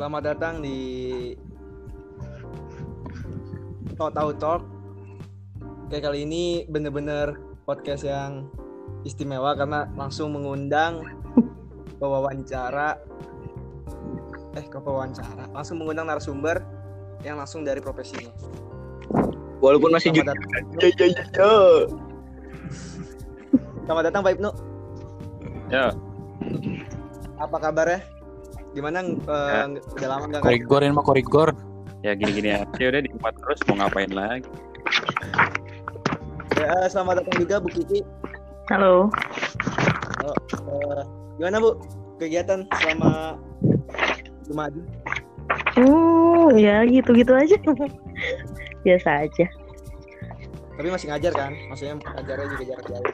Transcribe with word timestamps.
Selamat 0.00 0.32
datang 0.32 0.64
di 0.64 0.80
Talk 4.00 4.16
Tahu 4.16 4.32
Talk. 4.40 4.64
Oke, 5.60 6.00
kali 6.00 6.24
ini 6.24 6.64
bener-bener 6.64 7.36
podcast 7.68 8.08
yang 8.08 8.48
istimewa 9.04 9.52
karena 9.52 9.92
langsung 10.00 10.32
mengundang 10.32 11.04
pewawancara 12.00 12.96
eh 14.56 14.64
ke 14.64 14.80
wawancara 14.80 15.52
langsung 15.52 15.84
mengundang 15.84 16.08
narasumber 16.08 16.64
yang 17.20 17.36
langsung 17.36 17.60
dari 17.60 17.84
profesinya. 17.84 18.32
Walaupun 19.60 19.92
masih 19.92 20.16
Selamat 20.16 20.32
datang. 20.32 20.64
Ya, 20.80 20.88
ya, 20.96 21.06
ya, 21.12 21.24
ya. 21.28 21.52
Selamat 23.84 24.04
datang 24.08 24.20
Pak 24.24 24.32
Ibnu. 24.32 24.50
Ya, 25.68 25.92
Apa 27.36 27.56
kabarnya? 27.60 28.19
Gimana 28.70 29.02
eh, 29.02 29.66
udah 29.98 30.08
lama 30.08 30.24
nggak 30.30 30.40
ngajak? 30.42 30.46
Korigorin 30.46 30.92
mah 30.94 31.04
korigor. 31.06 31.50
ya 32.00 32.16
gini-gini 32.16 32.56
aja 32.56 32.84
udah 32.88 33.04
di 33.04 33.12
tempat 33.12 33.36
terus 33.44 33.60
mau 33.68 33.84
ngapain 33.84 34.08
lagi? 34.08 34.48
Ya, 36.56 36.88
selamat 36.88 37.20
datang 37.20 37.36
juga 37.44 37.54
Bu 37.60 37.68
Kiki. 37.68 38.00
Halo. 38.72 39.12
Oh, 40.24 40.36
eh, 40.48 41.02
gimana 41.36 41.60
Bu 41.60 41.76
kegiatan 42.16 42.64
selama 42.80 43.36
Jumat? 44.48 44.72
Hmm, 45.76 46.56
ya 46.56 46.88
gitu-gitu 46.88 47.36
aja. 47.36 47.60
Biasa 48.88 49.28
aja. 49.28 49.46
Tapi 50.80 50.88
masih 50.88 51.12
ngajar 51.12 51.32
kan? 51.36 51.52
Maksudnya 51.68 52.00
ngajarnya 52.00 52.46
juga 52.56 52.64
jarak 52.64 52.86
jauh. 52.88 53.06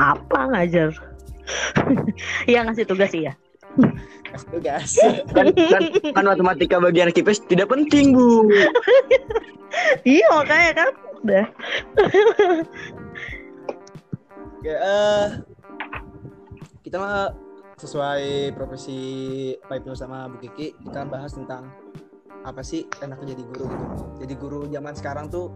Apa 0.00 0.40
ngajar? 0.56 0.90
Iya 2.48 2.64
ngasih 2.64 2.84
tugas 2.88 3.12
iya. 3.12 3.32
Tugas. 4.52 4.98
Kan, 5.32 5.52
kan, 5.54 5.82
kan 6.12 6.24
matematika 6.24 6.76
bagian 6.80 7.12
KIPS 7.12 7.48
tidak 7.48 7.72
penting, 7.72 8.12
Bu. 8.12 8.48
iya 10.04 10.26
makanya 10.34 10.72
kan. 10.84 10.90
Udah. 11.24 11.46
Oke, 14.58 14.72
eh 14.74 15.26
kita 16.82 16.96
mah 16.98 17.30
sesuai 17.78 18.52
profesi 18.58 18.98
Pak 19.62 19.84
Ibnu 19.84 19.94
sama 19.94 20.26
Bu 20.26 20.42
Kiki, 20.42 20.74
kita 20.82 21.06
bahas 21.06 21.34
tentang 21.36 21.70
apa 22.42 22.62
sih 22.62 22.86
enaknya 23.02 23.34
jadi 23.36 23.42
guru 23.44 23.66
gitu. 23.70 24.04
Jadi 24.24 24.34
guru 24.34 24.60
zaman 24.70 24.94
sekarang 24.94 25.30
tuh 25.30 25.52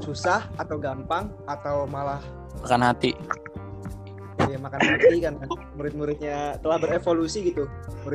susah 0.00 0.46
atau 0.56 0.78
gampang 0.78 1.34
atau 1.50 1.84
malah 1.90 2.22
Makan 2.62 2.82
hati. 2.86 3.12
Ya 4.48 4.58
makan 4.60 4.80
hati 4.80 5.16
kan 5.22 5.34
murid-muridnya 5.78 6.58
telah 6.60 6.76
berevolusi 6.80 7.52
gitu. 7.52 7.68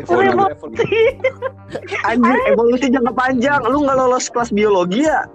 Oh, 0.10 0.22
emang. 0.22 0.54
berevolusi. 0.54 1.18
Anjir, 2.06 2.38
evolusi 2.50 2.86
jangka 2.90 3.14
panjang. 3.14 3.62
Lu 3.68 3.86
nggak 3.86 3.98
lolos 3.98 4.30
kelas 4.30 4.50
biologi 4.54 5.06
ya? 5.06 5.26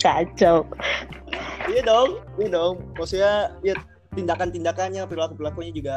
Kacau. 0.00 0.64
Iya 1.70 1.82
dong, 1.86 2.10
iya 2.40 2.48
dong. 2.50 2.74
Maksudnya 2.96 3.54
ya 3.62 3.74
tindakan-tindakannya, 4.16 5.06
perilaku-perilakunya 5.06 5.72
juga 5.74 5.96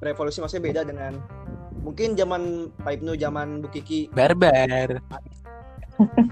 berevolusi 0.00 0.40
maksudnya 0.40 0.64
beda 0.64 0.80
dengan 0.88 1.12
mungkin 1.84 2.16
zaman 2.16 2.72
Pak 2.80 3.00
Ibnu, 3.00 3.12
zaman 3.20 3.60
Bu 3.60 3.68
Kiki 3.68 4.08
Barbar. 4.12 5.00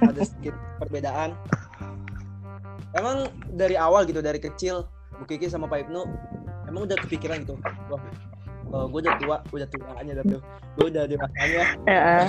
ada 0.02 0.22
sedikit 0.26 0.56
perbedaan. 0.82 1.36
Emang 2.92 3.30
dari 3.56 3.76
awal 3.78 4.04
gitu 4.04 4.20
dari 4.20 4.36
kecil 4.36 4.84
Bu 5.22 5.30
Kiki 5.30 5.46
sama 5.46 5.70
Pak 5.70 5.86
Ibnu 5.86 6.02
emang 6.66 6.82
udah 6.82 6.98
kepikiran 6.98 7.46
gitu. 7.46 7.54
Wah, 8.66 8.90
gue 8.90 9.00
udah 9.00 9.14
tua, 9.16 9.36
udah 9.48 9.68
tuanya 9.68 10.12
dah 10.18 10.24
tuh. 10.26 10.40
Gue 10.74 10.86
udah 10.90 11.04
dewasanya, 11.06 11.62
Ya. 11.86 12.26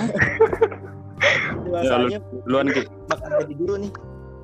dewasanya 1.58 2.18
Duluan 2.46 2.70
Ki. 2.70 2.86
bakal 3.10 3.42
jadi 3.42 3.54
guru 3.56 3.74
nih. 3.82 3.90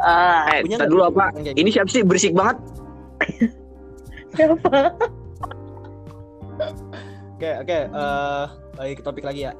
Ah, 0.01 0.51
Eh, 0.51 0.67
Punya 0.67 0.83
dulu 0.83 1.03
apa? 1.07 1.31
Ini 1.37 1.71
siapa 1.71 1.87
sih 1.87 2.03
berisik 2.03 2.35
banget? 2.35 2.59
siapa? 4.33 4.99
Oke, 7.37 7.51
oke. 7.57 7.79
eh 7.87 8.45
balik 8.75 8.95
ke 8.99 9.05
topik 9.05 9.23
lagi 9.23 9.47
ya. 9.47 9.53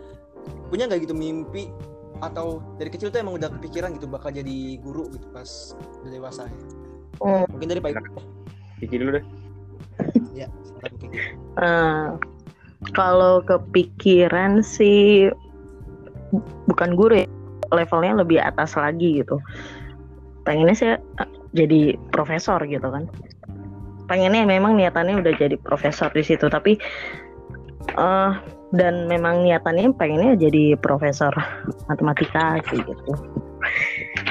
Punya 0.67 0.91
nggak 0.91 1.05
gitu 1.05 1.15
mimpi 1.15 1.71
atau 2.19 2.59
dari 2.75 2.91
kecil 2.91 3.09
tuh 3.09 3.23
emang 3.23 3.39
udah 3.39 3.55
kepikiran 3.55 3.95
gitu 3.95 4.11
bakal 4.11 4.35
jadi 4.35 4.81
guru 4.83 5.07
gitu 5.11 5.31
pas 5.31 5.79
udah 6.03 6.11
dewasa 6.11 6.43
ya? 6.45 6.57
Hmm. 7.21 7.45
Mungkin 7.53 7.69
dari 7.69 7.81
Pak 7.81 7.91
Ibnu. 7.95 8.40
Kiki 8.81 8.97
dulu 8.97 9.21
deh. 9.21 9.25
Ya. 10.33 10.49
Eh, 11.61 12.09
kalau 12.97 13.45
kepikiran 13.45 14.65
sih 14.65 15.29
bukan 16.65 16.97
guru 16.97 17.21
ya, 17.23 17.29
levelnya 17.69 18.25
lebih 18.25 18.41
atas 18.41 18.75
lagi 18.75 19.21
gitu. 19.21 19.37
Pengennya 20.49 20.75
sih 20.75 20.89
jadi 21.53 22.01
profesor 22.11 22.65
gitu 22.65 22.89
kan. 22.89 23.05
Pengennya 24.09 24.49
memang 24.49 24.75
niatannya 24.75 25.23
udah 25.23 25.35
jadi 25.37 25.55
profesor 25.61 26.11
di 26.11 26.25
situ, 26.25 26.49
tapi 26.49 26.81
eh 27.95 28.33
dan 28.71 29.11
memang 29.11 29.43
niatannya 29.43 29.91
pengennya 29.99 30.39
jadi 30.39 30.79
profesor 30.79 31.35
matematika 31.91 32.63
kayak 32.63 32.87
gitu. 32.87 33.13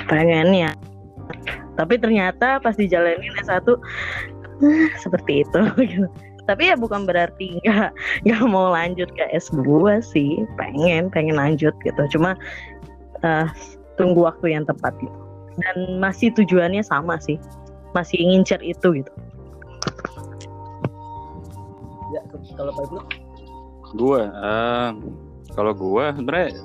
Pengennya. 0.08 0.72
Tapi 1.76 1.96
ternyata 1.96 2.60
pas 2.60 2.76
dijalanin 2.76 3.36
S1 3.40 3.68
eh, 3.68 3.80
seperti 5.04 5.48
itu 5.48 5.62
gitu. 5.92 6.08
Tapi 6.50 6.74
ya 6.74 6.76
bukan 6.76 7.06
berarti 7.06 7.62
nggak 7.62 7.94
nggak 8.26 8.42
mau 8.50 8.74
lanjut 8.74 9.10
ke 9.14 9.24
S2 9.38 10.02
sih. 10.02 10.44
Pengen 10.58 11.14
pengen 11.14 11.38
lanjut 11.38 11.74
gitu. 11.86 12.02
Cuma 12.18 12.34
eh, 13.22 13.46
tunggu 14.02 14.26
waktu 14.26 14.58
yang 14.58 14.66
tepat 14.66 14.98
gitu. 14.98 15.20
Dan 15.60 16.02
masih 16.02 16.34
tujuannya 16.34 16.82
sama 16.82 17.22
sih. 17.22 17.38
Masih 17.94 18.18
ngincer 18.22 18.62
itu 18.66 19.04
gitu. 19.04 19.12
Ya, 22.10 22.22
kalau 22.58 22.72
Pak 22.74 22.84
Ibnu? 22.90 23.02
Gua, 23.98 24.22
eh, 24.30 24.90
kalau 25.54 25.74
gua 25.78 26.14
sebenarnya 26.14 26.58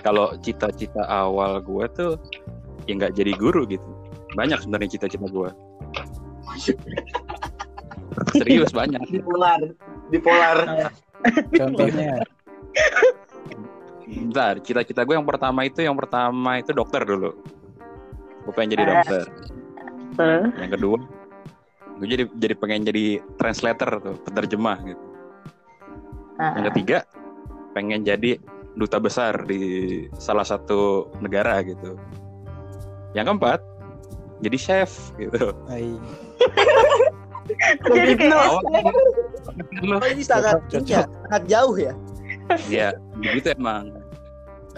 kalau 0.00 0.32
cita-cita 0.40 1.02
awal 1.08 1.60
gua 1.60 1.84
tuh 1.92 2.16
ya 2.88 2.96
nggak 2.96 3.12
jadi 3.12 3.36
guru 3.36 3.68
gitu. 3.68 3.84
Banyak 4.40 4.64
sebenarnya 4.64 4.96
cita-cita 4.96 5.28
gua. 5.28 5.52
Serius 8.36 8.72
banyak. 8.72 9.00
Bipolar. 9.08 9.60
Bipolar. 10.08 10.58
Contohnya. 11.58 12.20
Bentar, 14.04 14.60
cita-cita 14.60 15.02
gue 15.02 15.14
yang 15.16 15.24
pertama 15.24 15.64
itu 15.64 15.80
yang 15.80 15.96
pertama 15.96 16.60
itu 16.60 16.70
dokter 16.72 17.00
dulu. 17.02 17.32
Gue 18.44 18.52
pengen 18.52 18.76
jadi 18.76 18.84
Eh. 18.84 18.88
dokter. 18.90 19.22
Terus, 20.12 20.52
Yang 20.60 20.70
kedua, 20.76 20.96
gue 21.96 22.06
jadi 22.06 22.24
jadi 22.36 22.54
pengen 22.54 22.82
jadi 22.84 23.04
translator 23.40 23.90
tuh, 23.98 24.16
penerjemah 24.28 24.78
gitu. 24.84 25.04
ah, 26.36 26.52
Yang 26.60 26.64
ketiga, 26.74 26.98
pengen 27.72 28.04
jadi 28.04 28.36
duta 28.74 29.00
besar 29.00 29.44
di 29.44 29.60
salah 30.16 30.44
satu 30.44 31.08
negara 31.20 31.64
gitu. 31.64 31.96
Yang 33.12 33.24
keempat, 33.32 33.60
jadi 34.42 34.56
chef 34.58 34.90
gitu. 35.16 35.56
Ai. 35.68 35.96
jadi 37.94 38.12
kayak 38.16 38.36
Oh, 39.82 40.06
ini 40.06 40.22
sangat 40.22 40.62
ini 40.70 40.94
ya, 40.94 41.04
sangat 41.26 41.42
jauh 41.50 41.76
ya. 41.76 41.92
ya, 42.70 42.88
begitu 43.18 43.52
emang. 43.58 43.90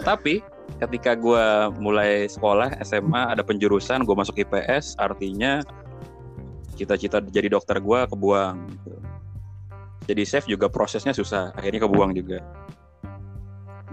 Tapi 0.01 0.41
ketika 0.81 1.15
gue 1.15 1.45
mulai 1.79 2.27
sekolah 2.27 2.75
SMA 2.83 3.31
ada 3.31 3.45
penjurusan 3.45 4.03
gue 4.03 4.15
masuk 4.17 4.35
IPS 4.43 4.99
artinya 4.99 5.63
cita-cita 6.75 7.23
jadi 7.23 7.47
dokter 7.47 7.79
gue 7.79 7.99
kebuang 8.11 8.67
gitu. 8.75 8.93
jadi 10.11 10.21
chef 10.27 10.43
juga 10.51 10.67
prosesnya 10.67 11.15
susah 11.15 11.55
akhirnya 11.55 11.87
kebuang 11.87 12.11
juga 12.11 12.43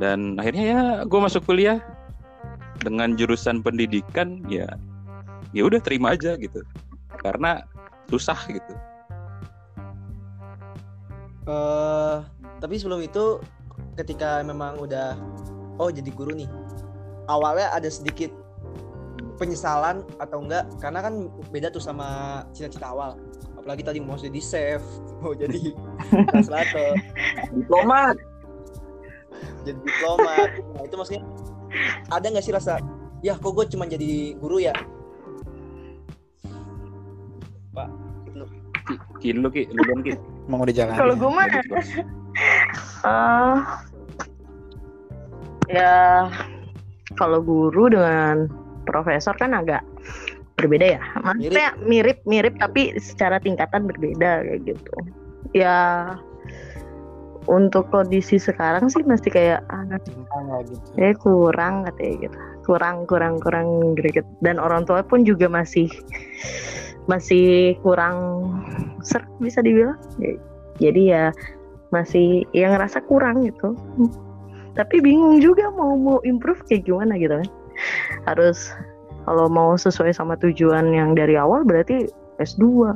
dan 0.02 0.34
akhirnya 0.42 0.64
ya 0.66 0.82
gue 1.06 1.20
masuk 1.22 1.46
kuliah 1.46 1.78
dengan 2.82 3.14
jurusan 3.14 3.62
pendidikan 3.62 4.42
ya 4.50 4.66
ya 5.54 5.62
udah 5.62 5.78
terima 5.78 6.19
aja 6.19 6.34
gitu 6.34 6.66
karena 7.20 7.66
susah 8.08 8.38
gitu. 8.48 8.74
Eh 11.48 12.16
tapi 12.62 12.78
sebelum 12.78 13.02
itu 13.02 13.42
ketika 13.98 14.40
memang 14.46 14.78
udah 14.78 15.18
oh 15.82 15.90
jadi 15.90 16.08
guru 16.14 16.32
nih 16.38 16.46
awalnya 17.26 17.74
ada 17.74 17.90
sedikit 17.90 18.30
penyesalan 19.36 20.06
atau 20.22 20.46
enggak? 20.46 20.70
Karena 20.78 21.02
kan 21.02 21.26
beda 21.50 21.74
tuh 21.74 21.82
sama 21.82 22.40
cita-cita 22.54 22.94
awal. 22.94 23.18
Apalagi 23.58 23.82
tadi 23.82 23.98
mau 23.98 24.14
jadi 24.14 24.38
chef 24.38 24.82
mau 25.22 25.34
jadi 25.34 25.74
translator 26.30 26.94
Diplomat. 27.50 28.16
jadi 29.66 29.78
diplomat. 29.78 30.50
Nah 30.74 30.82
itu 30.86 30.94
maksudnya 30.94 31.22
ada 32.10 32.26
nggak 32.26 32.44
sih 32.44 32.54
rasa 32.54 32.78
ya 33.22 33.38
kok 33.38 33.54
gue 33.54 33.66
cuma 33.70 33.86
jadi 33.86 34.36
guru 34.36 34.58
ya 34.62 34.74
Ki, 38.82 38.94
ki 39.23 39.29
lu 39.38 39.49
ki 39.50 39.70
lu 39.70 40.02
ki. 40.02 40.19
Emang 40.50 40.61
udah 40.67 40.75
jalan. 40.75 40.94
kalau 40.99 41.14
gue 41.14 41.31
mah 41.31 41.46
eh 43.02 43.56
ya 45.73 46.26
kalau 47.14 47.44
guru 47.44 47.93
dengan 47.93 48.49
profesor 48.88 49.37
kan 49.38 49.55
agak 49.55 49.84
berbeda 50.58 50.99
ya. 50.99 51.02
Maksudnya 51.23 51.75
mirip. 51.82 52.23
mirip 52.26 52.55
tapi 52.58 52.94
secara 52.99 53.43
tingkatan 53.43 53.87
berbeda 53.88 54.46
kayak 54.46 54.61
gitu. 54.67 54.94
Ya 55.52 55.79
untuk 57.50 57.90
kondisi 57.90 58.38
sekarang 58.38 58.87
sih 58.87 59.02
masih 59.02 59.34
kayak 59.34 59.67
ah, 59.67 59.99
gitu. 60.62 60.79
kayak 60.94 61.19
kurang 61.19 61.82
katanya 61.90 62.31
gitu. 62.31 62.37
Kurang 62.62 62.96
kurang 63.11 63.43
kurang 63.43 63.99
greget. 63.99 64.26
Dan 64.38 64.62
orang 64.62 64.87
tua 64.87 65.02
pun 65.02 65.26
juga 65.26 65.50
masih 65.50 65.90
masih 67.10 67.75
kurang 67.82 68.49
ser 69.02 69.26
bisa 69.43 69.62
dibilang. 69.62 69.99
Jadi 70.78 71.12
ya 71.12 71.34
masih 71.90 72.46
yang 72.56 72.75
ngerasa 72.75 73.02
kurang 73.06 73.44
gitu. 73.46 73.75
Tapi 74.72 75.04
bingung 75.04 75.37
juga 75.43 75.69
mau 75.75 75.99
mau 75.99 76.19
improve 76.25 76.62
kayak 76.70 76.88
gimana 76.88 77.19
gitu 77.20 77.37
kan. 77.37 77.49
Harus 78.26 78.72
kalau 79.28 79.46
mau 79.46 79.76
sesuai 79.76 80.14
sama 80.16 80.34
tujuan 80.40 80.90
yang 80.90 81.14
dari 81.14 81.38
awal 81.38 81.62
berarti 81.62 82.10
S2 82.43 82.90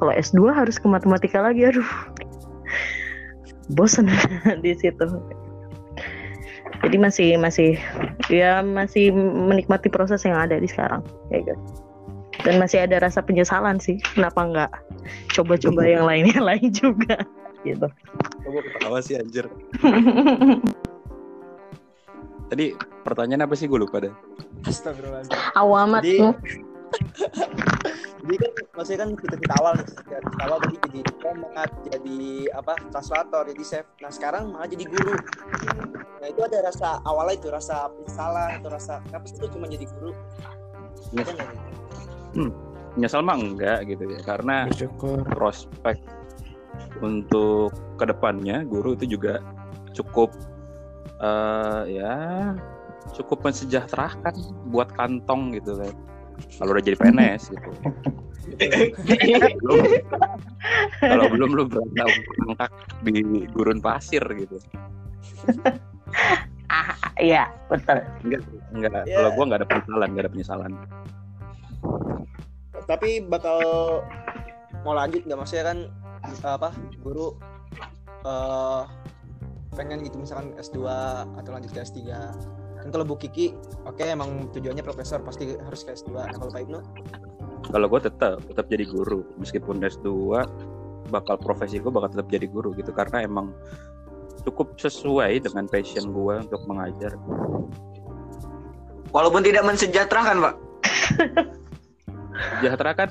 kalau 0.00 0.12
S2 0.14 0.50
harus 0.54 0.78
ke 0.78 0.86
matematika 0.86 1.42
lagi 1.42 1.66
aduh. 1.66 1.90
Bosan 3.74 4.10
di 4.64 4.72
situ. 4.78 5.06
Jadi 6.82 6.96
masih 6.98 7.38
masih 7.38 7.78
ya 8.26 8.58
masih 8.58 9.14
menikmati 9.14 9.86
proses 9.86 10.26
yang 10.26 10.34
ada 10.34 10.58
di 10.58 10.66
sekarang 10.66 11.06
kayak 11.30 11.54
gitu 11.54 11.81
dan 12.42 12.58
masih 12.58 12.82
ada 12.82 12.98
rasa 12.98 13.22
penyesalan 13.22 13.78
sih 13.78 13.98
kenapa 14.12 14.40
nggak 14.42 14.70
coba-coba 15.32 15.82
yang 15.84 16.04
lainnya 16.04 16.38
lain 16.42 16.68
juga 16.70 17.22
gitu 17.62 17.86
Coba 18.42 18.58
ketawa 18.58 18.98
sih 18.98 19.14
anjir. 19.14 19.46
Tadi 22.50 22.74
pertanyaan 23.00 23.46
apa 23.46 23.54
sih 23.54 23.64
gue 23.64 23.78
lupa 23.78 24.02
deh. 24.02 24.10
Astagfirullahaladzim. 24.66 25.38
awamat 25.54 26.02
Jadi- 26.04 26.20
Jadi 28.22 28.34
kan 28.36 28.50
maksudnya 28.76 28.98
kan 29.00 29.10
kita 29.16 29.34
kita 29.40 29.54
awal 29.56 29.72
kita 29.80 30.16
awal 30.44 30.58
tadi 30.60 30.76
jadi 30.84 31.00
pemat, 31.18 31.70
jadi 31.88 32.18
apa 32.52 32.72
translator, 32.90 33.42
jadi 33.48 33.62
chef. 33.64 33.86
Nah 33.98 34.10
sekarang 34.10 34.52
malah 34.52 34.68
jadi 34.68 34.84
guru. 34.84 35.16
Nah 36.20 36.26
itu 36.28 36.40
ada 36.42 36.58
rasa 36.62 37.00
awalnya 37.02 37.34
itu 37.34 37.48
rasa 37.48 37.88
penyesalan 37.90 38.60
atau 38.60 38.68
rasa 38.70 39.00
kenapa 39.06 39.24
sih 39.24 39.38
lu 39.38 39.48
cuma 39.48 39.66
jadi 39.66 39.86
guru? 39.88 40.12
Iya. 41.16 41.22
Ada 41.24 41.44
nih? 42.34 42.50
Nyesel 42.92 43.24
mah 43.24 43.36
enggak 43.36 43.88
gitu 43.88 44.04
ya. 44.08 44.20
Karena 44.20 44.68
Bersyukur. 44.68 45.24
prospek 45.32 45.96
untuk 47.00 47.72
ke 47.96 48.04
depannya 48.04 48.64
guru 48.64 48.96
itu 48.96 49.16
juga 49.16 49.40
cukup 49.92 50.32
eh 51.22 51.82
ya 52.00 52.14
cukup 53.14 53.44
mensejahterakan 53.44 54.34
buat 54.72 54.88
kantong 54.96 55.52
gitu 55.54 55.76
kan 55.78 55.94
kalau 56.58 56.72
udah 56.74 56.82
jadi 56.82 56.96
PNS 56.98 57.52
gitu 57.52 57.70
Belum- 59.62 60.02
kalau 60.98 61.26
belum 61.30 61.50
lu 61.54 61.62
berangkat 61.68 62.70
di 63.06 63.22
gurun 63.52 63.78
pasir 63.78 64.22
gitu 64.34 64.56
ah 66.72 66.96
iya 67.20 67.52
betul 67.68 68.00
enggak 68.24 68.42
enggak 68.72 69.02
kalau 69.06 69.30
gua 69.36 69.44
nggak 69.52 69.60
ada 69.62 69.68
penyesalan 69.68 70.08
nggak 70.10 70.24
ada 70.24 70.32
penyesalan 70.32 70.72
Tapi 72.86 73.24
bakal 73.24 73.58
mau 74.82 74.94
lanjut 74.96 75.22
nggak? 75.24 75.38
Maksudnya 75.38 75.64
kan 75.72 75.78
apa 76.42 76.70
guru 77.02 77.34
eh 78.22 78.82
pengen 79.74 80.04
gitu 80.06 80.20
misalkan 80.20 80.54
S2 80.60 80.86
atau 81.34 81.50
lanjut 81.50 81.72
ke 81.72 81.80
S3 81.82 81.98
kan 82.78 82.88
kalau 82.92 83.08
Bu 83.08 83.18
Kiki 83.18 83.56
oke 83.88 84.04
emang 84.04 84.52
tujuannya 84.52 84.84
profesor 84.84 85.18
pasti 85.24 85.56
harus 85.58 85.82
ke 85.82 85.96
S2 85.96 86.12
nah 86.12 86.30
kalau 86.30 86.52
Pak 86.52 86.62
Ibnu? 86.62 86.78
Kalau 87.70 87.86
gue 87.86 88.00
tetap 88.02 88.42
tetap 88.42 88.66
jadi 88.66 88.84
guru. 88.90 89.22
Meskipun 89.38 89.78
S2 89.78 90.34
bakal 91.14 91.38
profesi 91.38 91.78
gue 91.78 91.92
bakal 91.94 92.10
tetap 92.10 92.28
jadi 92.28 92.46
guru 92.50 92.74
gitu. 92.74 92.90
Karena 92.90 93.22
emang 93.22 93.54
cukup 94.42 94.74
sesuai 94.74 95.46
dengan 95.46 95.70
passion 95.70 96.10
gue 96.10 96.34
untuk 96.42 96.62
mengajar. 96.66 97.14
Walaupun 99.14 99.44
tidak 99.46 99.62
mensejahterakan, 99.68 100.36
Pak. 100.42 100.54
sejahtera 102.58 102.92
kan 102.96 103.10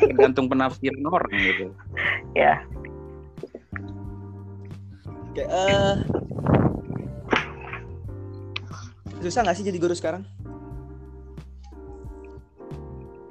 tergantung 0.00 0.46
penafsiran 0.48 1.04
orang 1.08 1.32
gitu. 1.34 1.66
Ya. 2.36 2.62
Oke, 5.30 5.42
eh 5.42 5.94
susah 9.24 9.40
nggak 9.40 9.56
sih 9.56 9.66
jadi 9.66 9.78
guru 9.80 9.94
sekarang? 9.96 10.22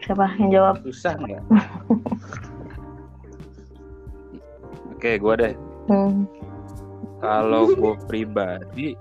siapa 0.03 0.35
yang 0.35 0.51
jawab? 0.51 0.75
Susah 0.83 1.15
nggak? 1.15 1.43
Oke 4.91 5.11
gue 5.19 5.35
deh. 5.39 5.55
Hmm. 5.83 6.23
kalau 7.23 7.71
gue 7.71 7.95
pribadi 8.07 8.95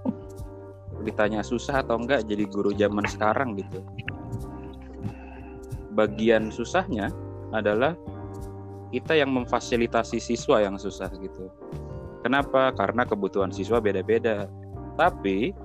ditanya 1.02 1.42
susah 1.42 1.82
atau 1.82 1.98
enggak 1.98 2.26
jadi 2.26 2.46
guru 2.46 2.70
zaman 2.74 3.06
sekarang 3.06 3.58
gitu 3.58 3.82
bagian 5.92 6.48
susahnya 6.48 7.12
adalah 7.52 7.94
kita 8.92 9.16
yang 9.16 9.32
memfasilitasi 9.32 10.20
siswa 10.20 10.60
yang 10.60 10.76
susah 10.76 11.08
gitu. 11.16 11.48
Kenapa? 12.20 12.70
Karena 12.76 13.02
kebutuhan 13.08 13.50
siswa 13.50 13.80
beda-beda. 13.80 14.46
Tapi 14.94 15.56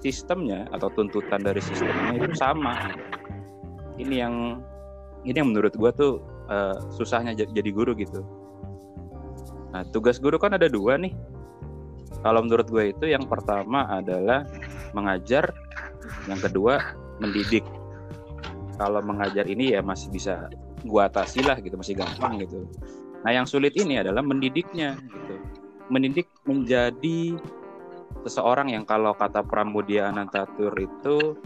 sistemnya 0.00 0.68
atau 0.72 0.88
tuntutan 0.92 1.44
dari 1.44 1.60
sistemnya 1.60 2.16
itu 2.18 2.32
sama. 2.36 2.92
Ini 4.00 4.14
yang 4.26 4.64
ini 5.24 5.36
yang 5.36 5.52
menurut 5.52 5.76
gue 5.76 5.90
tuh 5.94 6.12
eh, 6.48 6.76
susahnya 6.96 7.36
jadi 7.36 7.70
guru 7.70 7.92
gitu. 7.96 8.24
Nah 9.72 9.84
tugas 9.92 10.16
guru 10.18 10.40
kan 10.40 10.56
ada 10.56 10.66
dua 10.66 10.96
nih. 10.96 11.12
Kalau 12.24 12.40
menurut 12.40 12.68
gue 12.72 12.96
itu 12.96 13.04
yang 13.12 13.28
pertama 13.28 13.84
adalah 13.88 14.48
mengajar, 14.96 15.52
yang 16.24 16.40
kedua 16.40 16.80
mendidik. 17.20 17.64
Kalau 18.74 19.00
mengajar 19.00 19.46
ini 19.46 19.74
ya 19.74 19.80
masih 19.80 20.10
bisa 20.10 20.50
gua 20.82 21.06
atasi 21.06 21.40
lah 21.46 21.56
gitu, 21.62 21.78
masih 21.78 21.94
gampang 21.94 22.42
gitu. 22.42 22.66
Nah 23.24 23.30
yang 23.32 23.46
sulit 23.48 23.72
ini 23.78 24.02
adalah 24.02 24.20
mendidiknya 24.20 24.98
gitu. 24.98 25.36
Mendidik 25.88 26.28
menjadi 26.44 27.38
seseorang 28.24 28.72
yang 28.72 28.84
kalau 28.88 29.12
kata 29.12 29.44
Pramudia 29.44 30.08
Anantatur 30.08 30.72
itu 30.80 31.36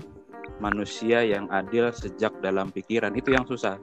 manusia 0.59 1.23
yang 1.23 1.47
adil 1.51 1.91
sejak 1.95 2.35
dalam 2.43 2.71
pikiran 2.75 3.15
itu 3.15 3.35
yang 3.35 3.47
susah. 3.47 3.79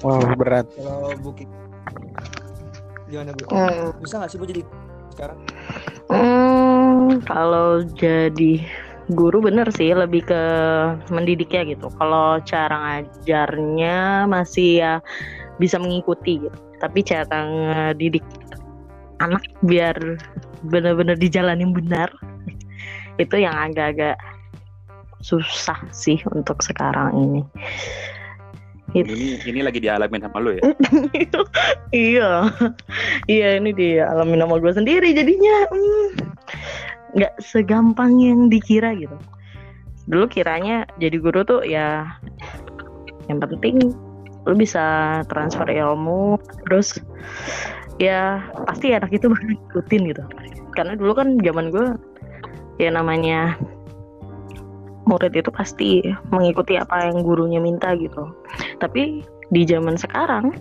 Wow, 0.00 0.32
berat. 0.32 0.64
Kalau 0.80 1.12
Bu 1.20 1.36
Kiki 1.36 1.59
gimana 3.10 3.34
Bu? 3.34 3.44
Hmm. 3.50 3.90
Susah 4.06 4.16
nggak 4.22 4.30
sih 4.30 4.38
Bu 4.38 4.46
jadi 4.46 4.62
sekarang? 5.12 5.38
Hmm, 6.06 7.20
kalau 7.26 7.82
jadi 7.98 8.62
guru 9.10 9.42
bener 9.42 9.66
sih 9.74 9.90
lebih 9.90 10.22
ke 10.24 10.42
mendidiknya 11.10 11.74
gitu. 11.74 11.90
Kalau 11.98 12.38
cara 12.46 12.76
ngajarnya 12.78 14.30
masih 14.30 14.70
ya 14.80 14.92
bisa 15.58 15.76
mengikuti 15.82 16.46
gitu. 16.46 16.58
Tapi 16.78 17.02
cara 17.04 17.36
ngedidik 17.44 18.24
anak 19.20 19.44
biar 19.66 19.98
bener-bener 20.64 21.18
dijalanin 21.18 21.76
benar 21.76 22.08
itu 23.20 23.36
yang 23.36 23.52
agak-agak 23.52 24.16
susah 25.20 25.76
sih 25.92 26.16
untuk 26.32 26.64
sekarang 26.64 27.12
ini. 27.12 27.42
Ini 28.90 29.46
ini 29.46 29.60
lagi 29.62 29.78
dialamin 29.78 30.22
sama 30.26 30.42
lu 30.42 30.58
ya. 30.58 30.62
iya, 31.94 32.30
iya 33.30 33.48
ini 33.58 33.70
dialami 33.70 34.34
nama 34.34 34.58
gue 34.58 34.72
sendiri 34.74 35.14
jadinya 35.14 35.70
hmm, 35.70 36.06
nggak 37.14 37.34
segampang 37.38 38.18
yang 38.18 38.50
dikira 38.50 38.94
gitu. 38.98 39.14
Dulu 40.10 40.26
kiranya 40.26 40.90
jadi 40.98 41.16
guru 41.22 41.46
tuh 41.46 41.62
ya 41.62 42.18
yang 43.30 43.38
penting 43.38 43.94
lu 44.48 44.54
bisa 44.56 45.20
transfer 45.30 45.68
ilmu 45.68 46.40
terus 46.66 46.98
ya 48.02 48.42
pasti 48.66 48.90
anak 48.90 49.14
itu 49.14 49.30
bakal 49.30 49.54
ngikutin 49.54 50.02
gitu. 50.10 50.24
Karena 50.74 50.98
dulu 50.98 51.12
kan 51.14 51.38
zaman 51.46 51.70
gue 51.70 51.94
ya 52.82 52.90
namanya 52.90 53.54
murid 55.08 55.32
itu 55.32 55.50
pasti 55.52 56.04
mengikuti 56.32 56.76
apa 56.76 57.08
yang 57.08 57.24
gurunya 57.24 57.60
minta 57.62 57.96
gitu. 57.96 58.30
Tapi 58.82 59.24
di 59.50 59.62
zaman 59.66 59.96
sekarang 59.96 60.54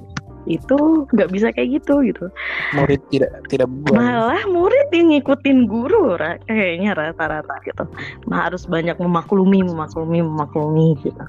itu 0.48 1.06
nggak 1.14 1.30
bisa 1.30 1.52
kayak 1.54 1.84
gitu 1.84 2.02
gitu. 2.08 2.26
Murid 2.74 3.02
tidak 3.12 3.32
tidak 3.52 3.70
buang. 3.86 4.00
Malah 4.00 4.44
murid 4.50 4.88
yang 4.96 5.14
ngikutin 5.14 5.68
guru 5.70 6.16
ra- 6.16 6.42
kayaknya 6.48 6.96
rata-rata 6.96 7.56
gitu. 7.68 7.84
Nah, 8.32 8.50
harus 8.50 8.66
banyak 8.66 8.98
memaklumi, 8.98 9.62
memaklumi, 9.62 10.24
memaklumi 10.24 10.98
gitu. 11.04 11.26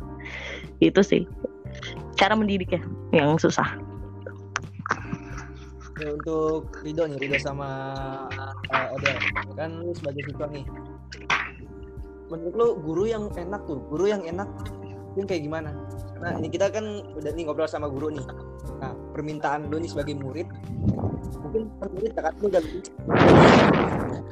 Itu 0.81 1.00
sih 1.05 1.26
cara 2.17 2.37
mendidiknya 2.37 2.81
yang 3.12 3.40
susah 3.40 3.90
Ya, 6.00 6.17
untuk 6.17 6.73
Rido 6.81 7.05
nih, 7.05 7.21
Rido 7.21 7.37
sama 7.37 7.69
uh, 8.73 8.95
Odel. 8.97 9.21
Kan 9.52 9.85
lu 9.85 9.93
sebagai 9.93 10.25
siswa 10.33 10.49
nih. 10.49 10.64
Menurut 12.31 12.55
lu 12.55 12.67
guru 12.87 13.05
yang 13.11 13.27
enak 13.35 13.67
tuh, 13.67 13.83
guru 13.91 14.07
yang 14.07 14.23
enak 14.23 14.47
itu 15.19 15.27
kayak 15.27 15.43
gimana? 15.43 15.75
Nah, 16.23 16.39
ini 16.39 16.47
kita 16.47 16.71
kan 16.71 17.03
udah 17.19 17.31
nih 17.35 17.43
ngobrol 17.51 17.67
sama 17.67 17.91
guru 17.91 18.15
nih. 18.15 18.23
Nah, 18.79 18.95
permintaan 19.13 19.67
lu 19.69 19.83
nih 19.83 19.91
sebagai 19.91 20.15
murid 20.15 20.47
mungkin 21.51 21.67
murid 21.99 22.13
kakak 22.15 22.35
lu 22.39 22.47
udah 22.47 22.63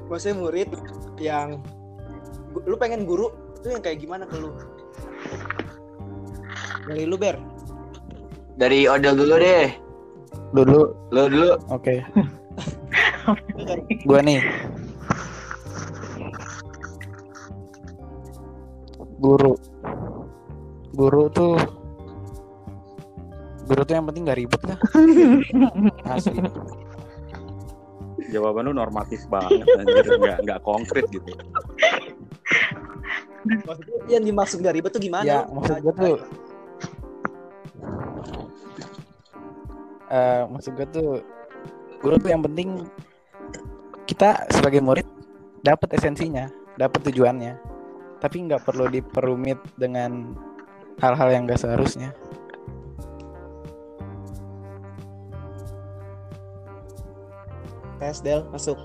maksudnya 0.06 0.36
murid 0.38 0.70
yang 1.18 1.58
lu 2.62 2.78
pengen 2.78 3.02
guru 3.02 3.34
itu 3.58 3.74
yang 3.74 3.82
kayak 3.82 3.98
gimana 3.98 4.22
ke 4.24 4.38
lu? 4.38 4.54
Dari 6.86 7.04
lu 7.04 7.18
Ber. 7.18 7.36
Dari 8.54 8.86
Odel 8.86 9.18
dulu 9.18 9.34
deh. 9.42 9.68
Dulu, 10.54 10.80
Lo 11.12 11.22
dulu. 11.28 11.50
oke. 11.68 11.94
Lu 13.58 13.62
kan 13.68 13.78
Gua 14.08 14.20
nih. 14.24 14.40
Guru. 19.18 19.54
Guru 20.94 21.22
tuh 21.30 21.54
Guru 23.68 23.84
tuh 23.84 23.94
yang 24.00 24.06
penting 24.08 24.24
gak 24.24 24.38
ribet 24.40 24.62
lah. 24.64 24.78
Asli. 26.16 26.40
Jawaban 28.28 28.68
lu 28.68 28.72
normatif 28.76 29.24
banget 29.32 29.64
anjir, 29.64 30.04
nggak 30.20 30.38
nggak 30.44 30.60
konkret 30.60 31.08
gitu. 31.08 31.32
maksudnya 33.48 33.96
yang 34.12 34.24
dimaksud 34.26 34.60
dari 34.60 34.84
itu 34.84 34.98
gimana? 35.00 35.24
Ya, 35.24 35.40
maksud 35.48 35.80
gue 35.80 35.94
tuh 35.96 36.16
eh 40.08 40.42
maksud 40.48 40.72
gue 40.76 40.88
tuh 40.92 41.10
guru 42.00 42.16
tuh 42.20 42.30
yang 42.32 42.44
penting 42.44 42.84
kita 44.08 44.48
sebagai 44.52 44.80
murid 44.80 45.04
dapat 45.60 45.92
esensinya, 45.96 46.48
dapat 46.80 47.08
tujuannya. 47.08 47.67
Tapi 48.18 48.36
nggak 48.50 48.66
perlu 48.66 48.90
diperumit 48.90 49.58
dengan 49.78 50.34
hal-hal 50.98 51.28
yang 51.30 51.46
gak 51.46 51.62
seharusnya. 51.62 52.10
tes 57.98 58.22
Del 58.22 58.46
masuk. 58.54 58.78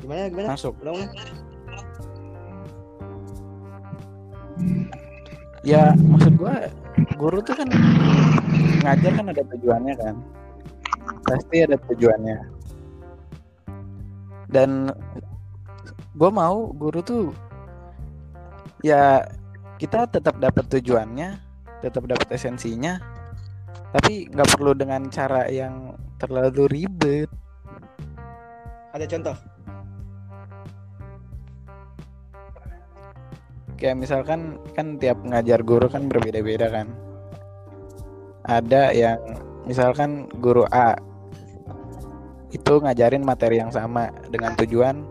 Gimana 0.00 0.26
gimana? 0.32 0.48
Masuk. 0.56 0.74
Ulang 0.82 0.96
ulang. 0.98 1.12
Ya, 5.62 5.94
maksud 5.94 6.34
gua 6.34 6.66
guru 7.14 7.38
tuh 7.46 7.54
kan 7.54 7.70
ngajar 8.82 9.12
kan 9.14 9.26
ada 9.30 9.42
tujuannya 9.54 9.94
kan. 9.94 10.14
Pasti 11.22 11.56
ada 11.62 11.78
tujuannya. 11.86 12.38
Dan 14.50 14.90
gua 16.12 16.30
mau 16.30 16.70
guru 16.76 17.00
tuh 17.00 17.32
ya 18.84 19.24
kita 19.82 20.06
tetap 20.06 20.38
dapat 20.38 20.70
tujuannya, 20.70 21.42
tetap 21.82 22.06
dapat 22.06 22.30
esensinya, 22.30 23.02
tapi 23.90 24.30
nggak 24.30 24.54
perlu 24.54 24.78
dengan 24.78 25.10
cara 25.10 25.50
yang 25.50 25.98
terlalu 26.22 26.70
ribet. 26.70 27.26
Ada 28.94 29.10
contoh? 29.10 29.36
Kayak 33.74 33.98
misalkan 33.98 34.62
kan 34.78 35.02
tiap 35.02 35.18
ngajar 35.26 35.66
guru 35.66 35.90
kan 35.90 36.06
berbeda-beda 36.06 36.70
kan. 36.70 36.86
Ada 38.46 38.94
yang 38.94 39.18
misalkan 39.66 40.30
guru 40.38 40.62
A 40.70 40.94
itu 42.54 42.78
ngajarin 42.78 43.26
materi 43.26 43.58
yang 43.58 43.74
sama 43.74 44.14
dengan 44.30 44.54
tujuan 44.62 45.02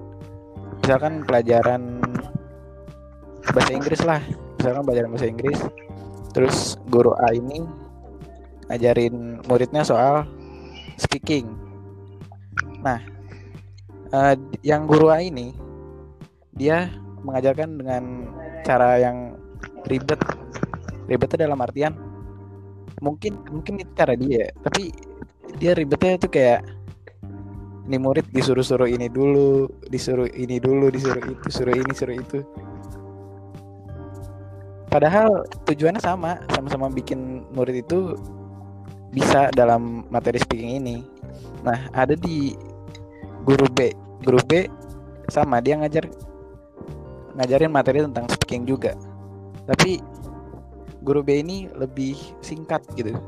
misalkan 0.82 1.22
pelajaran 1.24 2.02
bahasa 3.54 3.72
Inggris 3.72 4.02
lah. 4.02 4.22
Misalkan 4.58 4.84
pelajaran 4.86 5.10
bahasa 5.14 5.28
Inggris. 5.30 5.60
Terus 6.32 6.58
guru 6.90 7.14
A 7.18 7.34
ini 7.34 7.64
ngajarin 8.72 9.46
muridnya 9.46 9.84
soal 9.86 10.26
speaking. 10.98 11.50
Nah, 12.82 13.00
eh, 14.12 14.36
yang 14.66 14.90
guru 14.90 15.12
A 15.14 15.22
ini 15.22 15.54
dia 16.56 16.90
mengajarkan 17.22 17.78
dengan 17.78 18.04
cara 18.66 18.98
yang 18.98 19.38
ribet 19.86 20.20
ribetnya 21.10 21.50
dalam 21.50 21.60
artian 21.62 21.94
mungkin 23.02 23.42
mungkin 23.50 23.82
itu 23.82 23.92
cara 23.98 24.14
dia 24.14 24.54
tapi 24.62 24.94
dia 25.58 25.74
ribetnya 25.74 26.22
tuh 26.22 26.30
kayak 26.30 26.62
ini 27.92 28.00
murid 28.00 28.24
disuruh-suruh 28.32 28.88
ini 28.88 29.12
dulu 29.12 29.68
disuruh 29.92 30.32
ini 30.32 30.64
dulu 30.64 30.88
disuruh 30.88 31.20
itu 31.28 31.48
suruh 31.52 31.76
ini 31.76 31.92
suruh 31.92 32.16
itu. 32.16 32.40
Padahal 34.88 35.44
tujuannya 35.68 36.00
sama 36.00 36.40
sama-sama 36.56 36.88
bikin 36.88 37.44
murid 37.52 37.84
itu 37.84 38.16
bisa 39.12 39.52
dalam 39.52 40.08
materi 40.08 40.40
speaking 40.40 40.80
ini. 40.80 41.04
Nah 41.68 41.92
ada 41.92 42.16
di 42.16 42.56
guru 43.44 43.68
B. 43.76 43.92
Guru 44.24 44.40
B 44.48 44.72
sama 45.28 45.60
dia 45.60 45.76
ngajar 45.76 46.08
ngajarin 47.36 47.76
materi 47.76 48.08
tentang 48.08 48.32
speaking 48.32 48.64
juga. 48.64 48.96
Tapi 49.68 50.00
guru 51.04 51.28
B 51.28 51.44
ini 51.44 51.68
lebih 51.76 52.16
singkat 52.40 52.88
gitu 52.96 53.20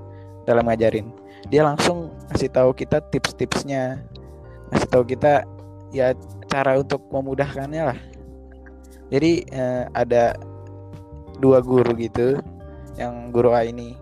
dalam 0.48 0.72
ngajarin. 0.72 1.12
Dia 1.52 1.68
langsung 1.68 2.16
kasih 2.32 2.48
tahu 2.48 2.72
kita 2.72 3.04
tips-tipsnya 3.12 4.00
kasih 4.74 4.90
tahu 4.90 5.04
kita 5.06 5.46
ya 5.94 6.18
cara 6.50 6.82
untuk 6.82 7.06
memudahkannya 7.14 7.84
lah 7.94 8.00
jadi 9.14 9.32
eh, 9.54 9.84
ada 9.94 10.34
dua 11.38 11.62
guru 11.62 11.94
gitu 11.98 12.42
yang 12.98 13.30
guru 13.30 13.54
A 13.54 13.66
ini 13.66 13.94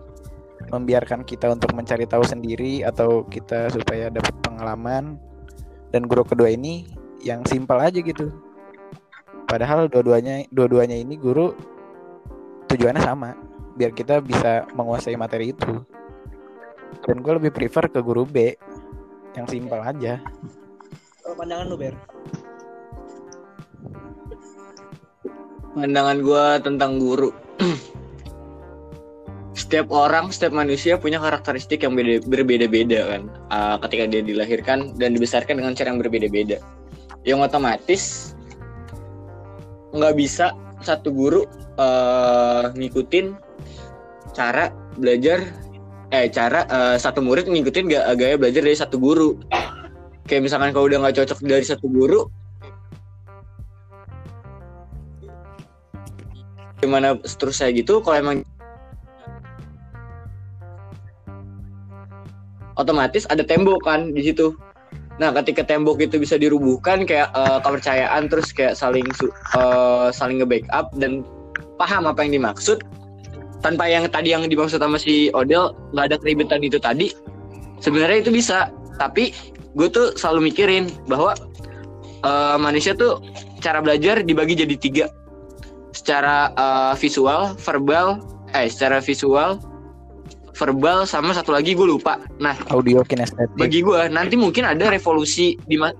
membiarkan 0.72 1.26
kita 1.26 1.52
untuk 1.52 1.74
mencari 1.76 2.08
tahu 2.08 2.22
sendiri 2.24 2.86
atau 2.86 3.26
kita 3.28 3.68
supaya 3.68 4.08
dapat 4.08 4.32
pengalaman 4.40 5.20
dan 5.92 6.08
guru 6.08 6.24
kedua 6.24 6.54
ini 6.54 6.88
yang 7.20 7.44
simpel 7.44 7.76
aja 7.76 7.98
gitu 8.00 8.32
Padahal 9.52 9.84
dua-duanya 9.84 10.48
dua-duanya 10.48 10.96
ini 10.96 11.20
guru 11.20 11.52
tujuannya 12.72 13.04
sama, 13.04 13.36
biar 13.76 13.92
kita 13.92 14.24
bisa 14.24 14.64
menguasai 14.72 15.12
materi 15.12 15.52
itu. 15.52 15.84
Dan 17.04 17.20
gue 17.20 17.36
lebih 17.36 17.52
prefer 17.52 17.92
ke 17.92 18.00
guru 18.00 18.24
B 18.24 18.56
yang 19.36 19.44
simpel 19.44 19.84
aja. 19.84 20.24
Pandangan 21.22 21.66
lu 21.70 21.76
Ber. 21.78 21.94
Pandangan 25.72 26.18
gue 26.20 26.44
tentang 26.60 26.92
guru. 26.98 27.30
setiap 29.72 29.88
orang, 29.88 30.28
setiap 30.28 30.52
manusia 30.52 31.00
punya 31.00 31.16
karakteristik 31.16 31.80
yang 31.86 31.96
beda, 31.96 32.20
berbeda-beda 32.28 33.00
kan. 33.08 33.22
Uh, 33.48 33.76
ketika 33.86 34.04
dia 34.10 34.20
dilahirkan 34.20 34.92
dan 35.00 35.16
dibesarkan 35.16 35.62
dengan 35.62 35.72
cara 35.72 35.94
yang 35.94 36.00
berbeda-beda. 36.02 36.60
Yang 37.24 37.48
otomatis 37.48 38.34
nggak 39.96 40.14
bisa 40.18 40.52
satu 40.82 41.08
guru 41.14 41.46
uh, 41.78 42.68
ngikutin 42.74 43.36
cara 44.34 44.72
belajar 44.98 45.44
eh 46.12 46.28
cara 46.28 46.68
uh, 46.68 46.96
satu 47.00 47.24
murid 47.24 47.48
ngikutin 47.48 47.88
ga- 47.88 48.12
gaya 48.18 48.36
belajar 48.36 48.60
dari 48.60 48.76
satu 48.76 49.00
guru. 49.00 49.40
Kayak 50.26 50.42
misalkan 50.48 50.70
kalau 50.70 50.86
udah 50.86 50.98
nggak 51.02 51.16
cocok 51.22 51.38
dari 51.44 51.64
satu 51.66 51.86
guru, 51.90 52.30
gimana 56.82 57.14
seterusnya 57.22 57.70
gitu 57.78 58.02
kalau 58.02 58.18
emang 58.18 58.36
otomatis 62.74 63.22
ada 63.30 63.46
tembok 63.46 63.86
kan 63.86 64.10
di 64.10 64.26
situ. 64.26 64.50
Nah 65.22 65.30
ketika 65.30 65.62
tembok 65.62 66.02
itu 66.02 66.18
bisa 66.18 66.34
dirubuhkan 66.34 67.06
kayak 67.06 67.30
eh, 67.30 67.58
kepercayaan 67.62 68.26
terus 68.26 68.50
kayak 68.50 68.74
saling 68.74 69.06
eh, 69.54 70.06
saling 70.10 70.42
nge-backup 70.42 70.90
dan 70.98 71.22
paham 71.78 72.10
apa 72.10 72.26
yang 72.26 72.42
dimaksud 72.42 72.82
tanpa 73.62 73.86
yang 73.86 74.10
tadi 74.10 74.34
yang 74.34 74.42
dimaksud 74.50 74.82
sama 74.82 74.98
si 74.98 75.30
Odel 75.30 75.70
nggak 75.94 76.06
ada 76.10 76.16
keribetan 76.18 76.60
itu 76.66 76.82
tadi 76.82 77.14
sebenarnya 77.78 78.26
itu 78.26 78.34
bisa. 78.34 78.74
Tapi 78.92 79.32
gue 79.72 79.88
tuh 79.88 80.12
selalu 80.14 80.52
mikirin 80.52 80.88
bahwa 81.08 81.32
eh, 82.22 82.56
manusia 82.56 82.92
tuh 82.92 83.20
cara 83.58 83.80
belajar 83.80 84.20
dibagi 84.20 84.52
jadi 84.54 84.76
tiga 84.76 85.06
secara 85.92 86.52
eh, 86.52 86.94
visual, 86.96 87.56
verbal, 87.60 88.20
eh 88.52 88.68
secara 88.68 89.00
visual, 89.00 89.60
verbal 90.52 91.04
sama 91.04 91.32
satu 91.32 91.52
lagi 91.52 91.72
gue 91.72 91.88
lupa. 91.88 92.20
Nah 92.36 92.56
Audio 92.68 93.00
kinestetik. 93.02 93.56
bagi 93.56 93.80
gue 93.80 94.08
nanti 94.08 94.36
mungkin 94.36 94.68
ada 94.68 94.88
revolusi 94.88 95.56
di 95.64 95.76
ma- 95.80 95.96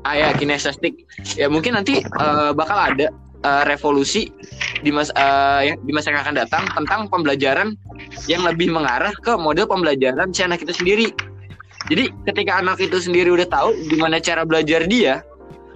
ah 0.00 0.16
ya 0.16 0.32
kinestetik 0.32 0.96
ya 1.36 1.50
mungkin 1.52 1.76
nanti 1.76 2.00
eh, 2.00 2.50
bakal 2.54 2.78
ada 2.78 3.10
eh, 3.42 3.62
revolusi 3.66 4.30
di 4.80 4.88
masa 4.88 5.12
eh, 5.12 5.74
yang- 5.74 5.80
di 5.84 5.92
masa 5.92 6.14
yang 6.14 6.22
akan 6.22 6.34
datang 6.40 6.64
tentang 6.72 7.00
pembelajaran 7.10 7.74
yang 8.24 8.46
lebih 8.46 8.70
mengarah 8.70 9.12
ke 9.12 9.34
model 9.36 9.66
pembelajaran 9.66 10.30
si 10.30 10.40
anak 10.46 10.62
itu 10.62 10.72
sendiri. 10.72 11.08
Jadi 11.90 12.14
ketika 12.22 12.62
anak 12.62 12.78
itu 12.78 13.02
sendiri 13.02 13.34
udah 13.34 13.50
tahu 13.50 13.74
gimana 13.90 14.22
cara 14.22 14.46
belajar 14.46 14.86
dia, 14.86 15.26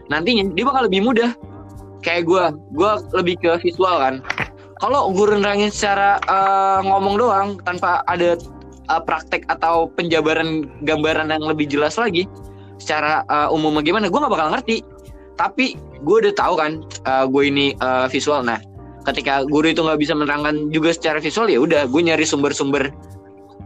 nantinya 0.07 0.47
dia 0.55 0.65
bakal 0.65 0.87
lebih 0.87 1.03
mudah. 1.03 1.35
Kayak 2.07 2.31
gue, 2.31 2.45
gue 2.79 2.91
lebih 3.19 3.35
ke 3.43 3.51
visual 3.67 3.99
kan. 3.99 4.15
Kalau 4.79 5.11
guru 5.11 5.41
nerangin 5.41 5.75
secara 5.75 6.23
eh, 6.23 6.79
ngomong 6.87 7.19
doang 7.19 7.49
tanpa 7.67 8.07
ada 8.07 8.39
eh, 8.87 9.03
praktek 9.03 9.43
atau 9.51 9.91
penjabaran 9.99 10.71
gambaran 10.87 11.35
yang 11.35 11.43
lebih 11.43 11.67
jelas 11.67 11.99
lagi, 11.99 12.31
secara 12.79 13.27
eh, 13.27 13.49
umum 13.51 13.83
gimana, 13.83 14.07
gue 14.07 14.21
nggak 14.21 14.35
bakal 14.35 14.55
ngerti. 14.55 14.87
Tapi 15.35 15.75
gue 16.07 16.17
udah 16.29 16.35
tahu 16.37 16.55
kan, 16.55 16.73
eh, 16.85 17.25
gue 17.27 17.43
ini 17.43 17.67
eh, 17.75 18.07
visual. 18.13 18.45
Nah, 18.45 18.61
ketika 19.09 19.43
guru 19.49 19.73
itu 19.73 19.81
nggak 19.83 19.99
bisa 19.99 20.13
menerangkan 20.15 20.69
juga 20.71 20.93
secara 20.95 21.19
visual 21.19 21.49
ya 21.51 21.59
udah, 21.59 21.89
gue 21.89 22.01
nyari 22.05 22.23
sumber-sumber 22.23 22.93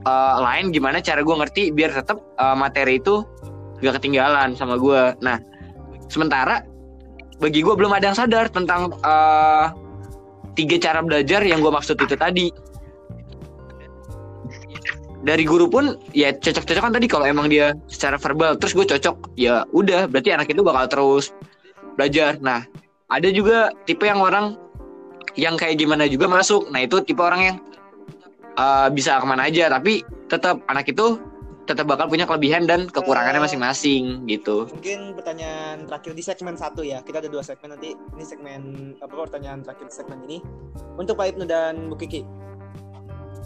eh, 0.04 0.36
lain 0.38 0.70
gimana 0.70 1.02
cara 1.02 1.22
gue 1.22 1.36
ngerti 1.36 1.62
biar 1.74 1.90
tetap 1.94 2.18
eh, 2.38 2.56
materi 2.56 3.00
itu 3.00 3.24
gak 3.82 4.02
ketinggalan 4.02 4.58
sama 4.58 4.76
gue. 4.76 5.14
Nah, 5.22 5.38
sementara 6.10 6.62
bagi 7.38 7.62
gue 7.62 7.74
belum 7.74 7.94
ada 7.94 8.10
yang 8.10 8.18
sadar 8.18 8.50
tentang 8.50 8.94
eh, 8.98 9.66
tiga 10.58 10.76
cara 10.82 11.00
belajar 11.02 11.46
yang 11.46 11.62
gue 11.62 11.70
maksud 11.70 11.94
itu 11.98 12.16
tadi. 12.18 12.50
Dari 15.18 15.42
guru 15.42 15.66
pun 15.66 15.98
ya 16.14 16.30
cocok-cocokan 16.30 16.94
tadi 16.94 17.06
kalau 17.10 17.26
emang 17.26 17.50
dia 17.50 17.74
secara 17.90 18.16
verbal 18.16 18.54
terus 18.54 18.72
gue 18.72 18.86
cocok 18.86 19.34
ya 19.34 19.66
udah 19.74 20.06
berarti 20.06 20.30
anak 20.30 20.50
itu 20.50 20.62
bakal 20.62 20.86
terus 20.86 21.34
belajar. 21.98 22.38
Nah, 22.38 22.62
ada 23.10 23.28
juga 23.34 23.74
tipe 23.84 24.06
yang 24.06 24.22
orang 24.22 24.54
yang 25.34 25.58
kayak 25.58 25.78
gimana 25.78 26.06
juga 26.06 26.30
masuk. 26.30 26.70
Nah, 26.70 26.86
itu 26.86 27.02
tipe 27.02 27.18
orang 27.22 27.40
yang 27.42 27.56
eh, 28.58 28.88
bisa 28.90 29.22
ke 29.22 29.26
mana 29.26 29.46
aja 29.46 29.70
tapi 29.70 30.02
tetap 30.26 30.60
anak 30.68 30.90
itu 30.90 31.16
tetap 31.68 31.84
bakal 31.84 32.08
punya 32.08 32.24
kelebihan 32.24 32.64
dan 32.64 32.88
kekurangannya 32.88 33.44
masing-masing 33.44 34.24
gitu. 34.24 34.64
Mungkin 34.72 35.12
pertanyaan 35.12 35.84
terakhir 35.84 36.16
di 36.16 36.24
segmen 36.24 36.56
satu 36.56 36.80
ya. 36.80 37.04
Kita 37.04 37.20
ada 37.20 37.28
dua 37.28 37.44
segmen 37.44 37.76
nanti. 37.76 37.92
Ini 37.92 38.24
segmen 38.24 38.60
apa 39.04 39.12
pertanyaan 39.12 39.60
terakhir 39.60 39.92
di 39.92 39.94
segmen 39.94 40.18
ini 40.24 40.40
untuk 40.96 41.20
Pak 41.20 41.36
Ibnu 41.36 41.44
dan 41.44 41.92
Bu 41.92 42.00
Kiki. 42.00 42.24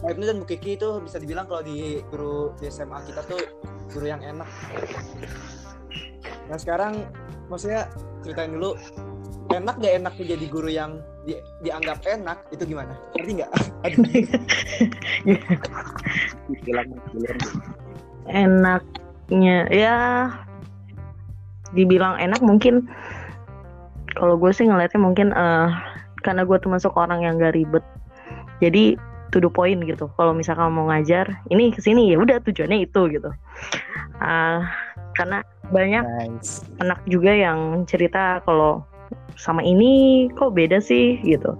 Pak 0.06 0.14
Ibnu 0.14 0.24
dan 0.30 0.38
Bu 0.38 0.46
Kiki 0.46 0.78
itu 0.78 1.02
bisa 1.02 1.18
dibilang 1.18 1.50
kalau 1.50 1.66
di 1.66 1.98
guru 2.14 2.54
di 2.62 2.70
SMA 2.70 3.02
kita 3.10 3.26
tuh 3.26 3.42
guru 3.90 4.06
yang 4.06 4.22
enak. 4.22 4.46
Nah 6.46 6.56
sekarang 6.62 7.02
maksudnya 7.50 7.90
ceritain 8.22 8.54
dulu 8.54 8.78
enak 9.50 9.82
gak 9.82 9.94
enak 9.98 10.14
jadi 10.14 10.46
guru 10.46 10.70
yang 10.70 11.02
di- 11.22 11.42
dianggap 11.62 12.02
enak 12.04 12.38
itu 12.50 12.62
gimana? 12.66 12.92
Ngerti 13.14 13.30
nggak? 13.38 13.50
Aduh. 13.86 14.02
Hilang, 16.66 16.88
hilang. 17.14 17.38
enaknya 18.30 19.66
ya 19.68 19.96
dibilang 21.72 22.14
enak 22.20 22.38
mungkin 22.38 22.86
kalau 24.14 24.36
gue 24.38 24.52
sih 24.54 24.68
ngeliatnya 24.68 25.00
mungkin 25.00 25.32
eh 25.32 25.68
karena 26.22 26.46
gue 26.46 26.54
termasuk 26.62 26.94
orang 26.94 27.26
yang 27.26 27.34
gak 27.42 27.58
ribet 27.58 27.82
jadi 28.62 28.94
to 29.34 29.42
the 29.42 29.50
point 29.50 29.82
gitu 29.82 30.06
kalau 30.14 30.30
misalkan 30.30 30.70
mau 30.70 30.86
ngajar 30.86 31.26
ini 31.50 31.74
ke 31.74 31.82
sini 31.82 32.14
ya 32.14 32.20
udah 32.20 32.38
tujuannya 32.44 32.86
itu 32.86 33.00
gitu 33.10 33.30
Ah, 34.22 34.62
karena 35.18 35.42
banyak 35.74 36.06
Nice. 36.06 36.62
anak 36.78 37.02
juga 37.10 37.34
yang 37.34 37.82
cerita 37.90 38.38
kalau 38.46 38.86
sama 39.36 39.60
ini 39.64 40.26
kok 40.36 40.54
beda 40.56 40.78
sih 40.78 41.20
gitu. 41.24 41.56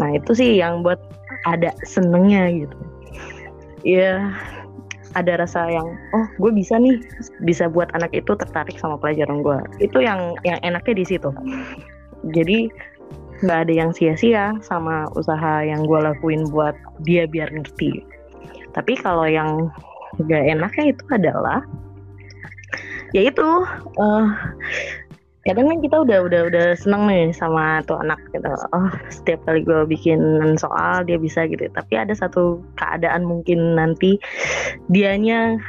Nah 0.00 0.08
itu 0.16 0.32
sih 0.34 0.58
yang 0.58 0.82
buat 0.82 0.98
ada 1.46 1.70
senengnya 1.86 2.50
gitu. 2.50 2.76
Ya 3.84 4.32
ada 5.14 5.38
rasa 5.38 5.70
yang 5.70 5.86
oh 6.16 6.26
gue 6.42 6.50
bisa 6.50 6.74
nih 6.74 6.98
bisa 7.46 7.70
buat 7.70 7.86
anak 7.94 8.10
itu 8.10 8.34
tertarik 8.34 8.76
sama 8.78 8.98
pelajaran 8.98 9.42
gue. 9.44 9.58
Itu 9.78 10.02
yang 10.02 10.34
yang 10.42 10.58
enaknya 10.66 10.94
di 10.98 11.04
situ. 11.06 11.30
Jadi 12.34 12.72
nggak 13.44 13.58
ada 13.68 13.72
yang 13.74 13.90
sia-sia 13.92 14.56
sama 14.64 15.10
usaha 15.18 15.62
yang 15.62 15.84
gue 15.84 15.98
lakuin 16.00 16.48
buat 16.50 16.74
dia 17.06 17.28
biar 17.28 17.50
ngerti. 17.52 18.02
Tapi 18.74 18.98
kalau 18.98 19.26
yang 19.28 19.70
gak 20.22 20.44
enaknya 20.46 20.94
itu 20.94 21.04
adalah 21.10 21.60
ya 23.14 23.30
itu 23.30 23.48
eh, 23.98 24.26
kadang 25.44 25.68
kan 25.68 25.78
kita 25.84 25.96
udah 26.00 26.18
udah 26.24 26.40
udah 26.48 26.66
seneng 26.72 27.04
nih 27.04 27.28
sama 27.36 27.84
tuh 27.84 28.00
anak 28.00 28.16
gitu. 28.32 28.48
Oh 28.72 28.88
setiap 29.12 29.44
kali 29.44 29.60
gue 29.60 29.84
bikin 29.84 30.20
soal 30.56 31.04
dia 31.04 31.20
bisa 31.20 31.44
gitu. 31.44 31.68
Tapi 31.68 31.92
ada 32.00 32.16
satu 32.16 32.64
keadaan 32.80 33.28
mungkin 33.28 33.76
nanti 33.76 34.16
dianya 34.88 35.60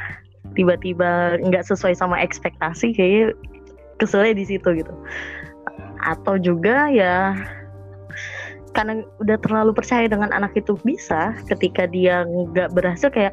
tiba-tiba 0.56 1.36
nggak 1.44 1.68
sesuai 1.68 1.92
sama 1.92 2.16
ekspektasi 2.24 2.96
kayak 2.96 3.36
keselnya 4.00 4.32
di 4.40 4.44
situ 4.48 4.68
gitu. 4.80 4.92
Atau 6.00 6.40
juga 6.40 6.88
ya 6.88 7.36
karena 8.72 9.04
udah 9.24 9.40
terlalu 9.40 9.72
percaya 9.72 10.04
dengan 10.04 10.32
anak 10.32 10.52
itu 10.56 10.76
bisa 10.84 11.32
ketika 11.48 11.88
dia 11.88 12.24
nggak 12.24 12.72
berhasil 12.76 13.08
kayak 13.08 13.32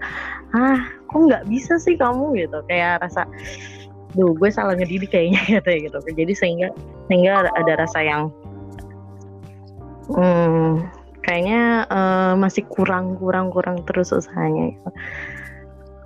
ah 0.55 0.79
kok 1.07 1.19
nggak 1.19 1.47
bisa 1.47 1.79
sih 1.79 1.95
kamu? 1.95 2.35
gitu. 2.35 2.59
Kayak 2.67 2.99
rasa 2.99 3.23
duh 4.13 4.33
gue 4.37 4.49
salah 4.53 4.77
ngedidik 4.77 5.09
kayaknya 5.13 5.41
gitu 5.59 5.89
gitu. 5.89 5.97
Jadi 6.13 6.33
sehingga 6.33 6.67
sehingga 7.09 7.49
ada 7.53 7.73
rasa 7.77 7.99
yang 8.01 8.29
hmm, 10.13 10.85
kayaknya 11.25 11.89
eh, 11.89 12.33
masih 12.37 12.63
kurang 12.69 13.17
kurang 13.17 13.49
kurang 13.49 13.81
terus 13.89 14.13
usahanya 14.13 14.73
gitu. 14.73 14.89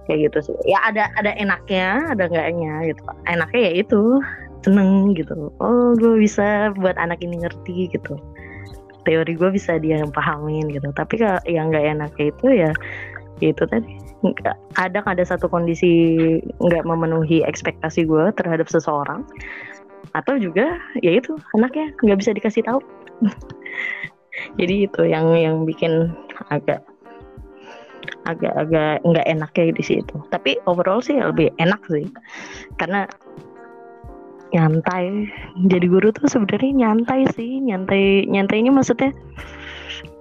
kayak 0.07 0.19
gitu 0.31 0.37
sih. 0.51 0.55
Ya 0.63 0.79
ada 0.87 1.11
ada 1.19 1.35
enaknya 1.35 2.15
ada 2.15 2.31
enggaknya 2.31 2.95
gitu. 2.95 3.01
Enaknya 3.27 3.59
ya 3.59 3.71
itu 3.83 4.01
seneng 4.63 5.13
gitu. 5.15 5.51
Oh 5.59 5.91
gue 5.99 6.23
bisa 6.23 6.71
buat 6.79 6.95
anak 6.95 7.19
ini 7.19 7.43
ngerti 7.43 7.91
gitu. 7.91 8.15
Teori 9.03 9.39
gue 9.39 9.49
bisa 9.51 9.79
dia 9.79 10.03
pahamin 10.03 10.67
gitu. 10.71 10.87
Tapi 10.95 11.19
kalau 11.19 11.39
yang 11.47 11.71
nggak 11.71 11.95
enaknya 11.95 12.25
itu 12.31 12.45
ya 12.51 12.71
itu 13.41 13.63
tadi. 13.69 13.97
Kadang 14.73 15.05
ada 15.05 15.23
satu 15.23 15.45
kondisi 15.45 16.17
nggak 16.57 16.83
memenuhi 16.85 17.45
ekspektasi 17.45 18.05
gue 18.09 18.33
terhadap 18.33 18.67
seseorang. 18.69 19.25
Atau 20.15 20.41
juga 20.41 20.81
ya 21.05 21.21
itu 21.21 21.37
anaknya 21.53 21.93
nggak 22.01 22.19
bisa 22.19 22.31
dikasih 22.33 22.63
tahu. 22.65 22.79
Jadi 24.59 24.85
itu 24.85 25.01
yang 25.05 25.33
yang 25.33 25.55
bikin 25.65 26.13
agak 26.53 26.81
agak 28.29 28.53
agak 28.57 29.01
nggak 29.05 29.27
enaknya 29.29 29.73
di 29.73 29.83
situ. 29.83 30.15
Tapi 30.33 30.57
overall 30.65 31.01
sih 31.01 31.17
lebih 31.17 31.53
enak 31.61 31.81
sih. 31.89 32.05
Karena 32.81 33.05
nyantai. 34.55 35.29
Jadi 35.67 35.85
guru 35.85 36.09
tuh 36.13 36.29
sebenarnya 36.29 36.71
nyantai 36.87 37.29
sih. 37.33 37.61
Nyantai 37.61 38.25
nyantainya 38.29 38.73
maksudnya 38.73 39.13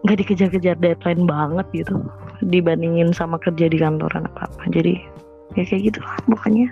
nggak 0.05 0.23
dikejar-kejar 0.23 0.77
deadline 0.79 1.27
banget 1.27 1.67
gitu 1.73 1.99
dibandingin 2.45 3.13
sama 3.15 3.41
kerja 3.41 3.71
di 3.71 3.79
kantoran 3.81 4.29
apa 4.29 4.49
apa 4.49 4.63
jadi 4.73 5.01
ya 5.57 5.63
kayak 5.65 5.93
gitu 5.93 6.01
lah 6.05 6.17
bukannya 6.29 6.69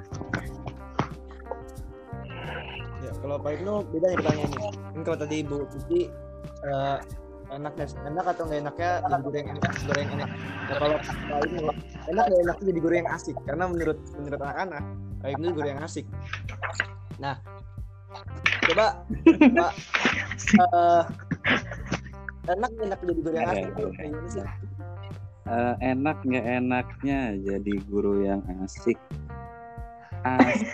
Ya, 3.05 3.12
kalau 3.20 3.37
Pak 3.37 3.61
Ibnu 3.61 3.85
beda 3.92 4.07
nih 4.09 4.16
pertanyaannya. 4.16 4.68
Kan 4.96 5.00
kalau 5.05 5.18
tadi 5.20 5.37
Bu 5.44 5.68
Kiki 5.68 6.09
eh, 6.64 6.98
enak 7.53 7.72
dan 7.77 7.88
enak 8.09 8.24
atau 8.33 8.42
nggak 8.48 8.61
enaknya 8.64 8.90
jadi 9.05 9.20
guru 9.20 9.37
yang 9.37 9.48
enak, 9.53 9.72
guru 9.85 9.98
yang 10.00 10.12
enak. 10.16 10.31
Nah 10.64 10.77
kalau 10.81 10.96
Pak 11.05 11.38
Ibnu 11.44 11.61
enak 12.09 12.24
nggak 12.24 12.40
enaknya 12.48 12.64
jadi 12.64 12.81
guru 12.81 12.94
yang 12.96 13.11
asik 13.12 13.37
karena 13.44 13.64
menurut 13.68 13.98
menurut 14.16 14.40
anak-anak 14.40 14.83
Pak 15.20 15.29
Ibnu 15.37 15.46
guru 15.53 15.66
yang 15.68 15.81
asik. 15.85 16.07
Nah 17.20 17.35
coba 18.64 18.87
Pak 19.29 19.72
eh, 20.57 21.03
enak 22.48 22.68
nggak 22.72 22.87
enak 22.88 23.00
jadi 23.05 23.20
guru 23.20 23.35
yang 23.37 23.50
asik 23.53 24.48
Eh, 25.44 25.74
enak 25.85 26.24
nggak 26.24 26.46
enaknya 26.64 27.37
jadi 27.37 27.74
guru 27.85 28.24
yang 28.24 28.40
asik 28.64 28.96
asik 30.40 30.72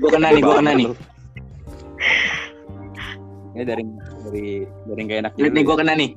Gue 0.00 0.08
kena 0.08 0.32
nih, 0.32 0.40
gue 0.40 0.54
kena 0.54 0.72
nih. 0.72 0.88
ya 3.58 3.62
dari 3.68 3.84
dari 4.24 4.46
dari 4.88 5.00
nggak 5.04 5.18
enak 5.26 5.32
Lihat 5.36 5.52
nih, 5.52 5.64
gue 5.66 5.76
kena 5.76 5.94
nih. 5.96 6.10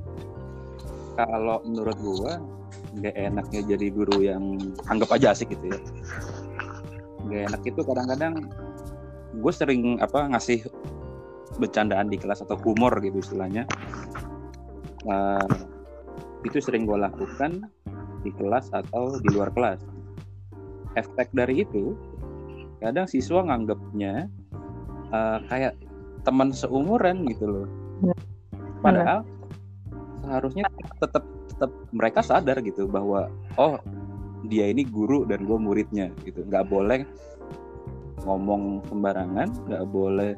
kalau 1.14 1.62
menurut 1.62 1.94
gua 2.02 2.42
nggak 2.98 3.14
enaknya 3.14 3.60
jadi 3.70 3.86
guru 3.94 4.18
yang 4.18 4.58
anggap 4.90 5.14
aja 5.14 5.30
asik 5.30 5.54
gitu 5.54 5.70
ya 5.70 5.78
nggak 7.22 7.54
enak 7.54 7.62
itu 7.62 7.80
kadang-kadang 7.86 8.50
gue 9.30 9.52
sering 9.54 10.02
apa 10.02 10.26
ngasih 10.32 10.66
bercandaan 11.54 12.10
di 12.10 12.18
kelas 12.18 12.42
atau 12.42 12.58
humor 12.58 12.98
gitu 12.98 13.22
istilahnya 13.22 13.62
Eh, 15.04 15.46
itu 16.44 16.60
sering 16.60 16.84
gue 16.84 16.94
lakukan 17.00 17.64
di 18.20 18.30
kelas 18.36 18.68
atau 18.72 19.16
di 19.20 19.28
luar 19.32 19.50
kelas. 19.52 19.80
Efek 20.94 21.32
dari 21.34 21.64
itu 21.64 21.96
kadang 22.78 23.08
siswa 23.08 23.42
nganggapnya 23.44 24.28
eh, 25.10 25.38
kayak 25.48 25.74
teman 26.22 26.52
seumuran 26.52 27.24
gitu 27.32 27.44
loh. 27.48 27.68
Padahal 28.84 29.24
seharusnya 30.24 30.68
tetap 31.00 31.24
tetap 31.48 31.70
mereka 31.92 32.20
sadar 32.20 32.60
gitu 32.60 32.88
bahwa 32.88 33.32
oh 33.56 33.80
dia 34.44 34.68
ini 34.68 34.84
guru 34.84 35.24
dan 35.24 35.48
gue 35.48 35.58
muridnya 35.60 36.12
gitu. 36.24 36.44
Nggak 36.44 36.68
boleh 36.68 37.00
ngomong 38.24 38.84
sembarangan 38.88 39.48
nggak 39.68 39.84
boleh 39.92 40.32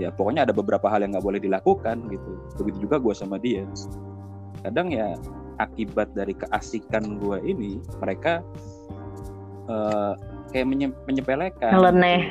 ya 0.00 0.08
pokoknya 0.08 0.48
ada 0.48 0.54
beberapa 0.56 0.88
hal 0.88 1.04
yang 1.04 1.16
nggak 1.16 1.24
boleh 1.24 1.40
dilakukan 1.40 2.04
gitu. 2.12 2.32
Begitu 2.60 2.88
juga 2.88 2.96
gue 3.00 3.14
sama 3.16 3.40
dia 3.40 3.64
kadang 4.64 4.88
ya 4.90 5.14
akibat 5.58 6.10
dari 6.14 6.34
keasikan 6.34 7.18
gue 7.18 7.38
ini 7.42 7.82
mereka 7.98 8.42
eh, 9.68 10.12
kayak 10.54 10.66
menye- 10.66 10.98
menyepelekan. 11.04 11.72
Nyeleneh. 11.74 12.22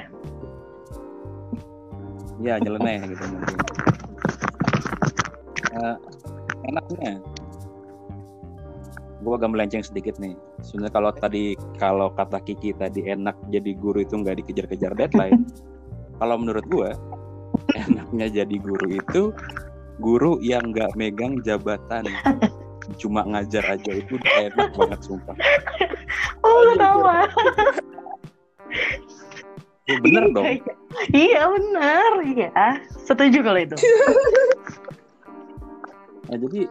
ya 2.37 2.61
nyeleneh 2.61 3.01
gitu 3.09 3.23
mungkin. 3.33 3.57
Eh, 5.73 5.95
enaknya. 6.69 7.13
Gue 9.25 9.33
agak 9.33 9.49
melenceng 9.57 9.81
sedikit 9.81 10.21
nih. 10.21 10.37
Sebenarnya 10.61 10.93
kalau 10.93 11.09
tadi 11.17 11.57
kalau 11.81 12.13
kata 12.13 12.37
Kiki 12.45 12.77
tadi 12.77 13.09
enak 13.09 13.33
jadi 13.49 13.73
guru 13.73 14.05
itu 14.05 14.21
nggak 14.21 14.45
dikejar-kejar 14.45 14.93
deadline. 14.93 15.45
Kalau 16.17 16.33
menurut 16.41 16.65
gue 16.65 16.89
enaknya 17.77 18.41
jadi 18.41 18.55
guru 18.57 18.89
itu 18.89 19.29
guru 19.97 20.37
yang 20.39 20.71
nggak 20.71 20.93
megang 20.93 21.41
jabatan 21.41 22.05
cuma 22.95 23.25
ngajar 23.27 23.63
aja 23.67 23.91
itu 23.91 24.15
udah 24.15 24.33
enak 24.47 24.69
banget 24.73 24.99
sumpah 25.03 25.35
Oh, 26.45 26.63
sama. 26.79 27.27
ya, 29.89 29.95
bener 29.99 30.23
dong 30.31 30.47
Iya, 31.11 31.41
benar. 31.51 32.11
Iya. 32.25 32.49
Setuju 33.05 33.43
kalau 33.43 33.59
itu. 33.59 33.75
Nah, 36.27 36.37
jadi 36.41 36.65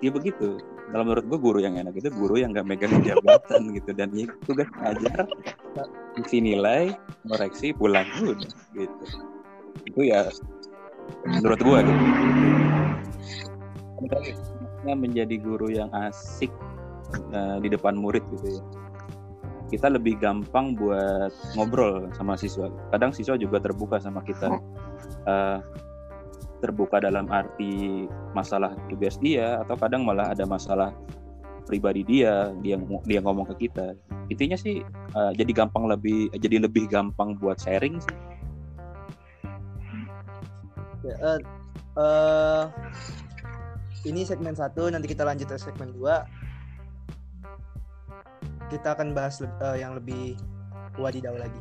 ya 0.00 0.10
begitu. 0.12 0.60
Kalau 0.92 1.08
menurut 1.08 1.24
gue 1.24 1.38
guru 1.40 1.58
yang 1.64 1.80
enak 1.80 1.96
itu 1.96 2.12
guru 2.12 2.36
yang 2.36 2.52
nggak 2.52 2.68
megang 2.68 2.92
jabatan 3.00 3.72
gitu 3.72 3.90
dan 3.96 4.12
ya 4.12 4.28
tugas 4.44 4.68
ngajar, 4.76 5.24
isi 6.20 6.38
nilai, 6.44 6.92
koreksi, 7.24 7.72
pulang 7.72 8.04
udah 8.20 8.52
gitu. 8.76 9.04
Itu 9.88 10.00
ya 10.04 10.28
menurut 11.24 11.60
gue 11.64 11.78
gitu. 11.80 12.02
Menjadi 14.82 15.36
guru 15.38 15.70
yang 15.70 15.90
asik 15.94 16.50
eh, 17.32 17.56
di 17.62 17.68
depan 17.70 17.94
murid 17.94 18.22
gitu 18.34 18.58
ya. 18.58 18.62
Kita 19.72 19.88
lebih 19.88 20.20
gampang 20.20 20.76
buat 20.76 21.32
ngobrol 21.56 22.12
sama 22.12 22.36
siswa. 22.36 22.68
Kadang 22.92 23.16
siswa 23.16 23.40
juga 23.40 23.62
terbuka 23.62 23.96
sama 24.02 24.20
kita. 24.20 24.52
Eh, 25.22 25.58
terbuka 26.62 27.02
dalam 27.02 27.26
arti 27.26 28.06
masalah 28.38 28.74
tugas 28.86 29.18
dia 29.18 29.58
atau 29.66 29.74
kadang 29.74 30.06
malah 30.06 30.30
ada 30.30 30.46
masalah 30.46 30.94
pribadi 31.66 32.06
dia 32.06 32.54
dia 32.62 32.78
dia 33.06 33.18
ngomong 33.18 33.50
ke 33.54 33.66
kita 33.66 33.98
intinya 34.30 34.54
sih 34.54 34.78
eh, 34.86 35.32
jadi 35.34 35.66
gampang 35.66 35.90
lebih 35.90 36.30
jadi 36.38 36.62
lebih 36.62 36.86
gampang 36.86 37.34
buat 37.42 37.58
sharing 37.58 37.98
sih 37.98 38.14
Ya, 41.02 41.14
eh, 41.18 41.38
eh, 41.94 42.62
ini 44.04 44.24
segmen 44.24 44.52
satu, 44.52 44.88
nanti 44.88 45.06
kita 45.06 45.22
lanjut 45.22 45.46
ke 45.46 45.56
segmen 45.56 45.92
dua. 45.92 46.26
Kita 48.66 48.96
akan 48.96 49.12
bahas 49.12 49.38
leb- 49.38 49.60
eh, 49.60 49.76
yang 49.80 49.92
lebih 49.94 50.36
wadidaw 50.96 51.36
lagi. 51.36 51.60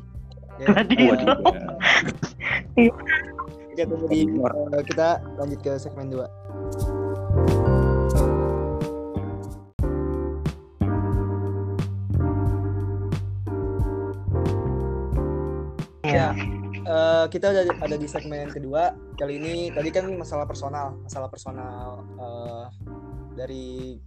Ya, 0.60 0.68
Wadidaw. 0.72 1.08
Wadidaw. 1.12 1.76
kita 3.72 3.84
tunggu 3.88 4.06
di- 4.08 4.28
eh, 4.28 4.84
kita 4.88 5.08
lanjut 5.40 5.60
ke 5.64 5.72
segmen 5.76 6.08
dua. 6.12 6.28
Ya, 16.02 16.36
eh, 16.86 17.26
kita 17.30 17.46
udah 17.52 17.64
ada 17.82 17.96
di 17.98 18.08
segmen 18.10 18.50
kedua. 18.50 18.94
Kali 19.18 19.38
ini 19.38 19.54
tadi 19.70 19.90
kan 19.94 20.10
masalah 20.18 20.46
personal, 20.46 20.98
masalah 21.06 21.30
personal 21.30 22.06
eh, 22.18 22.66
dari 23.38 23.98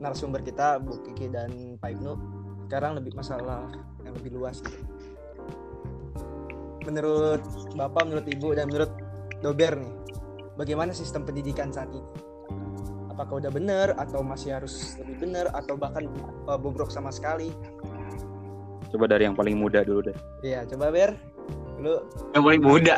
narasumber 0.00 0.42
kita 0.42 0.80
Bu 0.80 1.00
Kiki 1.04 1.30
dan 1.30 1.78
Pak 1.78 1.90
Ibnu. 1.96 2.12
Sekarang 2.68 2.96
lebih 2.98 3.14
masalah 3.14 3.68
yang 4.02 4.14
lebih 4.16 4.34
luas 4.36 4.58
gitu. 4.64 4.80
Menurut 6.84 7.40
Bapak, 7.76 8.04
menurut 8.08 8.26
Ibu 8.28 8.48
dan 8.56 8.68
menurut 8.68 8.92
Dober 9.40 9.76
nih, 9.76 9.94
bagaimana 10.56 10.92
sistem 10.92 11.24
pendidikan 11.24 11.72
saat 11.72 11.88
ini? 11.92 12.04
Apakah 13.08 13.40
udah 13.40 13.52
benar 13.52 13.94
atau 13.96 14.20
masih 14.26 14.56
harus 14.56 14.98
lebih 15.00 15.28
benar 15.28 15.48
atau 15.52 15.76
bahkan 15.76 16.08
eh, 16.48 16.58
bobrok 16.58 16.92
sama 16.92 17.08
sekali? 17.12 17.52
coba 18.94 19.10
dari 19.10 19.26
yang 19.26 19.34
paling 19.34 19.58
muda 19.58 19.82
dulu 19.82 20.06
deh 20.06 20.16
Iya, 20.46 20.62
coba 20.70 20.94
Ber. 20.94 21.18
Lu 21.84 22.00
Yang 22.32 22.42
paling 22.48 22.62
muda. 22.64 22.96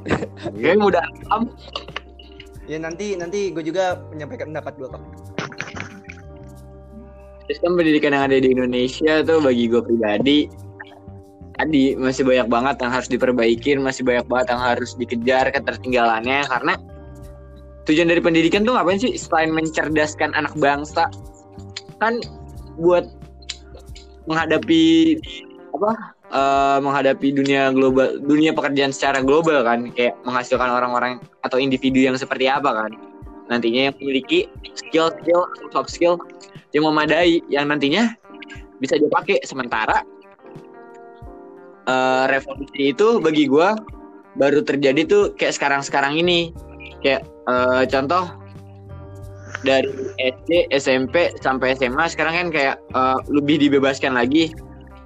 Kayak 0.56 0.78
muda. 0.80 1.02
Am. 1.28 1.52
ya 2.64 2.80
nanti 2.80 3.12
nanti 3.12 3.52
gue 3.52 3.60
juga 3.60 4.00
menyampaikan 4.08 4.48
pendapat 4.48 4.72
gue 4.80 4.88
kok. 4.88 5.02
Sistem 7.44 7.76
pendidikan 7.76 8.16
yang 8.16 8.24
ada 8.32 8.40
di 8.40 8.48
Indonesia 8.56 9.20
tuh 9.20 9.44
bagi 9.44 9.68
gue 9.68 9.84
pribadi 9.84 10.48
tadi 11.54 11.94
masih 11.94 12.24
banyak 12.26 12.48
banget 12.50 12.76
yang 12.82 12.92
harus 12.92 13.08
diperbaikin, 13.12 13.78
masih 13.84 14.02
banyak 14.02 14.26
banget 14.26 14.56
yang 14.56 14.62
harus 14.64 14.90
dikejar 14.98 15.52
ketertinggalannya 15.52 16.40
karena 16.48 16.74
tujuan 17.84 18.08
dari 18.08 18.20
pendidikan 18.24 18.64
tuh 18.64 18.74
ngapain 18.74 18.96
sih 18.98 19.12
selain 19.14 19.52
mencerdaskan 19.52 20.32
anak 20.32 20.56
bangsa 20.56 21.06
kan 22.00 22.18
buat 22.80 23.06
menghadapi 24.24 25.20
apa 25.76 26.13
eh, 26.34 26.78
menghadapi 26.82 27.30
dunia 27.30 27.70
global 27.70 28.18
dunia 28.18 28.50
pekerjaan 28.50 28.90
secara 28.90 29.22
global 29.22 29.62
kan 29.62 29.94
kayak 29.94 30.18
menghasilkan 30.26 30.68
orang-orang 30.68 31.22
atau 31.46 31.62
individu 31.62 32.02
yang 32.02 32.18
seperti 32.18 32.50
apa 32.50 32.74
kan. 32.74 32.92
Nantinya 33.48 33.92
yang 33.92 33.94
memiliki 34.00 34.50
skill 34.74 35.14
skill 35.22 35.46
soft 35.70 35.94
skill 35.94 36.18
yang 36.74 36.84
memadai 36.84 37.38
yang 37.46 37.70
nantinya 37.70 38.12
bisa 38.82 38.98
dipakai. 38.98 39.38
Sementara 39.46 40.02
eh, 41.86 42.24
revolusi 42.28 42.90
itu 42.90 43.22
bagi 43.22 43.46
gua 43.46 43.78
baru 44.34 44.66
terjadi 44.66 45.06
tuh 45.06 45.24
kayak 45.38 45.54
sekarang-sekarang 45.54 46.18
ini. 46.18 46.50
Kayak 47.04 47.28
eh, 47.46 47.84
contoh 47.92 48.24
dari 49.64 49.88
SD, 50.20 50.68
SMP 50.76 51.32
sampai 51.40 51.72
SMA 51.78 52.04
sekarang 52.12 52.34
kan 52.34 52.48
kayak 52.52 52.76
eh, 52.80 53.18
lebih 53.30 53.60
dibebaskan 53.60 54.16
lagi 54.16 54.50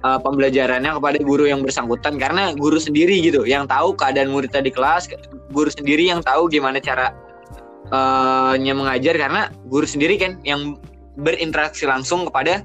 eh, 0.03 0.19
pembelajarannya 0.19 0.91
kepada 0.97 1.17
guru 1.21 1.49
yang 1.49 1.61
bersangkutan 1.63 2.15
karena 2.19 2.55
guru 2.55 2.77
sendiri 2.79 3.19
gitu 3.19 3.43
yang 3.43 3.65
tahu 3.67 3.95
keadaan 3.95 4.31
muridnya 4.31 4.63
di 4.63 4.71
kelas, 4.71 5.11
guru 5.51 5.69
sendiri 5.71 6.07
yang 6.07 6.23
tahu 6.23 6.47
gimana 6.47 6.79
cara 6.79 7.13
eh, 7.89 8.53
nya 8.59 8.73
mengajar 8.75 9.15
karena 9.15 9.51
guru 9.67 9.85
sendiri 9.85 10.15
kan 10.19 10.39
yang 10.43 10.79
berinteraksi 11.19 11.83
langsung 11.83 12.23
kepada 12.27 12.63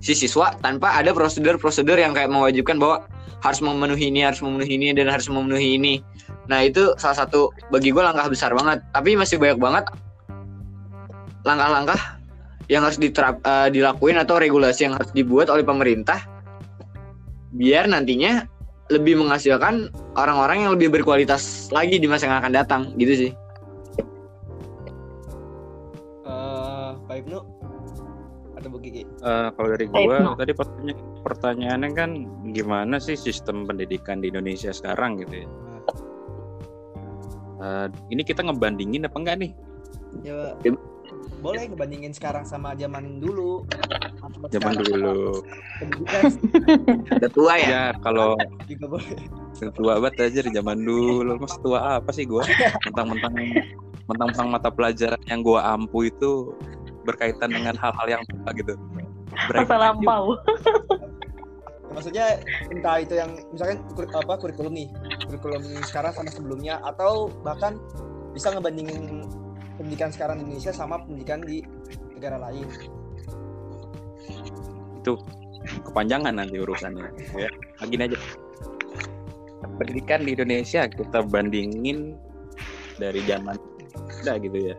si 0.00 0.14
siswa 0.14 0.54
tanpa 0.62 0.94
ada 0.94 1.10
prosedur-prosedur 1.10 1.98
yang 1.98 2.14
kayak 2.14 2.30
mewajibkan 2.30 2.78
bahwa 2.78 3.04
harus 3.42 3.60
memenuhi 3.60 4.08
ini, 4.08 4.24
harus 4.24 4.40
memenuhi 4.40 4.72
ini 4.78 4.88
dan 4.96 5.10
harus 5.12 5.28
memenuhi 5.28 5.76
ini. 5.76 6.00
Nah 6.46 6.62
itu 6.64 6.94
salah 6.96 7.26
satu 7.26 7.50
bagi 7.68 7.90
gue 7.90 8.00
langkah 8.00 8.26
besar 8.30 8.54
banget. 8.54 8.80
Tapi 8.94 9.18
masih 9.18 9.36
banyak 9.36 9.58
banget 9.60 9.84
langkah-langkah 11.46 12.18
yang 12.66 12.82
harus 12.82 12.98
diterap, 12.98 13.38
eh, 13.40 13.68
dilakuin 13.70 14.18
atau 14.18 14.36
regulasi 14.36 14.86
yang 14.86 14.94
harus 14.94 15.10
dibuat 15.10 15.46
oleh 15.48 15.62
pemerintah 15.62 16.18
biar 17.52 17.86
nantinya 17.86 18.44
lebih 18.86 19.18
menghasilkan 19.18 19.90
orang-orang 20.14 20.62
yang 20.62 20.72
lebih 20.74 20.90
berkualitas 20.92 21.70
lagi 21.70 21.98
di 21.98 22.06
masa 22.06 22.26
yang 22.26 22.38
akan 22.38 22.52
datang 22.52 22.82
gitu 22.94 23.26
sih. 23.26 23.30
Eh, 26.22 26.90
Pak 27.06 27.16
Ibnu 27.22 27.38
atau 28.56 28.68
Bu 28.68 28.78
Kiki? 28.80 29.02
Eh, 29.04 29.48
kalau 29.52 29.68
dari 29.68 29.86
Baik, 29.86 30.06
gua 30.06 30.16
no. 30.22 30.32
tadi 30.34 30.52
pertanya- 30.52 30.98
pertanyaannya 31.22 31.90
kan 31.92 32.10
gimana 32.50 32.96
sih 32.96 33.14
sistem 33.14 33.62
pendidikan 33.62 34.18
di 34.18 34.30
Indonesia 34.30 34.70
sekarang 34.70 35.20
gitu 35.20 35.44
ya 35.44 35.48
Eh, 37.56 37.88
ini 38.12 38.20
kita 38.20 38.44
ngebandingin 38.44 39.08
apa 39.08 39.16
enggak 39.16 39.36
nih 39.40 39.52
Ya, 40.20 40.52
Ya. 40.60 40.72
Boleh 41.36 41.68
ngebandingin 41.68 42.12
sekarang 42.12 42.42
sama 42.42 42.72
zaman 42.74 43.20
dulu. 43.20 43.62
Sama 44.18 44.46
zaman 44.48 44.72
sekarang. 44.74 44.88
dulu 44.88 45.16
Udah 47.12 47.30
tua 47.30 47.54
ya. 47.60 47.66
ya 47.68 47.82
kalau 48.00 48.34
juga 48.66 48.84
boleh. 48.96 49.08
tua 49.72 49.92
banget 50.00 50.32
aja 50.32 50.40
di 50.44 50.50
zaman 50.52 50.78
dulu 50.84 51.32
mas 51.40 51.56
tua 51.60 52.00
apa 52.00 52.10
sih 52.12 52.28
gua 52.28 52.44
mentang-mentang 52.84 53.34
mentang-mentang 54.04 54.48
mata 54.52 54.68
pelajaran 54.68 55.20
yang 55.28 55.40
gua 55.40 55.64
ampu 55.72 56.08
itu 56.08 56.52
berkaitan 57.08 57.48
dengan 57.52 57.72
hal-hal 57.78 58.06
yang 58.08 58.22
tua 58.28 58.50
gitu 58.52 58.74
Masa 59.32 59.48
Brengsek 59.48 59.68
juga. 59.68 59.80
lampau. 59.80 60.24
maksudnya 61.92 62.26
entah 62.68 63.00
itu 63.00 63.14
yang 63.16 63.30
misalkan 63.56 63.80
kur- 63.96 64.12
apa 64.12 64.36
kurikulum 64.36 64.76
nih 64.76 64.88
kurikulum 65.24 65.64
sekarang 65.88 66.12
sama 66.12 66.28
sebelumnya 66.28 66.76
atau 66.84 67.32
bahkan 67.40 67.80
bisa 68.36 68.52
ngebandingin 68.52 69.24
pendidikan 69.86 70.10
sekarang 70.10 70.42
di 70.42 70.50
Indonesia 70.50 70.74
sama 70.74 70.98
pendidikan 71.06 71.38
di 71.46 71.62
negara 72.18 72.42
lain. 72.42 72.66
Itu 74.98 75.14
kepanjangan 75.86 76.34
nanti 76.42 76.58
urusannya 76.58 77.06
ya. 77.38 77.46
Nah, 77.54 77.86
gini 77.86 78.02
aja. 78.10 78.18
Pendidikan 79.78 80.26
di 80.26 80.34
Indonesia 80.34 80.90
kita 80.90 81.22
bandingin 81.22 82.18
dari 82.98 83.22
zaman 83.30 83.54
Belanda 83.94 84.32
gitu 84.42 84.58
ya. 84.74 84.76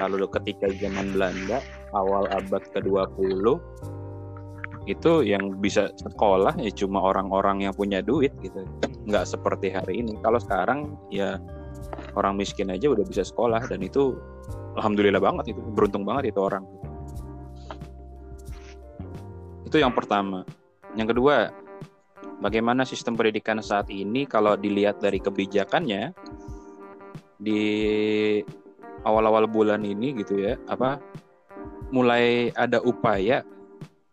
Kalau 0.00 0.24
ketika 0.24 0.72
zaman 0.72 1.12
Belanda 1.12 1.60
awal 1.92 2.24
abad 2.32 2.64
ke-20 2.72 3.44
itu 4.88 5.12
yang 5.20 5.60
bisa 5.60 5.92
sekolah 6.00 6.56
ya 6.56 6.72
cuma 6.72 7.04
orang-orang 7.04 7.68
yang 7.68 7.76
punya 7.76 8.00
duit 8.00 8.32
gitu. 8.40 8.64
Nggak 9.04 9.28
seperti 9.28 9.68
hari 9.68 10.00
ini. 10.00 10.16
Kalau 10.24 10.40
sekarang 10.40 10.96
ya 11.12 11.36
orang 12.18 12.36
miskin 12.38 12.72
aja 12.72 12.90
udah 12.90 13.04
bisa 13.06 13.22
sekolah 13.22 13.62
dan 13.70 13.80
itu 13.82 14.18
alhamdulillah 14.78 15.22
banget 15.22 15.54
itu 15.54 15.60
beruntung 15.74 16.02
banget 16.06 16.34
itu 16.34 16.40
orang. 16.40 16.64
Itu 19.66 19.78
yang 19.78 19.94
pertama. 19.94 20.42
Yang 20.98 21.14
kedua 21.14 21.54
bagaimana 22.42 22.82
sistem 22.82 23.14
pendidikan 23.14 23.60
saat 23.62 23.86
ini 23.92 24.26
kalau 24.26 24.56
dilihat 24.58 24.98
dari 24.98 25.22
kebijakannya 25.22 26.10
di 27.40 27.62
awal-awal 29.04 29.48
bulan 29.48 29.80
ini 29.84 30.12
gitu 30.20 30.44
ya 30.44 30.60
apa 30.68 31.00
mulai 31.88 32.52
ada 32.52 32.80
upaya 32.84 33.40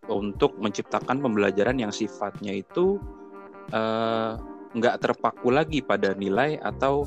untuk 0.08 0.56
menciptakan 0.64 1.20
pembelajaran 1.20 1.76
yang 1.76 1.92
sifatnya 1.92 2.56
itu 2.56 2.96
eh, 3.76 4.32
nggak 4.78 4.96
terpaku 5.04 5.52
lagi 5.52 5.84
pada 5.84 6.16
nilai 6.16 6.60
atau 6.64 7.04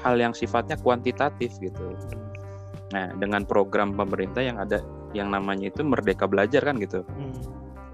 hal 0.00 0.14
yang 0.20 0.32
sifatnya 0.36 0.76
kuantitatif 0.80 1.56
gitu. 1.60 1.96
Nah 2.92 3.12
dengan 3.16 3.42
program 3.44 3.96
pemerintah 3.96 4.44
yang 4.44 4.60
ada 4.60 4.84
yang 5.16 5.32
namanya 5.32 5.72
itu 5.72 5.80
Merdeka 5.82 6.28
Belajar 6.28 6.62
kan 6.62 6.76
gitu. 6.78 7.02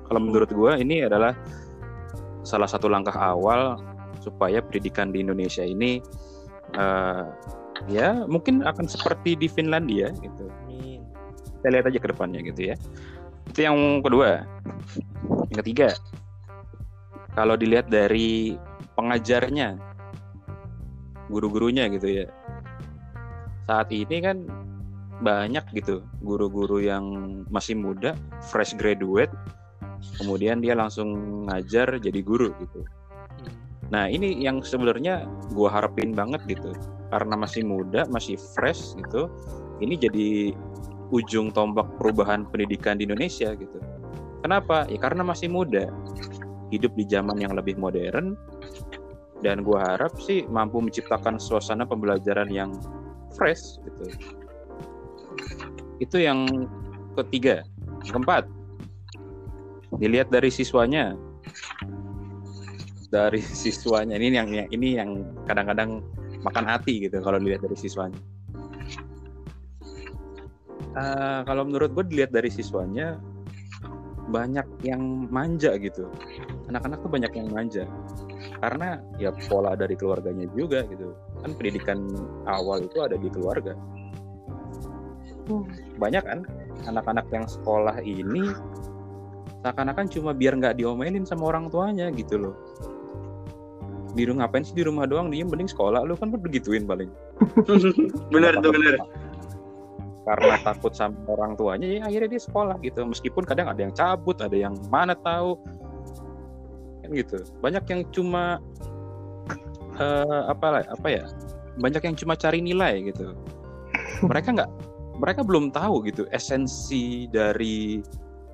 Kalau 0.06 0.20
menurut 0.20 0.50
gue 0.50 0.72
ini 0.82 1.06
adalah 1.06 1.32
salah 2.42 2.66
satu 2.66 2.90
langkah 2.90 3.14
awal 3.14 3.78
supaya 4.18 4.60
pendidikan 4.62 5.14
di 5.14 5.22
Indonesia 5.22 5.62
ini 5.62 6.02
eh, 6.74 7.24
ya 7.90 8.26
mungkin 8.26 8.62
akan 8.66 8.86
seperti 8.86 9.38
di 9.38 9.46
Finlandia 9.46 10.10
gitu. 10.20 10.46
Amin. 10.66 11.02
Kita 11.62 11.68
lihat 11.70 11.86
aja 11.88 11.98
ke 12.02 12.08
depannya 12.10 12.40
gitu 12.42 12.74
ya. 12.74 12.76
Itu 13.50 13.60
yang 13.62 14.02
kedua. 14.02 14.46
Yang 15.50 15.58
ketiga, 15.62 15.88
kalau 17.38 17.54
dilihat 17.56 17.88
dari 17.88 18.56
pengajarnya, 18.98 19.78
guru-gurunya 21.30 21.86
gitu 21.92 22.24
ya. 22.24 22.26
Saat 23.68 23.94
ini 23.94 24.18
kan 24.18 24.42
banyak 25.22 25.62
gitu 25.78 26.02
guru-guru 26.24 26.82
yang 26.82 27.04
masih 27.46 27.78
muda, 27.78 28.18
fresh 28.50 28.74
graduate, 28.74 29.30
kemudian 30.18 30.58
dia 30.58 30.74
langsung 30.74 31.42
ngajar 31.46 32.02
jadi 32.02 32.20
guru 32.26 32.50
gitu. 32.58 32.82
Nah 33.94 34.10
ini 34.10 34.40
yang 34.42 34.64
sebenarnya 34.64 35.28
gue 35.52 35.68
harapin 35.70 36.10
banget 36.10 36.42
gitu, 36.48 36.74
karena 37.14 37.38
masih 37.38 37.62
muda, 37.62 38.08
masih 38.10 38.34
fresh 38.56 38.98
gitu. 38.98 39.30
Ini 39.78 39.94
jadi 40.00 40.56
ujung 41.12 41.52
tombak 41.52 41.86
perubahan 42.00 42.48
pendidikan 42.48 42.98
di 42.98 43.04
Indonesia 43.04 43.52
gitu. 43.54 43.78
Kenapa? 44.42 44.90
Ya 44.90 44.98
karena 44.98 45.22
masih 45.22 45.52
muda, 45.52 45.86
hidup 46.72 46.96
di 46.98 47.04
zaman 47.06 47.38
yang 47.38 47.54
lebih 47.54 47.78
modern, 47.78 48.34
dan 49.42 49.66
gue 49.66 49.74
harap 49.74 50.14
sih 50.22 50.46
mampu 50.46 50.78
menciptakan 50.78 51.36
suasana 51.36 51.82
pembelajaran 51.82 52.46
yang 52.48 52.70
fresh 53.34 53.82
gitu. 53.82 54.04
Itu 55.98 56.16
yang 56.22 56.46
ketiga, 57.18 57.66
keempat. 58.06 58.46
Dilihat 59.98 60.30
dari 60.30 60.48
siswanya, 60.48 61.18
dari 63.10 63.42
siswanya 63.62 64.16
ini 64.16 64.38
yang 64.38 64.48
ini 64.70 64.88
yang 64.96 65.10
kadang-kadang 65.44 66.00
makan 66.46 66.64
hati 66.64 67.06
gitu 67.10 67.18
kalau 67.20 67.36
dilihat 67.42 67.66
dari 67.66 67.76
siswanya. 67.76 68.22
Uh, 70.92 71.40
kalau 71.48 71.64
menurut 71.64 71.90
gue 71.96 72.04
dilihat 72.04 72.30
dari 72.36 72.52
siswanya 72.52 73.16
banyak 74.28 74.64
yang 74.86 75.26
manja 75.32 75.74
gitu. 75.80 76.06
Anak-anak 76.70 77.00
tuh 77.02 77.10
banyak 77.10 77.32
yang 77.32 77.48
manja 77.50 77.84
karena 78.62 79.02
ya 79.18 79.34
pola 79.50 79.74
dari 79.74 79.98
keluarganya 79.98 80.46
juga 80.54 80.86
gitu. 80.86 81.18
Kan 81.42 81.58
pendidikan 81.58 81.98
awal 82.46 82.86
itu 82.86 83.02
ada 83.02 83.18
di 83.18 83.26
keluarga. 83.26 83.74
Banyak 85.98 86.22
kan 86.22 86.46
anak-anak 86.86 87.26
yang 87.34 87.50
sekolah 87.50 87.98
ini 88.06 88.54
seakan-akan 89.66 90.06
cuma 90.06 90.30
biar 90.30 90.54
nggak 90.54 90.78
diomelin 90.78 91.26
sama 91.26 91.50
orang 91.50 91.66
tuanya 91.74 92.06
gitu 92.14 92.38
loh. 92.38 92.54
Di 94.14 94.30
rumah 94.30 94.46
ngapain 94.46 94.62
sih 94.62 94.78
di 94.78 94.86
rumah 94.86 95.10
doang? 95.10 95.34
Diem 95.34 95.50
mending 95.50 95.66
sekolah. 95.66 96.06
Lu 96.06 96.14
kan 96.14 96.30
begituin 96.30 96.86
paling. 96.86 97.10
Bener 98.32 98.54
tuh 98.62 98.70
bener 98.70 99.02
karena 100.22 100.54
takut 100.62 100.94
sama 100.94 101.18
orang 101.26 101.58
tuanya 101.58 101.98
ya 101.98 102.00
akhirnya 102.06 102.38
dia 102.38 102.42
sekolah 102.46 102.78
gitu. 102.78 103.02
Meskipun 103.02 103.42
kadang 103.42 103.66
ada 103.66 103.80
yang 103.82 103.90
cabut 103.90 104.38
ada 104.38 104.54
yang 104.54 104.78
mana 104.86 105.18
tahu 105.18 105.58
gitu. 107.14 107.44
Banyak 107.60 107.84
yang 107.88 108.02
cuma 108.10 108.58
uh, 110.00 110.42
apa 110.48 110.86
apa 110.88 111.08
ya 111.08 111.24
banyak 111.80 112.02
yang 112.04 112.16
cuma 112.16 112.34
cari 112.36 112.60
nilai 112.60 113.12
gitu. 113.12 113.36
Mereka 114.24 114.48
nggak 114.56 114.70
mereka 115.20 115.40
belum 115.44 115.70
tahu 115.72 116.04
gitu 116.08 116.24
esensi 116.32 117.28
dari 117.28 118.00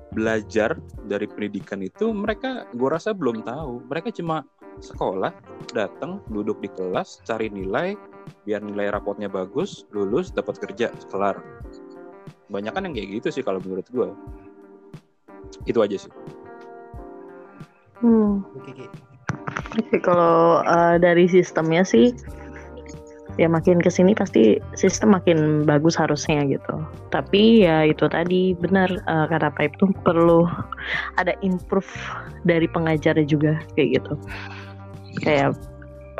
belajar 0.09 0.73
dari 1.05 1.29
pendidikan 1.29 1.85
itu 1.85 2.09
mereka 2.09 2.65
gue 2.73 2.89
rasa 2.89 3.15
belum 3.15 3.45
tahu. 3.45 3.85
Mereka 3.87 4.15
cuma 4.15 4.43
sekolah 4.79 5.35
datang 5.75 6.23
duduk 6.31 6.63
di 6.63 6.71
kelas 6.71 7.19
cari 7.27 7.51
nilai 7.51 7.99
biar 8.45 8.61
nilai 8.63 8.93
rapotnya 8.93 9.27
bagus 9.27 9.83
lulus 9.91 10.31
dapat 10.31 10.59
kerja 10.59 10.91
kelar. 11.11 11.39
Banyak 12.49 12.73
kan 12.73 12.87
yang 12.87 12.95
kayak 12.97 13.21
gitu 13.21 13.27
sih 13.29 13.43
kalau 13.45 13.61
menurut 13.61 13.85
gue 13.93 14.09
itu 15.65 15.79
aja 15.81 15.97
sih 15.97 16.11
Hmm. 17.99 18.41
Oke, 19.79 19.99
kalau 20.07 20.63
uh, 20.63 20.95
dari 20.97 21.27
sistemnya 21.27 21.83
sih 21.83 22.15
ya 23.39 23.47
makin 23.47 23.79
ke 23.79 23.87
sini 23.87 24.11
pasti 24.11 24.59
sistem 24.75 25.15
makin 25.15 25.63
bagus 25.63 25.95
harusnya 25.95 26.43
gitu. 26.43 26.75
Tapi 27.15 27.63
ya 27.63 27.87
itu 27.87 28.03
tadi 28.11 28.51
benar 28.51 28.91
uh, 29.07 29.31
kata 29.31 29.55
Pak 29.55 29.75
itu 29.75 29.87
perlu 30.03 30.43
ada 31.15 31.31
improve 31.39 31.87
dari 32.43 32.67
pengajarnya 32.67 33.23
juga 33.23 33.63
kayak 33.79 34.03
gitu. 34.03 34.13
Kayak 35.23 35.55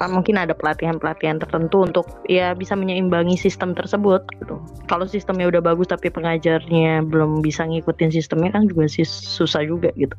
mungkin 0.07 0.39
ada 0.39 0.55
pelatihan-pelatihan 0.55 1.43
tertentu 1.43 1.83
untuk 1.83 2.07
ya 2.31 2.55
bisa 2.55 2.71
menyeimbangi 2.71 3.35
sistem 3.35 3.75
tersebut 3.75 4.23
gitu. 4.39 4.55
Kalau 4.87 5.03
sistemnya 5.03 5.51
udah 5.51 5.59
bagus 5.59 5.91
tapi 5.91 6.07
pengajarnya 6.07 7.03
belum 7.03 7.43
bisa 7.43 7.67
ngikutin 7.67 8.15
sistemnya 8.15 8.55
kan 8.55 8.71
juga 8.71 8.87
sih 8.87 9.03
susah 9.03 9.67
juga 9.67 9.91
gitu. 9.99 10.15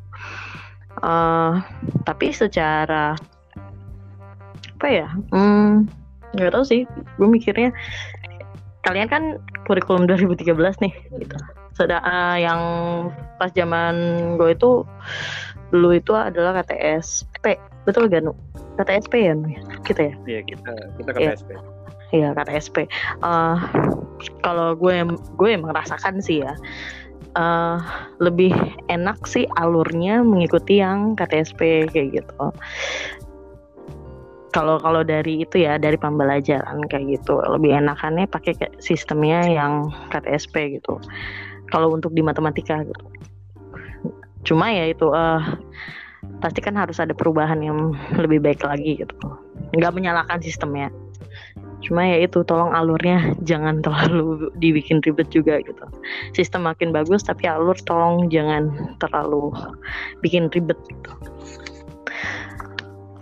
Eh, 1.00 1.52
tapi 2.04 2.32
secara 2.32 3.16
apa 4.80 4.88
ya? 4.88 5.08
Hmm, 5.32 5.84
nggak 6.36 6.52
tahu 6.52 6.64
sih. 6.64 6.84
Gue 7.16 7.28
mikirnya 7.28 7.72
kalian 8.84 9.08
kan 9.12 9.22
kurikulum 9.68 10.08
2013 10.08 10.56
nih, 10.80 10.92
gitu. 11.20 11.36
Sedang 11.76 12.00
yang 12.36 12.60
pas 13.36 13.52
zaman 13.52 13.94
gue 14.40 14.56
itu 14.56 14.84
dulu 15.70 15.94
itu 15.94 16.12
adalah 16.16 16.64
KTSP, 16.64 17.60
betul 17.84 18.08
gak 18.08 18.24
Nu? 18.24 18.32
KTSP 18.80 19.12
ya, 19.20 19.32
Nu? 19.36 19.52
Kita 19.84 20.00
ya? 20.10 20.14
iya 20.26 20.40
kita 20.42 20.72
kita 20.96 21.10
ke 21.14 21.18
Iya. 21.20 21.30
PSP 21.36 21.50
Iya 22.10 22.28
KTSP. 22.34 22.76
Eh 23.22 23.56
kalau 24.42 24.74
gue 24.74 24.92
gue 25.38 25.48
emang 25.52 25.70
rasakan 25.70 26.18
sih 26.18 26.42
ya. 26.42 26.56
Eh 27.36 27.78
lebih 28.18 28.50
enak 28.90 29.22
sih 29.26 29.46
alurnya 29.58 30.22
mengikuti 30.26 30.82
yang 30.82 31.14
KTSP 31.14 31.90
kayak 31.90 32.08
gitu. 32.22 32.44
Kalau 34.50 34.82
kalau 34.82 35.06
dari 35.06 35.46
itu 35.46 35.62
ya 35.62 35.78
dari 35.78 35.94
pembelajaran 35.94 36.82
kayak 36.90 37.22
gitu 37.22 37.38
lebih 37.38 37.70
enakannya 37.70 38.26
pakai 38.26 38.58
sistemnya 38.82 39.46
yang 39.46 39.94
KTSP 40.10 40.80
gitu. 40.82 40.98
Kalau 41.70 41.94
untuk 41.94 42.10
di 42.10 42.22
matematika 42.22 42.82
gitu. 42.82 43.04
Cuma 44.42 44.74
ya 44.74 44.90
itu 44.90 45.06
eh 45.14 45.42
pasti 46.42 46.58
kan 46.64 46.74
harus 46.74 46.98
ada 46.98 47.14
perubahan 47.14 47.62
yang 47.62 47.94
lebih 48.18 48.42
baik 48.42 48.66
lagi 48.66 49.06
gitu. 49.06 49.14
Nggak 49.70 49.94
menyalahkan 49.94 50.42
sistemnya 50.42 50.90
cuma 51.80 52.04
ya 52.04 52.24
itu 52.28 52.44
tolong 52.44 52.72
alurnya 52.76 53.32
jangan 53.48 53.80
terlalu 53.80 54.52
dibikin 54.60 55.00
ribet 55.00 55.28
juga 55.32 55.60
gitu 55.64 55.84
sistem 56.36 56.68
makin 56.68 56.92
bagus 56.92 57.24
tapi 57.24 57.48
alur 57.48 57.76
tolong 57.88 58.28
jangan 58.28 58.94
terlalu 59.00 59.52
bikin 60.20 60.52
ribet 60.52 60.76
gitu 60.88 61.12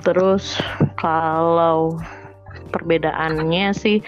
Terus 0.08 0.56
kalau 0.96 1.98
perbedaannya 2.72 3.76
sih 3.76 4.00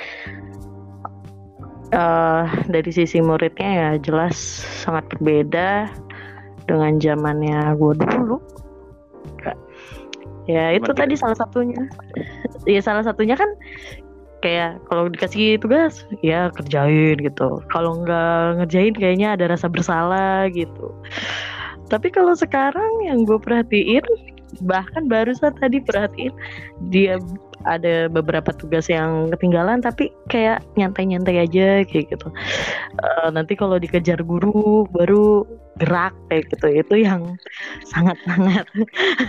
eh 1.90 2.44
dari 2.70 2.90
sisi 2.94 3.18
muridnya 3.18 3.68
ya 3.68 3.90
jelas 3.98 4.38
sangat 4.86 5.10
berbeda 5.12 5.90
dengan 6.64 6.96
zamannya 7.02 7.74
gue 7.74 7.94
dulu. 8.00 8.38
Ya 10.48 10.72
itu 10.72 10.88
Cuman 10.88 10.98
tadi 11.04 11.14
salah 11.20 11.36
satunya. 11.36 11.84
ya 12.64 12.80
salah 12.80 13.04
satunya 13.04 13.36
kan 13.36 13.52
kayak 14.40 14.80
kalau 14.88 15.08
dikasih 15.12 15.60
tugas 15.60 16.04
ya 16.24 16.48
kerjain 16.52 17.16
gitu. 17.20 17.60
Kalau 17.72 18.00
nggak 18.04 18.60
ngerjain 18.60 18.94
kayaknya 18.96 19.36
ada 19.36 19.52
rasa 19.52 19.68
bersalah 19.68 20.48
gitu. 20.52 20.92
Tapi 21.90 22.08
kalau 22.14 22.34
sekarang 22.38 23.04
yang 23.04 23.26
gue 23.26 23.38
perhatiin 23.38 24.04
bahkan 24.64 25.06
barusan 25.06 25.54
tadi 25.58 25.78
perhatiin 25.82 26.34
dia 26.90 27.18
ada 27.68 28.08
beberapa 28.08 28.56
tugas 28.56 28.88
yang 28.88 29.28
ketinggalan 29.36 29.84
tapi 29.84 30.08
kayak 30.32 30.64
nyantai-nyantai 30.80 31.44
aja 31.44 31.84
kayak 31.84 32.08
gitu. 32.08 32.28
Eh, 32.96 33.28
nanti 33.32 33.52
kalau 33.52 33.76
dikejar 33.76 34.24
guru 34.24 34.88
baru 34.88 35.44
gerak 35.76 36.16
kayak 36.32 36.48
gitu. 36.52 36.66
Itu 36.80 36.94
yang 37.04 37.36
sangat-sangat 37.92 38.64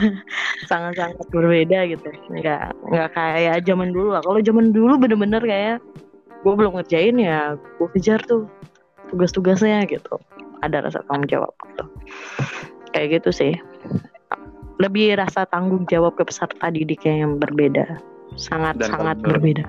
sangat-sangat 0.72 1.28
berbeda 1.32 1.92
gitu. 1.92 2.08
Nggak 2.32 2.72
nggak 2.88 3.10
kayak 3.16 3.68
zaman 3.68 3.92
dulu 3.92 4.16
lah. 4.16 4.22
Kalau 4.24 4.40
zaman 4.40 4.72
dulu 4.72 4.94
bener-bener 4.96 5.44
kayak 5.44 5.78
gue 6.42 6.54
belum 6.56 6.80
ngerjain 6.80 7.22
ya 7.22 7.60
gue 7.78 7.88
kejar 8.00 8.24
tuh 8.24 8.48
tugas-tugasnya 9.12 9.84
gitu. 9.92 10.16
Ada 10.64 10.88
rasa 10.88 11.04
tanggung 11.10 11.28
jawab 11.28 11.52
gitu. 11.68 11.84
Kayak 12.96 13.20
gitu 13.20 13.30
sih. 13.36 13.54
Lebih 14.82 15.14
rasa 15.14 15.46
tanggung 15.46 15.86
jawab 15.86 16.18
ke 16.18 16.26
peserta 16.26 16.74
didiknya 16.74 17.22
yang 17.22 17.38
berbeda. 17.38 18.02
Sangat 18.34 18.82
Dan 18.82 18.90
sangat 18.90 19.18
kalau- 19.22 19.30
berbeda. 19.38 19.64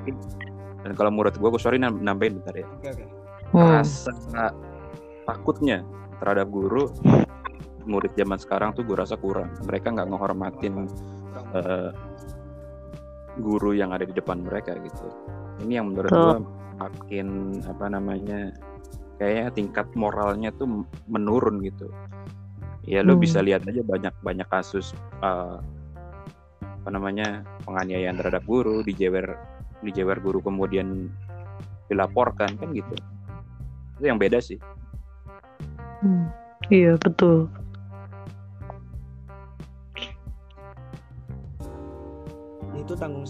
Dan 0.83 0.92
kalau 0.96 1.11
menurut 1.12 1.37
gue, 1.37 1.48
gue 1.53 1.61
sorry 1.61 1.77
nam- 1.77 2.01
nambahin 2.01 2.40
bentar 2.40 2.57
ya. 2.57 2.66
Oke 2.81 2.88
oke. 2.90 3.05
Hmm. 3.53 3.85
Rasa 3.85 4.11
takutnya 5.29 5.85
terhadap 6.18 6.48
guru 6.48 6.88
murid 7.85 8.14
zaman 8.16 8.38
sekarang 8.40 8.72
tuh 8.72 8.83
gue 8.83 8.96
rasa 8.96 9.14
kurang. 9.14 9.53
Mereka 9.68 9.92
nggak 9.92 10.09
ngehormatin 10.09 10.88
Kurang. 10.88 11.46
eh, 11.61 11.90
guru 13.37 13.77
yang 13.77 13.92
ada 13.92 14.03
di 14.03 14.14
depan 14.14 14.40
mereka 14.40 14.75
gitu. 14.81 15.07
Ini 15.62 15.83
yang 15.83 15.92
menurut 15.92 16.11
gue 16.11 16.38
makin 16.81 17.27
apa 17.62 17.87
namanya 17.87 18.51
kayaknya 19.18 19.51
tingkat 19.53 19.87
moralnya 19.94 20.51
tuh 20.57 20.87
menurun 21.07 21.61
gitu. 21.62 21.87
Ya 22.83 23.01
lu 23.07 23.14
Hmm. 23.14 23.23
bisa 23.23 23.38
lihat 23.38 23.62
aja 23.62 23.83
banyak 23.83 24.14
banyak 24.23 24.49
kasus 24.51 24.90
eh, 25.23 25.57
apa 26.62 26.88
namanya 26.90 27.47
penganiayaan 27.62 28.18
terhadap 28.18 28.42
guru 28.42 28.83
dijewer 28.83 29.38
dijewer 29.87 30.18
guru 30.18 30.42
kemudian 30.42 31.11
dilaporkan 31.87 32.59
kan 32.59 32.68
gitu. 32.75 32.95
Itu 33.99 34.05
yang 34.11 34.18
beda 34.18 34.42
sih. 34.42 34.59
Hmm. 36.03 36.27
Iya 36.71 36.99
betul. 36.99 37.47
itu 42.83 42.99
tanggung 42.99 43.25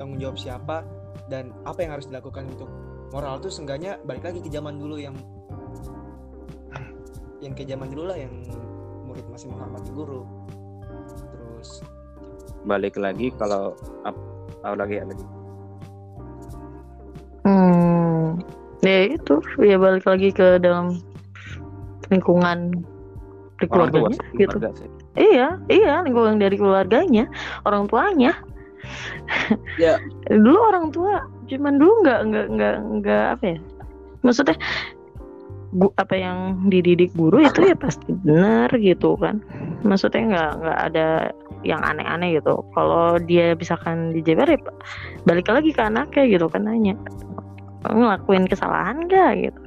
tanggung 0.00 0.18
jawab 0.18 0.36
siapa 0.40 0.82
dan 1.28 1.52
apa 1.68 1.84
yang 1.84 1.92
harus 1.94 2.08
dilakukan 2.08 2.48
untuk 2.56 2.70
moral 3.12 3.38
tuh 3.38 3.52
seenggaknya 3.52 4.00
balik 4.02 4.24
lagi 4.24 4.40
ke 4.40 4.48
zaman 4.48 4.80
dulu 4.80 4.96
yang 4.96 5.14
yang 7.44 7.52
ke 7.52 7.68
zaman 7.68 7.92
dulu 7.92 8.08
lah 8.08 8.16
yang 8.16 8.32
murid 9.14 9.26
masih 9.30 9.46
menghormati 9.54 9.90
guru 9.94 10.26
terus 11.30 11.70
Balik 12.64 12.96
lagi 12.96 13.28
kalau 13.36 13.76
ap, 14.02 14.16
oh, 14.66 14.74
lagi 14.74 14.98
lagi 14.98 15.24
Hmm. 17.44 18.40
Ya 18.80 19.20
itu 19.20 19.36
ya 19.60 19.76
balik 19.76 20.08
lagi 20.08 20.32
ke 20.32 20.56
dalam 20.64 20.96
lingkungan 22.08 22.72
di 23.60 23.68
tua 23.68 23.86
keluarganya 23.92 24.16
gitu. 24.40 24.56
keluarga 24.56 24.70
sih. 24.80 24.88
Iya, 25.14 25.60
iya 25.68 26.00
lingkungan 26.08 26.40
dari 26.40 26.56
keluarganya, 26.56 27.28
orang 27.68 27.84
tuanya. 27.86 28.32
Ya. 29.76 30.00
Dulu 30.32 30.56
orang 30.56 30.88
tua, 30.88 31.20
cuman 31.52 31.76
dulu 31.76 31.92
nggak 32.00 32.20
nggak 32.32 32.46
nggak 32.56 32.76
nggak 33.00 33.24
apa 33.36 33.44
ya? 33.44 33.58
Maksudnya 34.24 34.56
gu, 35.74 35.90
apa 35.98 36.14
yang 36.14 36.38
dididik 36.70 37.10
guru 37.18 37.42
itu 37.42 37.66
ya 37.70 37.76
pasti 37.76 38.14
benar 38.24 38.70
gitu 38.78 39.18
kan. 39.18 39.42
Maksudnya 39.82 40.22
nggak 40.30 40.50
nggak 40.62 40.78
ada 40.92 41.08
yang 41.66 41.80
aneh-aneh 41.82 42.38
gitu. 42.38 42.62
Kalau 42.72 43.18
dia 43.20 43.58
misalkan 43.58 44.14
dijewer 44.14 44.46
ya 44.46 44.58
balik 45.26 45.50
lagi 45.50 45.74
ke 45.74 45.82
anaknya 45.82 46.24
gitu 46.30 46.46
kan 46.48 46.64
nanya 46.64 46.94
ngelakuin 47.84 48.48
kesalahan 48.48 49.04
nggak 49.04 49.50
gitu. 49.50 49.60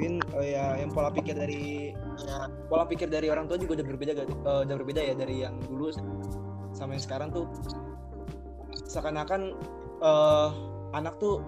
mungkin 0.00 0.20
eh, 0.40 0.56
ya 0.56 0.80
yang 0.80 0.92
pola 0.96 1.12
pikir 1.12 1.36
dari 1.36 1.92
ya, 2.24 2.48
pola 2.72 2.88
pikir 2.88 3.08
dari 3.12 3.28
orang 3.28 3.48
tua 3.48 3.60
juga 3.60 3.80
udah 3.80 3.86
berbeda 3.88 4.12
ga- 4.16 4.28
eh, 4.28 4.60
udah 4.64 4.76
berbeda 4.80 5.00
ya 5.00 5.14
dari 5.16 5.44
yang 5.44 5.60
dulu 5.68 5.92
sama 6.72 6.96
yang 6.96 7.04
sekarang 7.04 7.28
tuh 7.32 7.44
seakan-akan 8.88 9.52
eh, 10.00 10.48
anak 10.96 11.20
tuh 11.20 11.44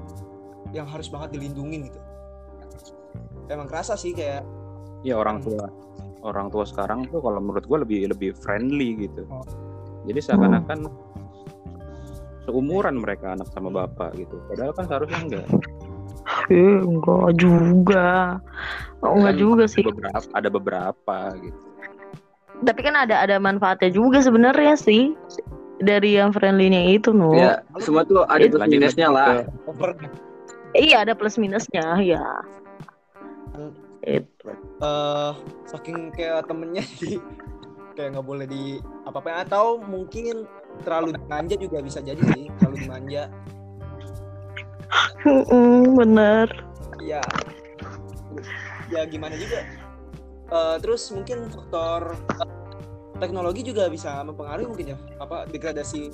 yang 0.76 0.85
harus 0.85 1.08
banget 1.08 1.37
dilindungin 1.40 1.88
gitu 1.88 2.00
emang 3.48 3.66
kerasa 3.66 3.94
sih 3.94 4.12
kayak 4.12 4.44
ya 5.02 5.16
orang 5.16 5.40
tua 5.40 5.66
orang 6.22 6.46
tua 6.48 6.62
sekarang 6.62 7.09
tuh 7.09 7.18
kalau 7.18 7.38
menurut 7.38 7.64
gue 7.64 7.78
lebih 7.83 7.98
lebih 8.11 8.31
friendly 8.37 8.94
gitu 9.00 9.26
Oh. 9.26 9.42
jadi 10.05 10.18
seakan-akan 10.20 10.87
seumuran 12.42 12.98
mereka 12.98 13.33
anak 13.33 13.46
sama 13.50 13.70
bapak 13.70 14.14
gitu 14.16 14.38
padahal 14.46 14.70
kan 14.72 14.85
seharusnya 14.87 15.20
enggak 15.20 15.46
Eh, 16.46 16.78
enggak 16.78 17.35
juga. 17.35 18.38
Oh, 19.02 19.18
enggak 19.18 19.35
Kan 19.35 19.42
juga 19.42 19.64
ada 19.64 19.74
sih. 19.74 19.83
beberapa 19.83 20.18
ada 20.33 20.48
beberapa 20.48 21.16
gitu 21.35 21.61
Tapi 22.62 22.81
kan 22.81 22.94
ada 22.94 23.16
ada 23.18 23.37
manfaatnya 23.37 23.90
juga 23.90 24.22
sebenarnya 24.22 24.78
sih 24.78 25.18
dari 25.83 26.14
yang 26.14 26.31
friendly-nya 26.31 26.94
itu, 26.94 27.11
no. 27.11 27.35
Ya, 27.35 27.59
semua 27.83 28.07
tuh 28.07 28.22
ada 28.22 28.38
Itu 28.38 28.55
plus 28.55 28.70
minusnya 28.70 29.09
lah. 29.11 29.42
Iya, 30.72 31.02
ada 31.02 31.18
plus 31.18 31.35
minusnya, 31.35 31.98
ya. 31.98 32.22
Itu. 34.03 34.49
eh 34.83 35.33
saking 35.71 36.11
kayak 36.11 36.51
temennya 36.51 36.83
jadi 36.99 37.23
kayak 37.95 38.09
nggak 38.19 38.27
boleh 38.27 38.47
di 38.49 38.81
apa 39.07 39.21
apa 39.21 39.47
atau 39.47 39.79
mungkin 39.79 40.49
terlalu 40.83 41.15
dimanja 41.21 41.55
juga 41.61 41.79
bisa 41.85 42.01
jadi 42.01 42.23
sih 42.35 42.49
terlalu 42.59 42.77
dimanja. 42.88 43.29
Bener. 45.99 46.49
ya 47.03 47.23
ya 48.93 49.03
gimana 49.09 49.35
juga. 49.37 49.65
Eh, 50.53 50.77
terus 50.85 51.09
mungkin 51.09 51.49
faktor 51.49 52.12
teknologi 53.17 53.65
juga 53.65 53.88
bisa 53.88 54.21
mempengaruhi 54.21 54.69
mungkin 54.69 54.87
ya 54.93 54.99
apa 55.17 55.49
degradasi 55.49 56.12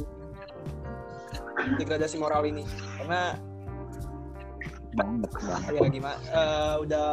degradasi 1.80 2.16
moral 2.22 2.46
ini. 2.46 2.62
Karena 3.02 3.34
banget 4.94 5.30
banget 5.36 5.72
ya 5.76 5.88
gimana 5.88 6.18
eh, 6.32 6.74
udah 6.84 7.08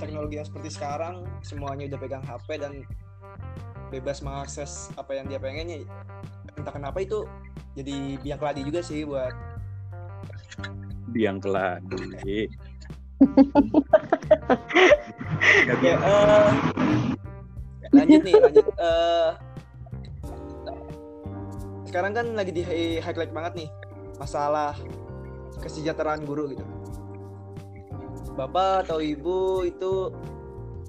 teknologi 0.00 0.40
yang 0.40 0.46
seperti 0.48 0.68
sekarang 0.72 1.28
semuanya 1.44 1.84
udah 1.92 1.98
pegang 2.00 2.24
HP 2.24 2.48
dan 2.58 2.72
bebas 3.92 4.24
mengakses 4.24 4.88
apa 4.96 5.12
yang 5.12 5.28
dia 5.28 5.36
pengennya 5.36 5.84
entah 6.56 6.72
kenapa 6.72 7.04
itu 7.04 7.28
jadi 7.76 8.16
biang 8.20 8.40
keladi 8.40 8.60
juga 8.64 8.80
sih 8.80 9.04
buat 9.04 9.32
biang 11.12 11.40
keladi 11.44 12.48
ya 15.84 15.94
eh, 16.00 16.50
lanjut 17.92 18.20
nih 18.24 18.34
lanjut 18.40 18.64
Eh, 18.82 19.30
sekarang 21.92 22.16
kan 22.16 22.26
lagi 22.32 22.56
di 22.56 22.64
highlight 23.04 23.36
banget 23.36 23.52
nih 23.64 23.68
masalah 24.16 24.72
kesejahteraan 25.60 26.24
guru 26.24 26.56
gitu 26.56 26.64
bapak 28.36 28.88
atau 28.88 28.98
ibu 29.00 29.66
itu 29.68 30.12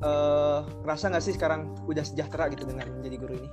eh 0.03 0.59
ngerasa 0.83 1.15
nggak 1.15 1.23
sih 1.23 1.35
sekarang 1.35 1.71
udah 1.87 2.03
sejahtera 2.03 2.51
gitu 2.51 2.67
dengan 2.67 2.87
menjadi 2.99 3.17
guru 3.19 3.33
ini? 3.39 3.49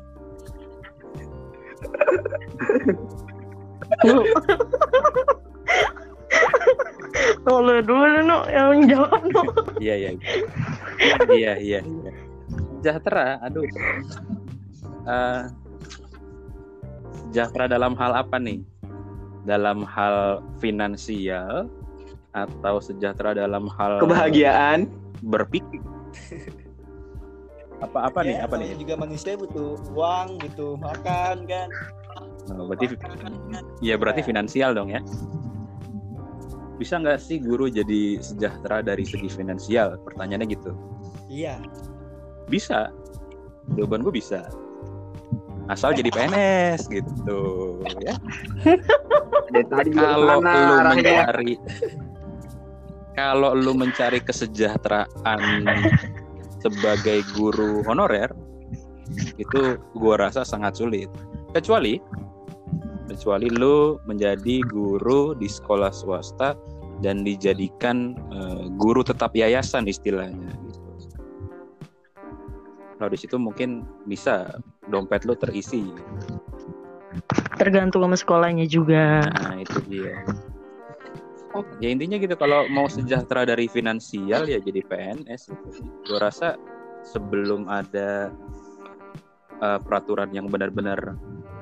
Oh, 7.48 7.58
lu 7.64 7.80
dulu 7.80 8.04
nih, 8.04 8.22
no, 8.22 8.38
yang 8.52 8.84
jawab, 8.84 9.22
no. 9.32 9.42
iya 9.80 9.94
iya. 9.96 10.10
Iya 11.32 11.52
iya 11.56 11.78
iya. 11.80 12.12
Sejahtera 12.80 13.40
aduh. 13.40 13.64
Eh, 15.08 15.42
sejahtera 17.28 17.64
dalam 17.66 17.96
hal 17.96 18.12
apa 18.12 18.36
nih? 18.36 18.60
Dalam 19.48 19.88
hal 19.88 20.44
finansial 20.60 21.72
atau 22.30 22.78
sejahtera 22.78 23.34
dalam 23.34 23.66
hal 23.74 23.98
Kebahagiaan. 23.98 24.86
berpikir. 25.20 25.82
Apa 27.80 28.12
apa 28.12 28.20
nih 28.20 28.36
Ya, 28.36 28.44
apa 28.44 28.54
nih? 28.56 28.68
namanya 28.68 28.76
juga 28.78 28.94
manusia 28.96 29.32
butuh 29.34 29.80
uang 29.92 30.28
butuh 30.38 30.72
makan 30.76 31.36
kan? 31.44 31.68
Oh, 32.52 32.66
berarti 32.66 32.96
ya 33.80 33.94
berarti 33.96 34.20
finansial 34.20 34.72
dong 34.72 34.90
ya. 34.90 35.00
Bisa 36.76 36.96
nggak 36.96 37.20
sih 37.20 37.36
guru 37.36 37.68
jadi 37.68 38.16
sejahtera 38.18 38.80
dari 38.80 39.04
segi 39.04 39.28
finansial? 39.28 40.00
Pertanyaannya 40.02 40.48
gitu. 40.48 40.72
Iya. 41.28 41.60
Bisa. 42.48 42.88
Jawaban 43.76 44.00
gue 44.00 44.12
bisa. 44.12 44.48
Asal 45.68 45.94
jadi 45.94 46.10
PNS 46.10 46.88
gitu. 46.88 47.40
Ya. 48.00 48.16
Dari 49.50 49.66
tadi 49.66 49.88
juga 49.92 50.08
kalau 50.14 50.38
lu 50.38 50.40
mencari 50.94 51.54
kalau 53.14 53.56
lu 53.56 53.74
mencari 53.74 54.22
kesejahteraan 54.22 55.66
sebagai 56.62 57.24
guru 57.34 57.82
honorer 57.88 58.30
itu 59.40 59.80
gua 59.98 60.28
rasa 60.28 60.46
sangat 60.46 60.78
sulit 60.78 61.10
kecuali 61.56 61.98
kecuali 63.10 63.50
lu 63.50 63.98
menjadi 64.06 64.62
guru 64.70 65.34
di 65.34 65.50
sekolah 65.50 65.90
swasta 65.90 66.54
dan 67.02 67.26
dijadikan 67.26 68.14
eh, 68.30 68.64
guru 68.78 69.02
tetap 69.02 69.34
yayasan 69.34 69.88
istilahnya 69.90 70.52
gitu. 70.68 70.78
Kalau 73.00 73.10
di 73.10 73.18
situ 73.18 73.40
mungkin 73.40 73.88
bisa 74.04 74.60
dompet 74.92 75.24
lu 75.24 75.34
terisi. 75.34 75.88
tergantung 77.58 78.06
sama 78.06 78.16
sekolahnya 78.16 78.64
juga 78.70 79.20
Nah, 79.20 79.58
itu 79.60 79.80
dia. 79.90 80.22
Ya 81.82 81.90
intinya 81.90 82.14
gitu 82.14 82.38
kalau 82.38 82.70
mau 82.70 82.86
sejahtera 82.86 83.42
dari 83.42 83.66
finansial 83.66 84.46
ya 84.46 84.62
jadi 84.62 84.86
PNS 84.86 85.50
gitu. 85.50 85.66
Gue 86.06 86.18
rasa 86.22 86.54
sebelum 87.02 87.66
ada 87.66 88.30
uh, 89.58 89.78
peraturan 89.82 90.30
yang 90.30 90.46
benar-benar 90.46 91.18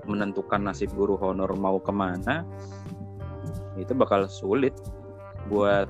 menentukan 0.08 0.64
nasib 0.64 0.92
guru 0.96 1.16
honor 1.20 1.52
mau 1.56 1.76
ke 1.80 1.92
mana 1.92 2.44
itu 3.78 3.94
bakal 3.94 4.26
sulit 4.26 4.74
buat 5.46 5.86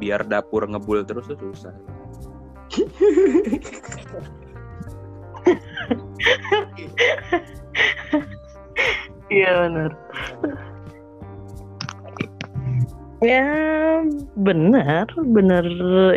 biar 0.00 0.24
dapur 0.24 0.64
ngebul 0.64 1.04
terus 1.04 1.28
tuh 1.28 1.36
susah. 1.36 1.74
iya 9.28 9.68
benar 9.68 9.92
ya 13.22 13.46
benar 14.34 15.06
benar 15.14 15.64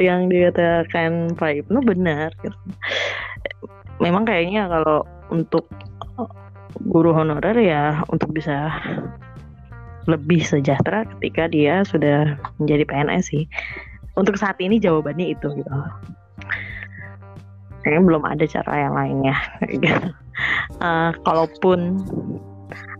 yang 0.02 0.26
dikatakan 0.26 1.38
Pak 1.38 1.66
Ibnu 1.66 1.80
benar 1.86 2.34
gitu. 2.42 2.58
memang 4.02 4.26
kayaknya 4.26 4.66
kalau 4.66 5.06
untuk 5.30 5.70
guru 6.90 7.14
honorer 7.14 7.56
ya 7.62 8.02
untuk 8.10 8.34
bisa 8.34 8.74
lebih 10.10 10.42
sejahtera 10.42 11.06
ketika 11.18 11.50
dia 11.50 11.86
sudah 11.86 12.38
menjadi 12.58 12.84
PNS 12.90 13.26
sih 13.30 13.46
untuk 14.18 14.38
saat 14.38 14.58
ini 14.58 14.82
jawabannya 14.82 15.34
itu 15.38 15.48
gitu 15.56 15.72
kayaknya 17.86 18.02
belum 18.02 18.24
ada 18.26 18.46
cara 18.50 18.74
yang 18.90 18.94
lainnya 18.98 19.38
gitu. 19.70 20.10
Eh, 20.82 21.12
kalaupun 21.24 22.02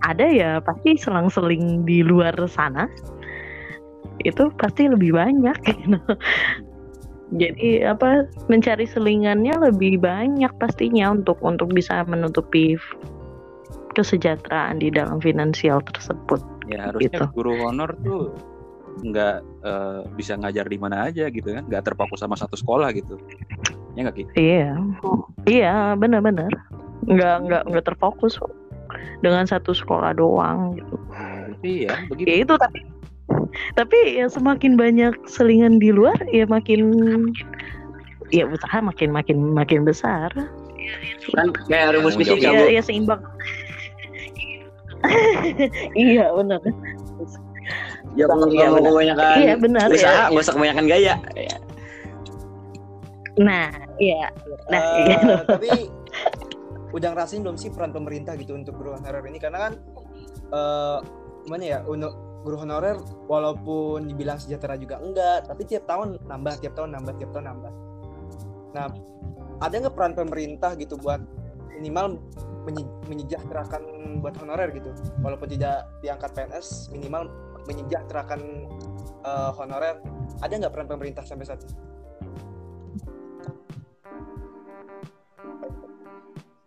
ada 0.06 0.26
ya 0.30 0.62
pasti 0.64 0.96
selang-seling 0.96 1.84
di 1.84 2.06
luar 2.06 2.38
sana 2.48 2.88
itu 4.24 4.48
pasti 4.56 4.88
lebih 4.88 5.12
banyak 5.12 5.58
gitu. 5.70 6.00
Jadi 7.36 7.82
apa 7.82 8.30
mencari 8.48 8.86
selingannya 8.86 9.58
lebih 9.58 9.98
banyak 9.98 10.54
pastinya 10.62 11.10
untuk 11.12 11.42
untuk 11.42 11.74
bisa 11.74 12.06
menutupi 12.06 12.78
kesejahteraan 13.96 14.78
di 14.80 14.94
dalam 14.94 15.18
finansial 15.20 15.82
tersebut. 15.90 16.40
Ya 16.70 16.92
harusnya 16.92 17.26
Gitu. 17.26 17.26
guru 17.34 17.58
honor 17.66 17.92
tuh 18.04 18.30
nggak 18.96 19.36
eh, 19.66 20.02
bisa 20.16 20.40
ngajar 20.40 20.70
di 20.70 20.78
mana 20.80 21.10
aja 21.10 21.28
gitu 21.28 21.52
kan, 21.52 21.66
nggak 21.68 21.84
terpaku 21.84 22.16
sama 22.16 22.38
satu 22.38 22.56
sekolah 22.56 22.94
gitu. 22.96 23.18
Ya 23.98 24.08
nggak 24.08 24.16
Ki? 24.16 24.24
Iya, 24.38 24.72
iya 25.50 25.76
benar-benar 25.98 26.52
nggak 27.06 27.36
nggak 27.50 27.64
nggak 27.74 27.86
terfokus 27.86 28.38
dengan 29.20 29.44
satu 29.50 29.74
sekolah 29.74 30.14
doang 30.16 30.78
gitu. 30.78 30.96
Iya, 31.66 32.06
begitu. 32.08 32.28
Ya 32.30 32.36
itu 32.46 32.54
tapi 32.56 32.86
tapi 33.74 33.98
ya 34.16 34.28
semakin 34.28 34.76
banyak 34.76 35.14
selingan 35.26 35.78
di 35.78 35.92
luar 35.92 36.16
ya 36.30 36.44
makin 36.46 36.92
ya 38.30 38.46
usaha 38.46 38.82
makin 38.82 39.14
makin 39.14 39.38
makin 39.54 39.86
besar. 39.86 40.30
kan 41.34 41.50
kayak 41.66 41.98
rumus 41.98 42.14
fisika 42.14 42.46
Iya, 42.46 42.78
ya 42.78 42.82
seimbang. 42.82 43.22
iya 45.98 46.30
benar. 46.32 46.62
ya 48.16 48.26
kalau 48.30 48.48
Iya, 48.48 48.70
mau 48.70 48.80
kebanyakan 48.80 49.38
Iya 49.42 49.54
benar 49.58 49.88
usaha 49.90 50.14
ya. 50.14 50.32
nggak 50.32 50.44
usah 50.46 50.54
kebanyakan 50.54 50.86
gaya 50.86 51.14
Ya. 51.34 51.58
Nah, 53.36 53.68
iya. 54.00 54.32
Nah, 54.72 54.80
gitu. 55.04 55.34
tapi 55.60 55.70
udah 56.96 57.10
ngerasain 57.12 57.44
belum 57.44 57.60
sih 57.60 57.68
peran 57.68 57.92
pemerintah 57.92 58.40
gitu 58.40 58.56
untuk 58.56 58.80
guru 58.80 58.96
honorer 58.96 59.20
ini 59.28 59.36
karena 59.36 59.68
kan 59.68 59.74
eh 60.48 60.98
gimana 61.44 61.64
ya 61.66 61.80
untuk 61.84 62.16
guru 62.46 62.62
honorer 62.62 63.02
walaupun 63.26 64.06
dibilang 64.06 64.38
sejahtera 64.38 64.78
juga 64.78 65.02
enggak 65.02 65.50
tapi 65.50 65.66
tiap 65.66 65.90
tahun 65.90 66.22
nambah 66.30 66.62
tiap 66.62 66.78
tahun 66.78 66.94
nambah 66.94 67.14
tiap 67.18 67.34
tahun 67.34 67.46
nambah 67.50 67.74
nah 68.78 68.88
ada 69.66 69.76
nggak 69.82 69.96
peran 69.98 70.14
pemerintah 70.14 70.78
gitu 70.78 71.02
buat 71.02 71.26
minimal 71.74 72.22
menye- 72.70 72.94
menyejahterakan 73.10 73.82
buat 74.22 74.38
honorer 74.38 74.70
gitu 74.78 74.94
walaupun 75.26 75.50
tidak 75.50 75.90
diangkat 76.06 76.30
PNS 76.38 76.94
minimal 76.94 77.34
menyejahterakan 77.66 78.70
eh, 79.26 79.52
honorer 79.58 79.98
ada 80.46 80.54
nggak 80.54 80.72
peran 80.72 80.88
pemerintah 80.88 81.26
sampai 81.26 81.50
saat 81.50 81.66
ini 81.66 81.96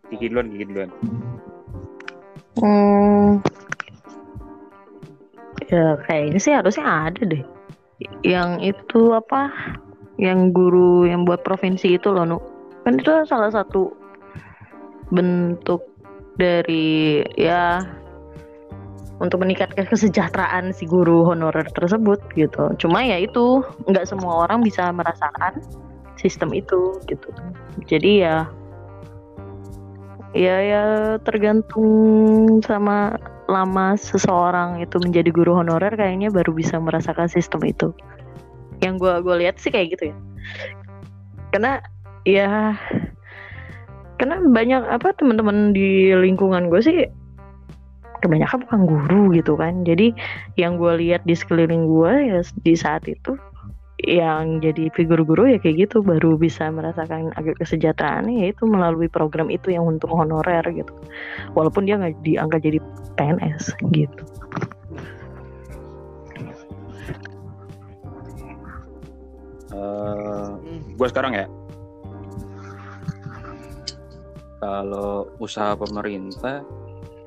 Gigi 0.09 0.33
duluan, 0.33 0.49
gigi 0.49 0.65
duluan. 0.65 0.91
Hmm. 2.57 3.45
Ya 5.69 6.01
kayaknya 6.09 6.41
sih 6.41 6.53
harusnya 6.57 6.85
ada 6.85 7.23
deh. 7.25 7.45
Yang 8.25 8.77
itu 8.77 9.01
apa? 9.13 9.53
Yang 10.19 10.57
guru 10.57 11.07
yang 11.07 11.23
buat 11.29 11.45
provinsi 11.45 12.01
itu 12.01 12.09
loh, 12.11 12.25
Nu. 12.27 12.39
Kan 12.83 12.99
itu 12.99 13.13
salah 13.29 13.53
satu 13.53 13.93
bentuk 15.13 15.85
dari 16.41 17.21
ya 17.37 17.83
untuk 19.19 19.43
meningkatkan 19.43 19.87
kesejahteraan 19.91 20.71
si 20.71 20.87
guru 20.87 21.27
honorer 21.27 21.67
tersebut 21.75 22.23
gitu. 22.39 22.71
Cuma 22.79 23.03
ya 23.03 23.19
itu 23.19 23.63
nggak 23.91 24.07
semua 24.07 24.47
orang 24.47 24.63
bisa 24.63 24.95
merasakan 24.95 25.59
sistem 26.15 26.55
itu 26.55 26.97
gitu. 27.11 27.29
Jadi 27.87 28.23
ya 28.23 28.47
ya 30.37 30.57
ya 30.63 30.85
tergantung 31.25 32.63
sama 32.63 33.19
lama 33.49 33.97
seseorang 33.97 34.85
itu 34.85 35.01
menjadi 35.01 35.33
guru 35.33 35.57
honorer 35.57 35.97
kayaknya 35.97 36.29
baru 36.29 36.53
bisa 36.53 36.77
merasakan 36.77 37.27
sistem 37.27 37.65
itu. 37.65 37.89
Yang 38.85 38.95
gua 39.03 39.15
gua 39.25 39.41
lihat 39.41 39.57
sih 39.59 39.73
kayak 39.73 39.97
gitu 39.97 40.13
ya. 40.13 40.17
Karena 41.51 41.73
ya 42.29 42.77
karena 44.19 44.43
banyak 44.43 44.83
apa 44.85 45.15
teman-teman 45.15 45.73
di 45.73 46.11
lingkungan 46.13 46.69
gue 46.69 46.83
sih 46.83 46.99
kebanyakan 48.21 48.67
bukan 48.67 48.81
guru 48.85 49.23
gitu 49.33 49.55
kan. 49.55 49.87
Jadi 49.87 50.11
yang 50.59 50.77
gue 50.77 50.99
lihat 50.99 51.23
di 51.23 51.39
sekeliling 51.39 51.87
gue 51.87 52.13
ya 52.35 52.41
di 52.67 52.75
saat 52.75 53.07
itu 53.07 53.39
yang 54.09 54.65
jadi 54.65 54.89
figur 54.97 55.21
guru 55.29 55.53
ya 55.53 55.61
kayak 55.61 55.89
gitu 55.89 56.01
baru 56.01 56.41
bisa 56.41 56.73
merasakan 56.73 57.29
agak 57.37 57.61
kesejahteraannya 57.61 58.49
yaitu 58.49 58.65
melalui 58.65 59.13
program 59.13 59.53
itu 59.53 59.77
yang 59.77 59.85
untuk 59.85 60.09
honorer 60.09 60.65
gitu 60.73 60.93
walaupun 61.53 61.85
dia 61.85 62.01
nggak 62.01 62.17
diangkat 62.25 62.61
jadi 62.65 62.79
PNS 63.21 63.77
gitu 63.93 64.25
Eh, 69.69 70.49
Hmm. 70.65 70.81
gue 70.97 71.09
sekarang 71.13 71.33
ya. 71.37 71.47
Kalau 74.59 75.29
usaha 75.39 75.77
pemerintah 75.79 76.65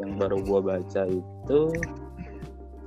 yang 0.02 0.18
baru 0.18 0.42
gue 0.42 0.60
baca 0.66 1.04
itu 1.08 1.60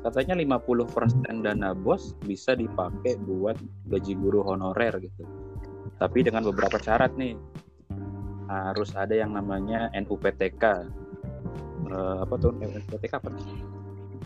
katanya 0.05 0.37
50% 0.37 1.41
dana 1.41 1.73
bos 1.73 2.13
bisa 2.29 2.53
dipakai 2.53 3.17
buat 3.25 3.57
gaji 3.89 4.13
guru 4.21 4.45
honorer 4.45 5.01
gitu. 5.01 5.25
Tapi 5.97 6.21
dengan 6.21 6.45
beberapa 6.45 6.77
syarat 6.77 7.17
nih. 7.17 7.35
Harus 8.45 8.93
ada 8.93 9.17
yang 9.17 9.33
namanya 9.33 9.89
NUPTK. 9.97 10.65
Eh, 11.89 12.17
apa 12.21 12.35
tuh 12.37 12.53
NUPTK 12.61 13.13
apa? 13.17 13.33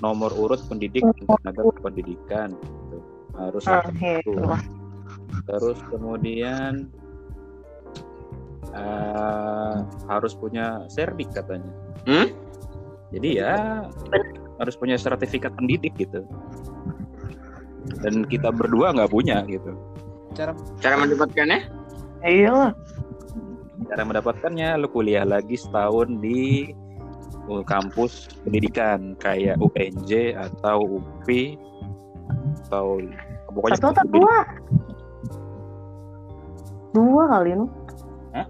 Nomor 0.03 0.35
urut 0.35 0.59
pendidik 0.67 1.07
untuk 1.07 1.39
tenaga 1.39 1.63
pendidikan. 1.79 2.59
gitu. 2.59 2.99
Harus 3.39 3.63
ada 3.71 3.95
itu. 3.95 4.35
Terus 5.47 5.79
kemudian 5.87 6.91
eh, 8.75 9.77
harus 10.11 10.35
punya 10.35 10.91
serdik 10.91 11.31
katanya. 11.31 11.71
Hmm? 12.11 12.35
Jadi 13.15 13.39
ya 13.39 13.87
harus 14.59 14.75
punya 14.75 14.99
sertifikat 14.99 15.55
pendidik 15.55 15.95
gitu. 15.99 16.27
Dan 18.05 18.27
kita 18.29 18.53
berdua 18.53 18.93
nggak 18.93 19.11
punya 19.11 19.43
gitu. 19.49 19.75
Cara 20.37 20.53
Cara 20.83 20.95
mendapatkannya? 21.01 21.61
Iyalah. 22.27 22.73
Cara 23.89 24.03
mendapatkannya 24.05 24.77
lu 24.83 24.89
kuliah 24.91 25.25
lagi 25.25 25.57
setahun 25.57 26.19
di 26.21 26.75
kampus 27.65 28.29
pendidikan 28.45 29.17
kayak 29.17 29.57
UNJ 29.57 30.37
atau 30.37 31.01
UPI 31.01 31.57
atau 32.69 33.01
pokoknya 33.49 33.77
Satu 33.81 33.89
atau 33.97 34.07
dua? 34.13 34.37
Dua 36.93 37.23
kali 37.33 37.57
nu. 37.57 37.67
Hah? 38.37 38.47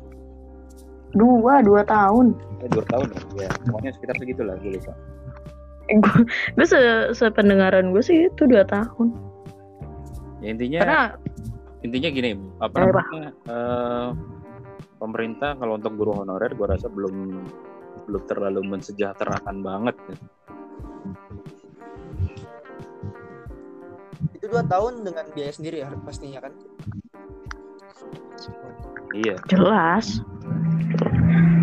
Dua, 1.15 1.63
dua 1.63 1.83
tahun. 1.87 2.35
Eh, 2.59 2.69
dua 2.75 2.85
tahun 2.91 3.07
ya. 3.39 3.47
ya 3.47 3.51
pokoknya 3.71 3.91
sekitar 3.95 4.17
segitulah 4.19 4.55
gue 4.59 4.75
lupa. 4.75 4.95
Gue 6.57 6.66
se 6.68 6.78
sependengaran 7.16 7.97
gue 7.97 8.03
sih 8.05 8.28
itu 8.28 8.45
dua 8.45 8.64
tahun. 8.68 9.09
Ya 10.45 10.49
intinya 10.53 10.78
Karena 10.84 11.03
intinya 11.80 12.09
gini 12.11 12.30
apa 12.61 12.74
Eh, 12.76 12.84
namanya 12.84 13.30
eh, 13.49 14.09
pemerintah 14.99 15.51
kalau 15.57 15.78
untuk 15.78 15.95
guru 15.97 16.12
honorer 16.22 16.53
gue 16.53 16.66
rasa 16.66 16.91
belum 16.91 17.41
belum 18.07 18.22
terlalu 18.26 18.61
mensejahterakan 18.66 19.62
banget 19.62 19.97
ya. 20.09 20.16
itu 24.34 24.47
dua 24.51 24.62
tahun 24.66 25.03
dengan 25.07 25.24
biaya 25.34 25.53
sendiri 25.55 25.76
ya 25.82 25.89
pastinya 26.03 26.41
kan. 26.47 26.53
iya 29.14 29.34
jelas. 29.49 30.20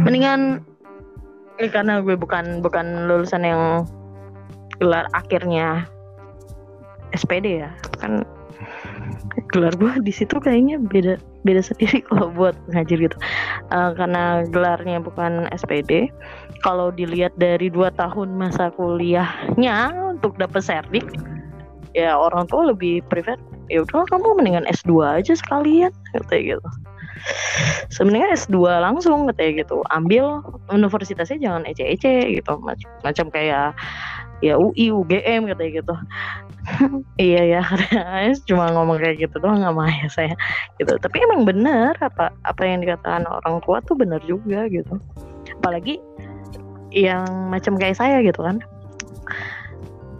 Mendingan 0.03 0.61
eh, 1.57 1.69
karena 1.71 2.01
gue 2.03 2.15
bukan 2.17 2.59
bukan 2.59 3.07
lulusan 3.07 3.43
yang 3.45 3.61
gelar 4.79 5.05
akhirnya 5.15 5.87
SPD 7.15 7.63
ya. 7.63 7.71
Kan 7.99 8.25
gelar 9.51 9.75
gue 9.75 9.91
di 10.03 10.11
situ 10.11 10.39
kayaknya 10.39 10.79
beda 10.79 11.19
beda 11.43 11.61
sendiri 11.61 12.01
kalau 12.09 12.31
buat 12.33 12.55
ngajar 12.71 12.97
gitu. 12.97 13.17
Eh, 13.71 13.91
karena 13.95 14.43
gelarnya 14.49 14.99
bukan 14.99 15.47
SPD 15.53 16.09
kalau 16.63 16.89
dilihat 16.89 17.35
dari 17.37 17.69
dua 17.69 17.93
tahun 17.93 18.35
masa 18.35 18.73
kuliahnya 18.73 19.93
untuk 20.17 20.35
dapat 20.39 20.65
serdik 20.65 21.05
ya 21.95 22.11
orang 22.19 22.43
tua 22.51 22.75
lebih 22.75 22.99
prefer 23.07 23.39
ya 23.71 23.81
udah 23.81 24.05
kamu 24.11 24.37
mendingan 24.37 24.67
S2 24.69 25.23
aja 25.23 25.33
sekalian 25.33 25.91
katanya 26.13 26.57
gitu. 26.57 26.69
Sebenarnya 27.89 28.35
S2 28.35 28.83
langsung 28.83 29.25
katanya 29.31 29.65
gitu. 29.65 29.81
Ambil 29.89 30.43
universitasnya 30.69 31.39
jangan 31.41 31.63
ece-ece 31.65 32.37
gitu 32.37 32.53
Mac- 32.61 32.91
macam 33.01 33.31
kayak 33.33 33.73
ya 34.45 34.53
UI 34.61 34.93
UGM 34.93 35.49
katanya 35.49 35.71
gitu. 35.81 35.95
Iya 37.21 37.41
ya. 37.57 37.61
Cuma 38.49 38.73
ngomong 38.73 38.97
kayak 38.97 39.21
gitu 39.21 39.37
doang 39.41 39.61
sama 39.61 39.85
ayah 39.89 40.09
saya. 40.09 40.33
Gitu. 40.81 40.93
Tapi 40.97 41.17
emang 41.21 41.45
bener 41.45 41.93
apa 42.01 42.33
apa 42.45 42.61
yang 42.65 42.81
dikatakan 42.81 43.25
orang 43.25 43.61
tua 43.65 43.81
tuh 43.85 43.97
bener 43.97 44.21
juga 44.25 44.65
gitu. 44.69 44.97
Apalagi 45.61 46.01
yang 46.93 47.25
macam 47.53 47.77
kayak 47.77 47.97
saya 47.97 48.21
gitu 48.25 48.41
kan. 48.41 48.61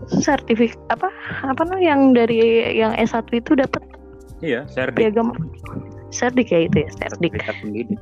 Sertifikat 0.05 0.77
apa 0.93 1.09
apa 1.49 1.61
namanya 1.65 1.97
yang 1.97 2.01
dari 2.13 2.37
yang 2.77 2.93
S1 2.93 3.25
itu 3.33 3.57
dapat 3.57 3.81
iya 4.45 4.69
serdik. 4.69 5.01
piagam. 5.01 5.33
Serdik 6.13 6.53
ya 6.53 6.69
itu 6.69 6.85
ya 6.85 6.89
serdik. 7.01 7.41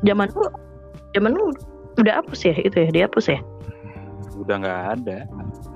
Zaman 0.03 0.27
lu 0.35 0.43
zaman 1.15 1.31
lu 1.31 1.55
udah 1.95 2.19
hapus 2.19 2.43
ya 2.43 2.55
itu 2.59 2.75
ya 2.75 2.89
dihapus 2.91 3.31
ya? 3.31 3.39
Udah 4.35 4.59
nggak 4.59 4.81
ada 4.99 5.23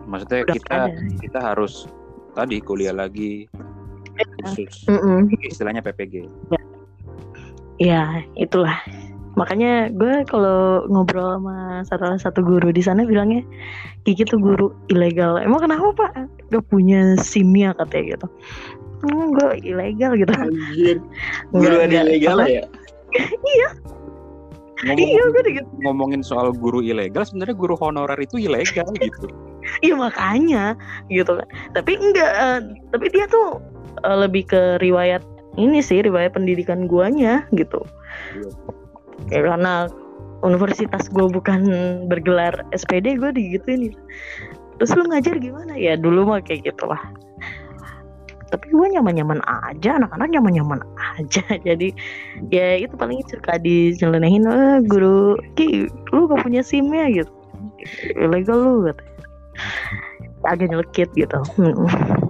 maksudnya 0.08 0.48
Udah 0.48 0.56
kita 0.56 0.76
ada. 0.90 1.02
kita 1.22 1.40
harus 1.44 1.86
tadi 2.34 2.58
kuliah 2.64 2.96
lagi 2.96 3.46
khusus 4.42 4.88
Mm-mm. 4.90 5.30
istilahnya 5.46 5.84
PPG 5.86 6.26
ya. 7.78 8.26
Itulah. 8.38 8.78
Makanya 9.38 9.94
gue 9.94 10.26
kalau 10.26 10.90
ngobrol 10.90 11.38
sama 11.38 11.86
salah 11.86 12.18
satu 12.18 12.42
guru 12.42 12.74
di 12.74 12.82
sana 12.82 13.06
bilangnya 13.06 13.46
Kiki 14.02 14.26
tuh 14.26 14.42
guru 14.42 14.74
ilegal. 14.90 15.38
Emang 15.38 15.62
kenapa 15.62 15.94
pak? 15.94 16.12
Gak 16.50 16.66
punya 16.74 17.14
simnya 17.22 17.78
katanya 17.78 18.18
gitu. 18.18 18.28
Hmm, 19.06 19.30
gue 19.38 19.62
ilegal 19.62 20.18
gitu. 20.18 20.34
Anjir. 20.34 20.98
Guru 21.54 21.76
ada 21.86 22.02
ilegal 22.02 22.42
ya? 22.50 22.66
ngomong 24.86 25.00
iya 25.10 25.24
gue 25.34 25.42
gitu 25.58 25.70
ngomongin 25.82 26.22
soal 26.22 26.54
guru 26.54 26.84
ilegal 26.86 27.26
sebenarnya 27.26 27.56
guru 27.58 27.74
honorer 27.80 28.20
itu 28.22 28.38
ilegal 28.38 28.86
gitu 29.00 29.32
Iya 29.86 29.96
makanya 29.98 30.64
gitu 31.12 31.38
kan. 31.38 31.48
Tapi 31.78 31.92
enggak, 31.98 32.32
eh, 32.34 32.60
tapi 32.90 33.06
dia 33.14 33.26
tuh 33.30 33.62
eh, 34.02 34.18
lebih 34.18 34.50
ke 34.50 34.82
riwayat 34.82 35.22
ini 35.58 35.82
sih, 35.82 36.02
riwayat 36.06 36.38
pendidikan 36.38 36.86
guanya 36.86 37.46
gitu. 37.54 37.82
Ya, 39.34 39.42
karena 39.44 39.90
universitas 40.46 41.10
gua 41.10 41.28
bukan 41.28 41.66
bergelar 42.06 42.54
SPD, 42.72 43.18
gue 43.18 43.34
digituin. 43.34 43.94
Terus 44.78 44.94
lu 44.94 45.10
ngajar 45.10 45.42
gimana? 45.42 45.74
Ya 45.74 45.98
dulu 45.98 46.30
mah 46.30 46.42
kayak 46.46 46.70
gitu 46.70 46.86
lah. 46.86 47.02
Tapi 48.48 48.72
gue 48.72 48.88
nyaman-nyaman 48.96 49.44
aja, 49.44 50.00
anak-anak 50.00 50.32
nyaman-nyaman 50.32 50.80
aja. 51.18 51.44
Jadi 51.68 51.92
ya 52.54 52.80
itu 52.80 52.94
paling 52.96 53.20
suka 53.28 53.60
dinyelenehin, 53.60 54.46
eh, 54.48 54.78
guru 54.88 55.36
Ki, 55.58 55.90
lu 56.14 56.30
gak 56.32 56.46
punya 56.46 56.62
SIM-nya 56.64 57.12
gitu. 57.12 57.34
Ilegal 58.16 58.58
lu 58.62 58.74
katanya 58.88 59.17
agak 60.44 60.68
nyelekit 60.68 61.10
gitu. 61.14 61.40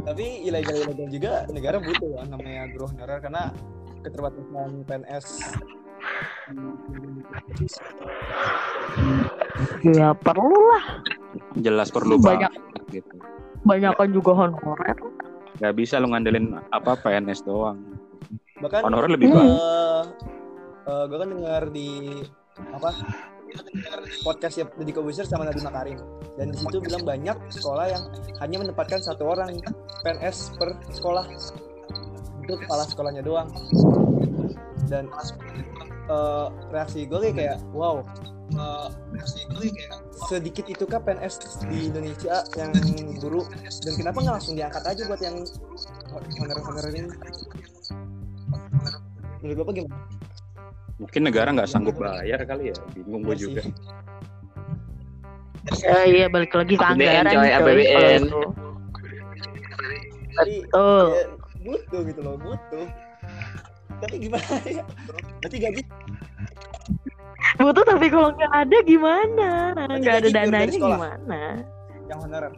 Tapi 0.04 0.26
ilegal-ilegal 0.44 1.08
juga 1.10 1.32
negara 1.50 1.78
butuh 1.78 2.10
ya 2.10 2.24
namanya 2.26 2.72
guru 2.72 2.88
honorer 2.88 3.20
karena 3.20 3.52
keterbatasan 4.02 4.86
PNS. 4.86 5.26
ya 9.84 10.16
perlu 10.16 10.60
lah 10.66 10.84
jelas 11.58 11.90
perlu 11.90 12.16
Banyak. 12.18 12.52
banget 12.54 12.84
gitu 12.94 13.16
banyak 13.64 13.92
kan 13.92 14.10
juga 14.10 14.32
honorer 14.34 14.96
nggak 15.58 15.74
bisa 15.76 16.00
lu 16.00 16.08
ngandelin 16.08 16.56
apa 16.72 16.96
PNS 16.98 17.44
doang 17.44 17.82
Bahkan 18.58 18.82
honorer 18.84 19.10
lebih 19.12 19.30
Hmm. 19.30 19.38
banyak 19.38 20.06
eh 20.88 21.04
gue 21.04 21.18
kan 21.20 21.30
dengar 21.30 21.64
di 21.70 21.90
apa 22.72 22.90
podcast 24.24 24.56
ya 24.60 24.66
Deddy 24.78 24.94
Kobuser 24.94 25.26
sama 25.26 25.48
Nadine 25.48 25.68
Makarim. 25.68 26.00
Dan 26.38 26.54
di 26.54 26.58
situ 26.60 26.78
bilang 26.82 27.04
banyak 27.04 27.38
sekolah 27.50 27.86
yang 27.90 28.04
hanya 28.44 28.58
menempatkan 28.62 29.02
satu 29.02 29.34
orang 29.34 29.58
PNS 30.06 30.58
per 30.60 30.78
sekolah. 30.94 31.26
Itu 32.46 32.54
kepala 32.62 32.84
sekolahnya 32.88 33.24
doang. 33.26 33.50
Dan 34.88 35.10
eh, 36.08 36.48
reaksi 36.72 37.04
gue 37.10 37.34
kayak, 37.34 37.60
wow. 37.76 38.04
Gue 39.52 39.68
sedikit 40.32 40.64
itukah 40.72 41.04
PNS 41.04 41.68
di 41.68 41.92
Indonesia 41.92 42.48
yang 42.56 42.72
guru? 43.20 43.44
Dan 43.84 43.94
kenapa 44.00 44.24
nggak 44.24 44.36
langsung 44.40 44.56
diangkat 44.56 44.84
aja 44.88 45.02
buat 45.04 45.22
yang 45.22 45.36
honorer-honorer 46.40 46.94
ini 46.96 47.12
menurut 49.44 49.58
bapak 49.64 49.74
gimana? 49.78 50.17
Mungkin 50.98 51.22
negara 51.24 51.54
nggak 51.54 51.70
sanggup 51.70 51.98
bayar 51.98 52.42
kali 52.42 52.74
ya 52.74 52.76
bingung 52.94 53.22
gue 53.22 53.36
Iya 53.36 53.42
juga 53.42 53.62
ya 55.78 55.98
iya 56.08 56.26
balik 56.32 56.56
lagi 56.56 56.74
ke 56.74 56.86
anggaran 56.86 57.28
coy, 57.28 57.50
APBN. 57.52 58.24
betul 60.38 61.06
ya, 61.12 61.24
butuh 61.60 62.02
gitu 62.08 62.22
loh, 62.24 62.36
butuh. 62.40 62.88
Tapi 64.00 64.16
gimana 64.22 64.48
ya? 64.70 64.84
Berarti 65.42 65.58
gaji 65.60 65.82
butuh 67.58 67.84
tapi 67.84 68.08
kalau 68.08 68.30
nggak 68.32 68.54
ada 68.54 68.78
gimana 68.86 69.50
nggak 69.76 70.16
ada 70.24 70.30
dananya 70.30 70.72
gimana 70.72 71.42
yang 72.08 72.20
honorer. 72.24 72.54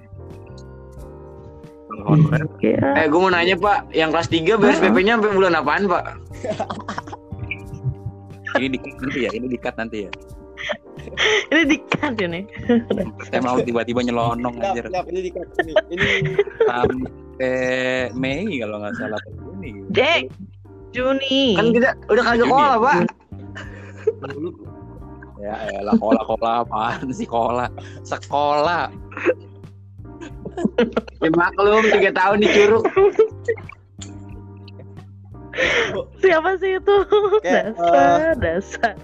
Honorer 2.05 2.45
Eh, 2.61 3.05
gue 3.09 3.19
mau 3.19 3.31
nanya 3.33 3.57
Pak, 3.57 3.89
yang 3.91 4.13
kelas 4.13 4.29
3 4.29 4.53
BSPP-nya 4.53 5.17
sampai 5.17 5.33
bulan 5.33 5.57
apaan 5.57 5.89
Pak? 5.89 6.03
ini 8.57 8.67
dikat 8.73 8.97
nanti 8.97 9.19
ya 9.21 9.29
ini 9.35 9.47
dikat 9.47 9.75
nanti 9.77 9.97
ya 10.07 10.11
ini 11.53 11.61
dikat 11.71 12.13
ini 12.19 12.41
saya 13.29 13.41
mau 13.45 13.61
tiba-tiba 13.63 14.03
nyelonong 14.03 14.59
siap, 14.59 15.07
ini 15.07 15.19
dikat 15.31 15.47
ini. 15.63 15.73
Ini 15.95 16.09
sampai 16.67 18.11
Mei 18.17 18.59
kalau 18.59 18.83
nggak 18.83 18.93
salah 18.99 19.21
ini 19.61 19.87
Jack 19.95 20.27
Juni 20.89 21.55
Kan 21.55 21.71
kita 21.71 21.95
udah 22.09 22.23
kagak 22.25 22.43
Juni 22.43 22.49
sekolah 22.49 22.75
ya? 22.75 22.83
Pak. 22.83 22.99
ya 25.45 25.55
elah 25.79 25.95
kola 25.95 26.21
kola 26.27 26.51
apaan 26.67 27.07
sih 27.15 27.23
kola 27.23 27.71
sekolah 28.03 28.91
Ya 31.23 31.29
maklum 31.31 31.87
3 31.87 32.11
tahun 32.11 32.37
di 32.43 32.47
Curug. 32.51 32.83
siapa 36.24 36.49
sih 36.57 36.80
itu 36.80 36.95
Kayak, 37.43 37.76
dasar 37.80 38.36
dasar 38.39 38.95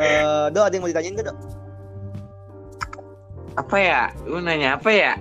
Eh, 0.00 0.44
Do 0.56 0.64
ada 0.64 0.72
yang 0.72 0.80
mau 0.80 0.88
ditanyain 0.88 1.12
gak, 1.12 1.26
Do? 1.28 1.34
Apa 3.60 3.76
ya? 3.76 4.02
Lu 4.24 4.40
nanya 4.40 4.80
apa 4.80 4.88
ya? 4.88 5.12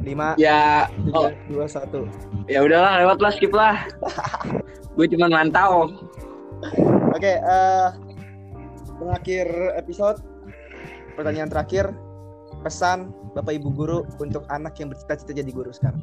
5 0.00 0.38
Ya, 0.38 0.86
3 0.88 1.12
oh, 1.12 1.28
2 1.50 1.66
1. 1.66 2.48
ya 2.48 2.62
udahlah 2.62 3.02
lewat 3.02 3.18
lah 3.18 3.32
skip 3.34 3.50
lah. 3.52 3.84
Gue 4.94 5.10
cuma 5.10 5.26
mantau. 5.28 5.90
Oke, 7.12 7.36
eh 7.36 7.88
pengakhir 8.96 9.46
episode 9.76 10.22
pertanyaan 11.18 11.50
terakhir 11.50 11.90
pesan 12.64 13.12
Bapak 13.36 13.60
Ibu 13.60 13.68
guru 13.74 13.98
untuk 14.22 14.46
anak 14.48 14.78
yang 14.80 14.88
bercita-cita 14.94 15.36
jadi 15.36 15.50
guru 15.52 15.68
sekarang. 15.74 16.00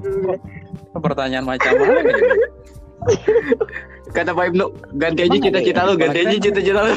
Dulu. 0.00 0.32
Pertanyaan 0.94 1.44
macam 1.44 1.74
mana? 1.74 2.00
ini? 2.00 2.12
Kata 4.14 4.30
Pak 4.30 4.54
Ibnu, 4.54 4.66
ganti 4.96 5.26
aja 5.26 5.38
cita-cita 5.42 5.80
lu, 5.84 5.98
ganti 5.98 6.18
aja 6.22 6.38
cita-cita 6.38 6.80
lu. 6.86 6.94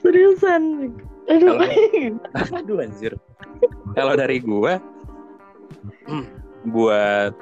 Seriusan. 0.00 0.62
Aduh. 1.26 1.58
Aduh 2.54 2.78
anjir. 2.80 3.12
Kalau 3.92 4.14
dari 4.14 4.38
gua 4.40 4.78
hmm, 6.06 6.24
buat 6.70 7.34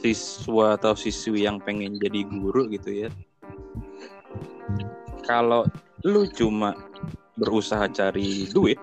siswa 0.00 0.76
atau 0.76 0.92
siswi 0.96 1.44
yang 1.46 1.60
pengen 1.62 1.96
jadi 2.00 2.26
guru 2.26 2.68
gitu 2.68 3.06
ya. 3.06 3.08
Kalau 5.24 5.66
lu 6.04 6.24
cuma 6.32 6.74
berusaha 7.36 7.86
cari 7.88 8.48
duit 8.50 8.80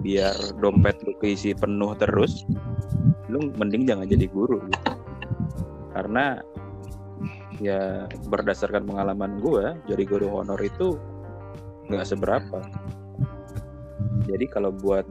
biar 0.00 0.32
dompet 0.56 0.96
lu 1.04 1.12
keisi 1.20 1.52
penuh 1.52 1.92
terus, 2.00 2.48
lu 3.28 3.52
mending 3.60 3.84
jangan 3.84 4.08
jadi 4.08 4.26
guru 4.32 4.60
gitu. 4.64 4.92
Karena 5.92 6.40
ya 7.60 8.08
berdasarkan 8.32 8.88
pengalaman 8.88 9.36
gua 9.44 9.76
jadi 9.84 10.08
guru 10.08 10.32
honor 10.32 10.60
itu 10.64 10.96
nggak 11.92 12.06
seberapa. 12.08 12.60
Jadi 14.24 14.46
kalau 14.48 14.72
buat 14.72 15.04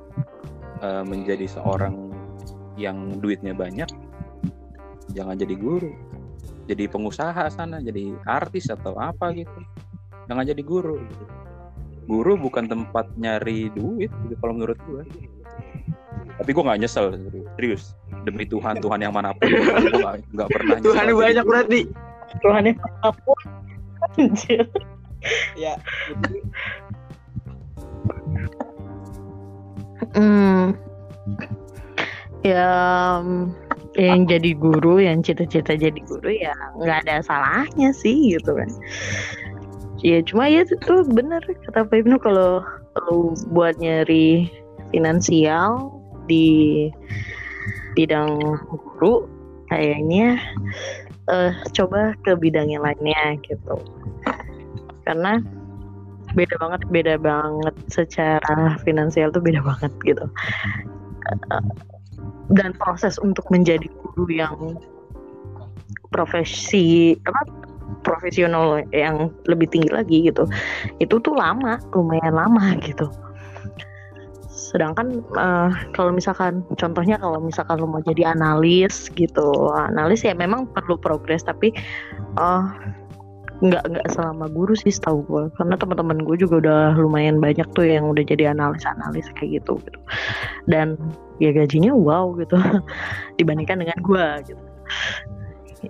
uh, 0.81 1.03
menjadi 1.05 1.45
seorang 1.45 2.09
yang 2.79 3.19
duitnya 3.19 3.51
banyak, 3.51 3.89
jangan 5.11 5.35
jadi 5.35 5.53
guru. 5.59 5.91
Jadi 6.69 6.85
pengusaha 6.85 7.49
sana, 7.49 7.81
jadi 7.81 8.13
artis 8.29 8.69
atau 8.69 8.93
apa 9.01 9.33
gitu. 9.33 9.59
Jangan 10.29 10.45
jadi 10.45 10.61
guru. 10.61 11.01
gitu. 11.01 11.25
Guru 12.05 12.37
bukan 12.37 12.69
tempat 12.69 13.09
nyari 13.17 13.73
duit 13.73 14.13
gitu, 14.13 14.35
kalau 14.37 14.53
menurut 14.53 14.77
gue. 14.85 15.01
Tapi 16.37 16.49
gue 16.53 16.63
nggak 16.63 16.79
nyesel 16.85 17.17
serius. 17.57 17.97
Demi 18.21 18.45
Tuhan, 18.45 18.77
Tuhan 18.77 19.01
yang 19.01 19.17
mana 19.17 19.33
pun, 19.33 19.49
gue 19.49 20.21
nggak 20.37 20.49
pernah. 20.53 20.77
nyesel 20.77 20.93
Tuhan 20.93 21.05
banyak 21.17 21.45
berarti. 21.45 21.81
Tuhan 22.45 22.61
yang 22.69 22.77
apa 23.01 23.09
pun. 23.25 23.41
Anjir. 24.15 24.63
Ya, 25.59 25.75
Hmm. 30.15 30.73
Ya 32.41 32.71
yang 33.97 34.29
jadi 34.29 34.53
guru, 34.53 35.01
yang 35.01 35.25
cita-cita 35.25 35.73
jadi 35.73 35.97
guru 36.05 36.29
ya 36.29 36.53
nggak 36.77 37.07
ada 37.07 37.25
salahnya 37.25 37.89
sih 37.89 38.37
gitu 38.37 38.53
kan. 38.53 38.69
Ya 40.05 40.21
cuma 40.23 40.47
ya 40.47 40.63
itu 40.63 40.93
bener 41.09 41.41
kata 41.67 41.89
Pak 41.89 41.97
Ibnu 42.05 42.21
kalau 42.21 42.61
kalau 42.95 43.33
buat 43.49 43.77
nyari 43.81 44.47
finansial 44.93 45.89
di 46.29 46.87
bidang 47.97 48.37
guru 48.69 49.25
kayaknya 49.73 50.37
eh, 51.29 51.51
coba 51.73 52.13
ke 52.21 52.37
bidang 52.37 52.69
yang 52.69 52.85
lainnya 52.85 53.41
gitu. 53.41 53.75
Karena 55.03 55.41
beda 56.37 56.61
banget 56.61 56.81
beda 56.93 57.15
banget 57.17 57.75
secara 57.89 58.77
finansial 58.85 59.33
tuh 59.33 59.41
beda 59.41 59.65
banget 59.65 59.89
gitu 60.05 60.29
Eh, 61.29 61.63
dan 62.53 62.73
proses 62.77 63.21
untuk 63.21 63.45
menjadi 63.53 63.85
guru 64.01 64.25
yang 64.29 64.77
profesi 66.09 67.13
apa 67.25 67.41
profesional 68.01 68.81
yang 68.93 69.29
lebih 69.45 69.69
tinggi 69.69 69.89
lagi 69.89 70.17
gitu. 70.25 70.45
Itu 71.01 71.21
tuh 71.21 71.33
lama 71.37 71.77
lumayan 71.93 72.33
lama 72.33 72.77
gitu. 72.81 73.09
Sedangkan 74.49 75.21
eh, 75.21 75.71
kalau 75.93 76.13
misalkan 76.13 76.61
contohnya 76.77 77.17
kalau 77.17 77.41
misalkan 77.41 77.81
lu 77.81 77.89
mau 77.89 78.01
jadi 78.01 78.33
analis 78.33 79.09
gitu. 79.13 79.73
Analis 79.73 80.25
ya 80.25 80.33
memang 80.33 80.69
perlu 80.69 80.97
progres 80.97 81.45
tapi 81.45 81.73
eh 82.37 82.65
nggak 83.59 83.83
nggak 83.91 84.07
selama 84.15 84.47
guru 84.47 84.71
sih 84.71 84.87
setahu 84.87 85.19
gue 85.27 85.43
karena 85.59 85.75
teman-teman 85.75 86.23
gue 86.23 86.39
juga 86.39 86.63
udah 86.63 86.81
lumayan 86.95 87.43
banyak 87.43 87.67
tuh 87.75 87.83
yang 87.83 88.07
udah 88.07 88.23
jadi 88.23 88.55
analis 88.55 88.87
analis 88.87 89.27
kayak 89.35 89.59
gitu 89.59 89.75
gitu 89.83 89.99
dan 90.71 90.95
ya 91.43 91.51
gajinya 91.51 91.91
wow 91.91 92.31
gitu 92.39 92.55
dibandingkan 93.39 93.83
dengan 93.83 93.99
gue 93.99 94.25
gitu 94.47 94.63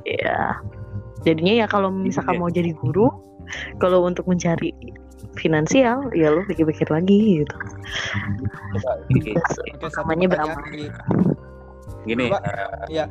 ya 0.05 0.57
jadinya 1.21 1.61
ya 1.61 1.65
kalau 1.69 1.93
misalkan 1.93 2.37
Iya. 2.37 2.41
mau 2.41 2.49
jadi 2.49 2.71
guru 2.73 3.07
kalau 3.77 4.01
untuk 4.05 4.25
mencari 4.25 4.73
finansial 5.37 6.09
ya 6.17 6.33
lu 6.33 6.41
pikir-pikir 6.49 6.89
lagi 6.89 7.45
gitu 7.45 7.55
oke 9.13 9.31
satu 9.53 9.87
namanya 10.01 10.25
berapa? 10.25 10.57
gini, 12.07 12.31
Coba. 12.31 12.39
eh, 12.41 12.85
Iya. 12.89 13.05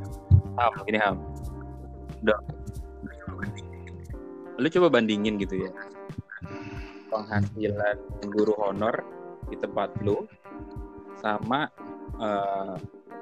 Ham, 0.59 0.73
gini 0.83 0.99
Ham. 0.99 1.17
Udah. 2.25 2.39
Lu 4.59 4.67
coba 4.67 4.99
bandingin 4.99 5.39
gitu 5.39 5.65
ya. 5.67 5.71
Penghasilan 7.09 7.97
guru 8.29 8.53
honor 8.59 9.01
di 9.49 9.57
tempat 9.57 9.95
lu 10.05 10.27
sama 11.19 11.71
eh, 12.21 12.75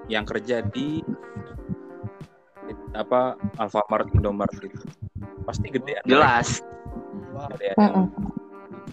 yang 0.08 0.24
kerja 0.26 0.64
di 0.64 1.04
apa 2.96 3.36
Alfamart, 3.60 4.10
Indomart 4.16 4.52
gitu. 4.58 4.80
Pasti 5.46 5.70
gedean. 5.70 6.02
Jelas. 6.08 6.64
Gedean 7.52 7.76
yang, 7.78 7.96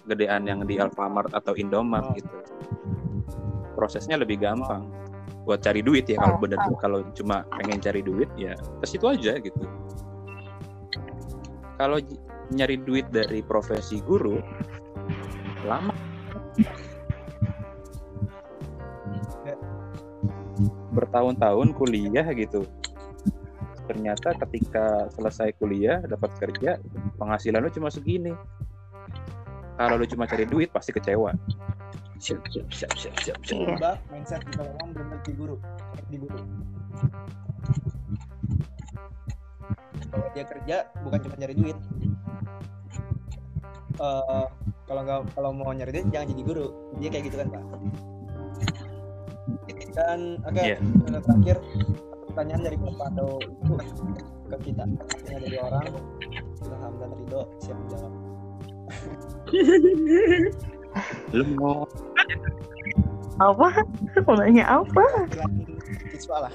gedean 0.06 0.41
yang 0.44 0.60
di 0.68 0.76
Alfamart 0.78 1.32
atau 1.32 1.56
Indomart 1.56 2.12
Oh. 2.12 2.16
gitu. 2.20 2.38
Prosesnya 3.74 4.20
lebih 4.20 4.44
gampang 4.44 4.86
buat 5.44 5.60
cari 5.60 5.84
duit 5.84 6.08
ya 6.08 6.16
kalau 6.24 6.39
bener 6.39 6.56
kalau 6.80 7.04
cuma 7.12 7.44
pengen 7.60 7.84
cari 7.84 8.00
duit 8.00 8.32
ya 8.39 8.56
ke 8.56 8.86
situ 8.88 9.04
aja 9.12 9.36
gitu. 9.44 9.64
Kalau 11.76 12.00
nyari 12.52 12.76
duit 12.82 13.08
dari 13.14 13.39
profesi 13.39 14.04
guru 14.04 14.41
lama. 15.64 15.96
Bertahun-tahun 20.94 21.74
kuliah 21.74 22.28
gitu. 22.36 22.68
Ternyata 23.88 24.36
ketika 24.48 25.12
selesai 25.12 25.56
kuliah 25.60 26.04
dapat 26.04 26.32
kerja 26.39 26.80
penghasilan 27.16 27.64
lu 27.64 27.72
cuma 27.72 27.88
segini. 27.88 28.36
Kalau 29.74 29.96
lu 29.98 30.06
cuma 30.06 30.30
cari 30.30 30.46
duit 30.46 30.70
pasti 30.70 30.94
kecewa. 30.94 31.34
Siap, 32.22 32.39
siap, 32.48 32.68
siap, 32.72 32.91
siap, 32.96 33.16
siap, 33.20 33.39
siap. 33.44 33.58
Iya. 33.58 34.00
Mindset 34.14 34.48
kita 34.48 34.64
guru 35.36 35.60
di 36.08 36.18
guru 36.22 36.39
dia 40.34 40.45
kerja 40.45 40.76
bukan 41.01 41.20
cuma 41.26 41.36
nyari 41.38 41.55
duit. 41.57 41.78
Eh, 43.93 44.45
kalau 44.89 45.01
nggak 45.05 45.20
kalau 45.38 45.49
mau 45.53 45.72
nyari 45.74 45.91
duit 45.93 46.07
jangan 46.09 46.28
jadi 46.34 46.43
guru. 46.45 46.68
Dia 46.97 47.09
kayak 47.14 47.24
gitu 47.30 47.38
kan 47.41 47.47
pak. 47.49 47.64
Dan 49.93 50.41
oke 50.41 50.57
Iya. 50.57 50.78
yang 50.82 51.22
terakhir 51.22 51.57
pertanyaan 52.34 52.61
dari 52.66 52.78
bapak 52.82 53.07
atau 53.14 53.30
ibu 53.38 53.74
ke 54.49 54.57
kita. 54.70 54.84
Ini 55.30 55.38
dari 55.38 55.57
orang. 55.61 55.86
Ilham 56.64 56.93
dan 56.97 57.09
Rido 57.14 57.41
siap 57.61 57.78
menjawab. 57.78 58.14
Lu 61.34 61.43
mau 61.57 61.86
apa? 63.41 63.68
Mau 64.26 64.36
nanya 64.38 64.66
apa? 64.82 65.05
Lah. 66.34 66.53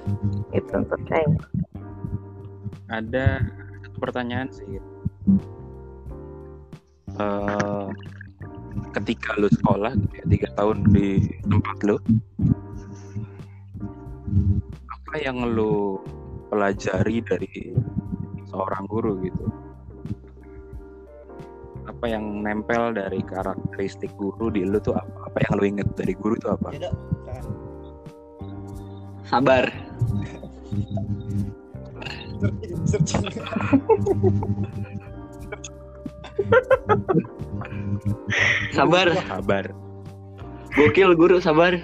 Itu 0.50 0.74
terkait 0.90 1.30
ada 2.88 3.44
satu 3.84 3.98
pertanyaan 4.00 4.48
sih 4.52 4.80
Eh, 7.18 7.86
ketika 8.94 9.34
lu 9.42 9.50
sekolah 9.50 9.90
gitu 9.98 10.14
ya, 10.22 10.24
tiga 10.30 10.48
tahun 10.54 10.86
di 10.94 11.18
tempat 11.50 11.76
lu 11.82 11.98
apa 14.86 15.14
yang 15.18 15.42
lu 15.42 15.98
pelajari 16.46 17.18
dari 17.26 17.74
seorang 18.46 18.86
guru 18.86 19.18
gitu 19.26 19.50
apa 21.90 22.04
yang 22.06 22.46
nempel 22.46 22.94
dari 22.94 23.18
karakteristik 23.26 24.14
guru 24.14 24.54
di 24.54 24.62
lu 24.62 24.78
tuh 24.78 24.94
apa? 24.94 25.32
Apa 25.32 25.38
yang 25.42 25.52
lu 25.58 25.64
inget 25.74 25.88
dari 25.98 26.14
guru 26.14 26.38
itu 26.38 26.46
apa? 26.54 26.70
Sabar. 29.26 29.66
Searching. 32.86 33.24
Sabar. 38.72 39.10
Kabar. 39.26 39.64
Gokil 40.76 41.10
guru, 41.18 41.42
sabar. 41.42 41.74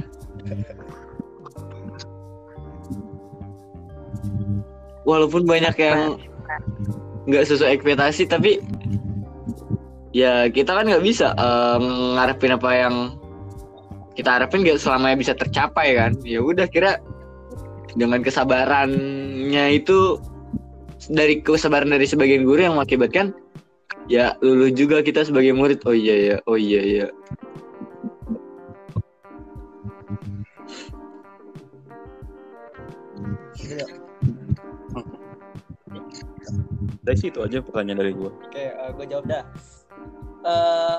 Walaupun 5.05 5.45
banyak 5.45 5.75
yang 5.77 6.17
nggak 7.29 7.45
sesuai 7.49 7.81
ekspektasi, 7.81 8.29
tapi 8.29 8.61
ya 10.15 10.47
kita 10.49 10.71
kan 10.71 10.87
nggak 10.87 11.05
bisa 11.05 11.35
eh, 11.35 11.79
ngarepin 12.15 12.55
apa 12.55 12.71
yang 12.73 12.95
kita 14.15 14.39
harapin 14.39 14.63
nggak 14.63 14.79
selamanya 14.79 15.19
bisa 15.19 15.35
tercapai 15.35 15.99
kan. 15.99 16.15
Ya 16.23 16.41
udah 16.41 16.71
kira 16.71 17.03
dengan 17.99 18.23
kesabarannya 18.23 19.65
itu 19.75 20.23
dari 21.11 21.41
kesabaran 21.45 21.93
dari 21.93 22.07
sebagian 22.09 22.45
guru 22.47 22.65
yang 22.65 22.75
mengakibatkan 22.79 23.37
ya 24.09 24.37
lulu 24.45 24.69
juga 24.73 25.01
kita 25.01 25.25
sebagai 25.25 25.53
murid. 25.57 25.81
Oh 25.89 25.97
iya 25.97 26.15
ya, 26.15 26.37
oh 26.49 26.59
iya 26.59 26.81
ya. 26.81 27.07
Dari 37.05 37.19
situ 37.21 37.37
aja 37.45 37.61
pertanyaan 37.61 38.01
dari 38.01 38.13
gua. 38.17 38.33
Oke, 38.49 38.73
gue 38.73 39.07
jawab 39.13 39.29
dah. 39.29 39.45
Eh, 40.45 40.99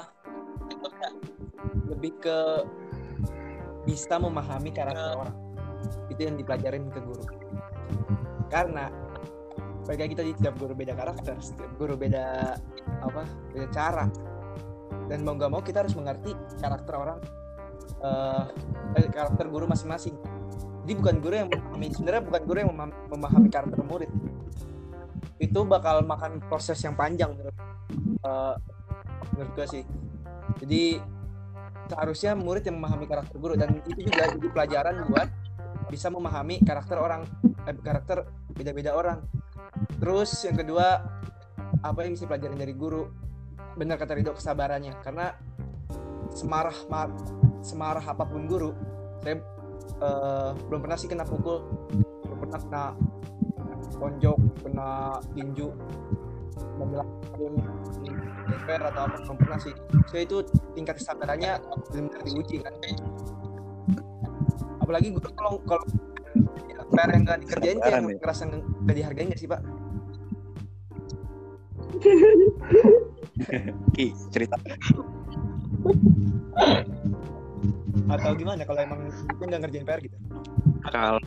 lebih 1.90 2.14
ke 2.22 2.38
bisa 3.90 4.22
memahami 4.22 4.70
karakter 4.70 5.18
orang. 5.18 5.34
Itu 6.14 6.30
yang 6.30 6.38
dipelajarin 6.38 6.94
ke 6.94 7.02
guru. 7.02 7.26
Karena 8.54 8.94
bagi 9.86 10.18
kita 10.18 10.26
di 10.26 10.34
setiap 10.34 10.56
guru 10.58 10.74
beda 10.74 10.94
karakter, 10.98 11.38
setiap 11.38 11.72
guru 11.78 11.94
beda 11.94 12.58
apa, 13.06 13.24
beda 13.54 13.68
cara. 13.70 14.06
Dan 15.06 15.22
mau 15.22 15.38
nggak 15.38 15.52
mau 15.54 15.62
kita 15.62 15.86
harus 15.86 15.94
mengerti 15.94 16.34
karakter 16.58 16.94
orang, 16.98 17.20
eh, 18.02 18.44
karakter 19.14 19.46
guru 19.48 19.70
masing-masing. 19.70 20.18
Jadi 20.86 20.94
bukan 20.98 21.16
guru 21.22 21.36
yang 21.38 21.50
memahami, 21.50 21.88
sebenarnya 21.94 22.24
bukan 22.26 22.42
guru 22.46 22.58
yang 22.62 22.72
memahami, 22.74 22.96
memahami 23.14 23.48
karakter 23.54 23.82
murid. 23.86 24.12
Itu 25.38 25.66
bakal 25.66 26.02
makan 26.06 26.42
proses 26.50 26.82
yang 26.82 26.98
panjang 26.98 27.34
menurut 27.38 27.56
eh, 28.26 28.56
menurut 29.36 29.52
gue 29.54 29.68
sih 29.68 29.84
jadi 30.62 31.02
seharusnya 31.86 32.34
murid 32.34 32.66
yang 32.66 32.82
memahami 32.82 33.06
karakter 33.06 33.36
guru 33.38 33.54
dan 33.54 33.78
itu 33.86 34.10
juga 34.10 34.32
jadi 34.32 34.48
pelajaran 34.50 34.96
buat 35.12 35.30
bisa 35.94 36.10
memahami 36.10 36.64
karakter 36.66 36.98
orang 36.98 37.22
eh, 37.70 37.76
karakter 37.78 38.26
beda-beda 38.56 38.96
orang 38.96 39.22
terus 40.00 40.32
yang 40.46 40.58
kedua 40.60 41.02
apa 41.82 42.00
yang 42.06 42.18
bisa 42.18 42.26
pelajarin 42.26 42.58
dari 42.58 42.74
guru? 42.74 43.10
Benar 43.76 44.00
kata 44.00 44.18
Rido 44.18 44.34
kesabarannya. 44.34 44.98
Karena 45.04 45.36
semarah 46.34 46.76
ma- 46.90 47.14
semarah 47.66 48.04
apa 48.04 48.28
pun 48.28 48.46
guru 48.46 48.76
saya 49.26 49.42
eh, 50.06 50.50
belum 50.70 50.86
pernah 50.86 50.98
sih 50.98 51.10
kena 51.10 51.26
pukul. 51.26 51.66
Belum 52.26 52.38
pernah 52.46 52.60
kena 52.62 52.86
tonjok 53.96 54.38
kena 54.62 55.18
tinju 55.34 55.72
membelain 56.76 57.56
DPR 58.46 58.94
atau 58.94 59.02
apa 59.10 59.18
belum 59.26 59.38
pernah 59.42 59.60
sih. 59.62 59.74
So 60.10 60.22
itu 60.22 60.46
tingkat 60.78 61.02
kesabarannya 61.02 61.58
benar-benar 61.90 62.22
diuji 62.22 62.62
kan. 62.62 62.74
Apalagi 64.86 65.10
gue 65.10 65.24
kalau 65.34 65.58
kalau 65.66 65.86
PR 66.96 67.10
yang 67.12 67.24
nggak 67.28 67.40
dikerjain 67.44 67.78
kayak 67.80 68.00
ya. 68.02 68.16
ngerasa 68.18 68.42
nggak 68.50 68.96
dihargain 68.96 69.28
nggak 69.30 69.42
sih 69.42 69.50
pak 69.50 69.62
Ki, 73.96 74.16
cerita 74.32 74.56
atau 78.06 78.32
gimana 78.38 78.62
kalau 78.64 78.80
emang 78.80 79.00
gue 79.10 79.46
nggak 79.46 79.62
ngerjain 79.66 79.86
PR 79.86 80.00
gitu 80.00 80.18
kalau 80.94 81.20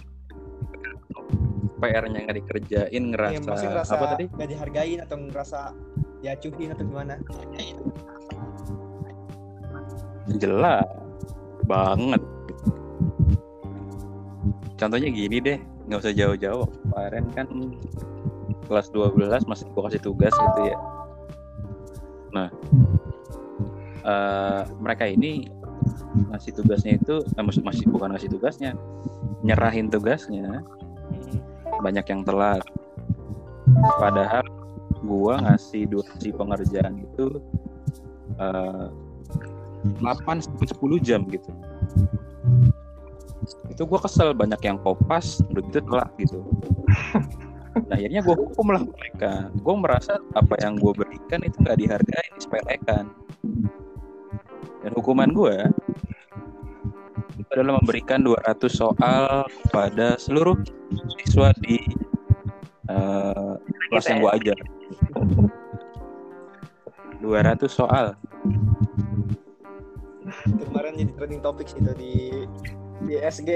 PR-nya 1.79 2.19
nggak 2.27 2.39
dikerjain 2.43 2.91
Iya, 2.91 3.11
ngerasa 3.15 3.39
maksudnya 3.45 3.71
ngerasa 3.77 3.93
apa 3.95 4.07
tadi? 4.17 4.25
nggak 4.35 4.49
dihargain 4.51 4.99
atau 5.05 5.17
ngerasa 5.21 5.61
diacuhin 6.23 6.71
atau 6.75 6.85
gimana 6.85 7.15
Jelas 10.37 10.85
banget. 11.65 12.21
Contohnya 14.79 15.11
gini 15.11 15.37
deh, 15.43 15.59
nggak 15.91 16.01
usah 16.05 16.15
jauh-jauh. 16.15 16.67
Kemarin 16.87 17.25
kan 17.35 17.47
kelas 18.69 18.93
12 18.93 19.49
masih 19.49 19.67
gua 19.73 19.89
kasih 19.91 20.03
tugas 20.05 20.31
gitu 20.31 20.61
ya. 20.69 20.77
Nah, 22.31 22.49
eh, 24.05 24.63
mereka 24.79 25.09
ini 25.09 25.49
ngasih 26.31 26.53
tugasnya 26.57 27.01
itu, 27.01 27.25
eh, 27.25 27.43
maksud 27.43 27.65
masih 27.65 27.89
bukan 27.89 28.15
ngasih 28.15 28.31
tugasnya, 28.31 28.77
nyerahin 29.43 29.89
tugasnya 29.89 30.63
banyak 31.81 32.07
yang 32.07 32.23
telat. 32.23 32.63
Padahal 33.99 34.45
gua 35.03 35.41
ngasih 35.43 35.89
durasi 35.89 36.31
pengerjaan 36.35 37.03
itu 37.03 37.41
eh, 38.39 38.87
8 40.03 40.43
sampai 40.43 40.67
10 40.69 40.99
jam 41.01 41.25
gitu. 41.31 41.51
Itu 43.71 43.89
gua 43.89 44.03
kesel 44.03 44.35
banyak 44.37 44.61
yang 44.65 44.77
kopas 44.83 45.41
udah 45.49 45.63
gitu 45.69 45.81
telat 45.85 46.11
gitu. 46.21 46.41
Nah, 47.87 47.95
akhirnya 47.95 48.21
gue 48.27 48.35
hukum 48.35 48.75
lah 48.75 48.83
mereka. 48.83 49.55
Gue 49.63 49.75
merasa 49.79 50.19
apa 50.35 50.55
yang 50.59 50.75
gue 50.81 50.93
berikan 50.99 51.47
itu 51.47 51.63
nggak 51.63 51.79
dihargai, 51.79 52.27
disepelekan. 52.35 53.05
Dan 54.83 54.91
hukuman 54.99 55.31
gue 55.31 55.57
adalah 57.49 57.81
memberikan 57.81 58.21
200 58.27 58.67
soal 58.69 59.47
pada 59.71 60.19
seluruh 60.21 60.59
siswa 61.23 61.55
di 61.63 61.81
eh, 62.91 63.55
kelas 63.93 64.07
yang 64.11 64.19
gue 64.27 64.33
ajar. 64.43 64.59
200 67.23 67.67
soal. 67.69 68.15
kemarin 70.39 70.93
jadi 70.93 71.13
trending 71.17 71.41
topik 71.41 71.67
itu 71.73 71.93
di 71.97 72.15
di 73.05 73.15
SG 73.19 73.51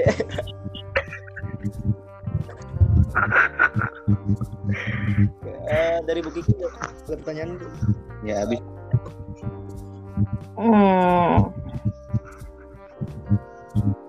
Eh, 5.63 5.97
dari 6.03 6.19
buku 6.19 6.43
itu 6.43 6.53
ada 6.59 7.15
pertanyaan 7.17 7.57
tuh. 7.57 7.71
Ya 8.23 8.43
habis 8.43 8.61
Hmm. 10.53 11.49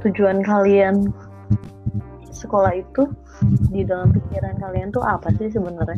Tujuan 0.05 0.45
kalian 0.45 1.09
sekolah 2.31 2.85
itu 2.85 3.09
di 3.73 3.83
dalam 3.83 4.13
pikiran 4.13 4.61
kalian 4.61 4.93
tuh 4.93 5.01
apa 5.01 5.33
sih 5.41 5.49
sebenarnya? 5.49 5.97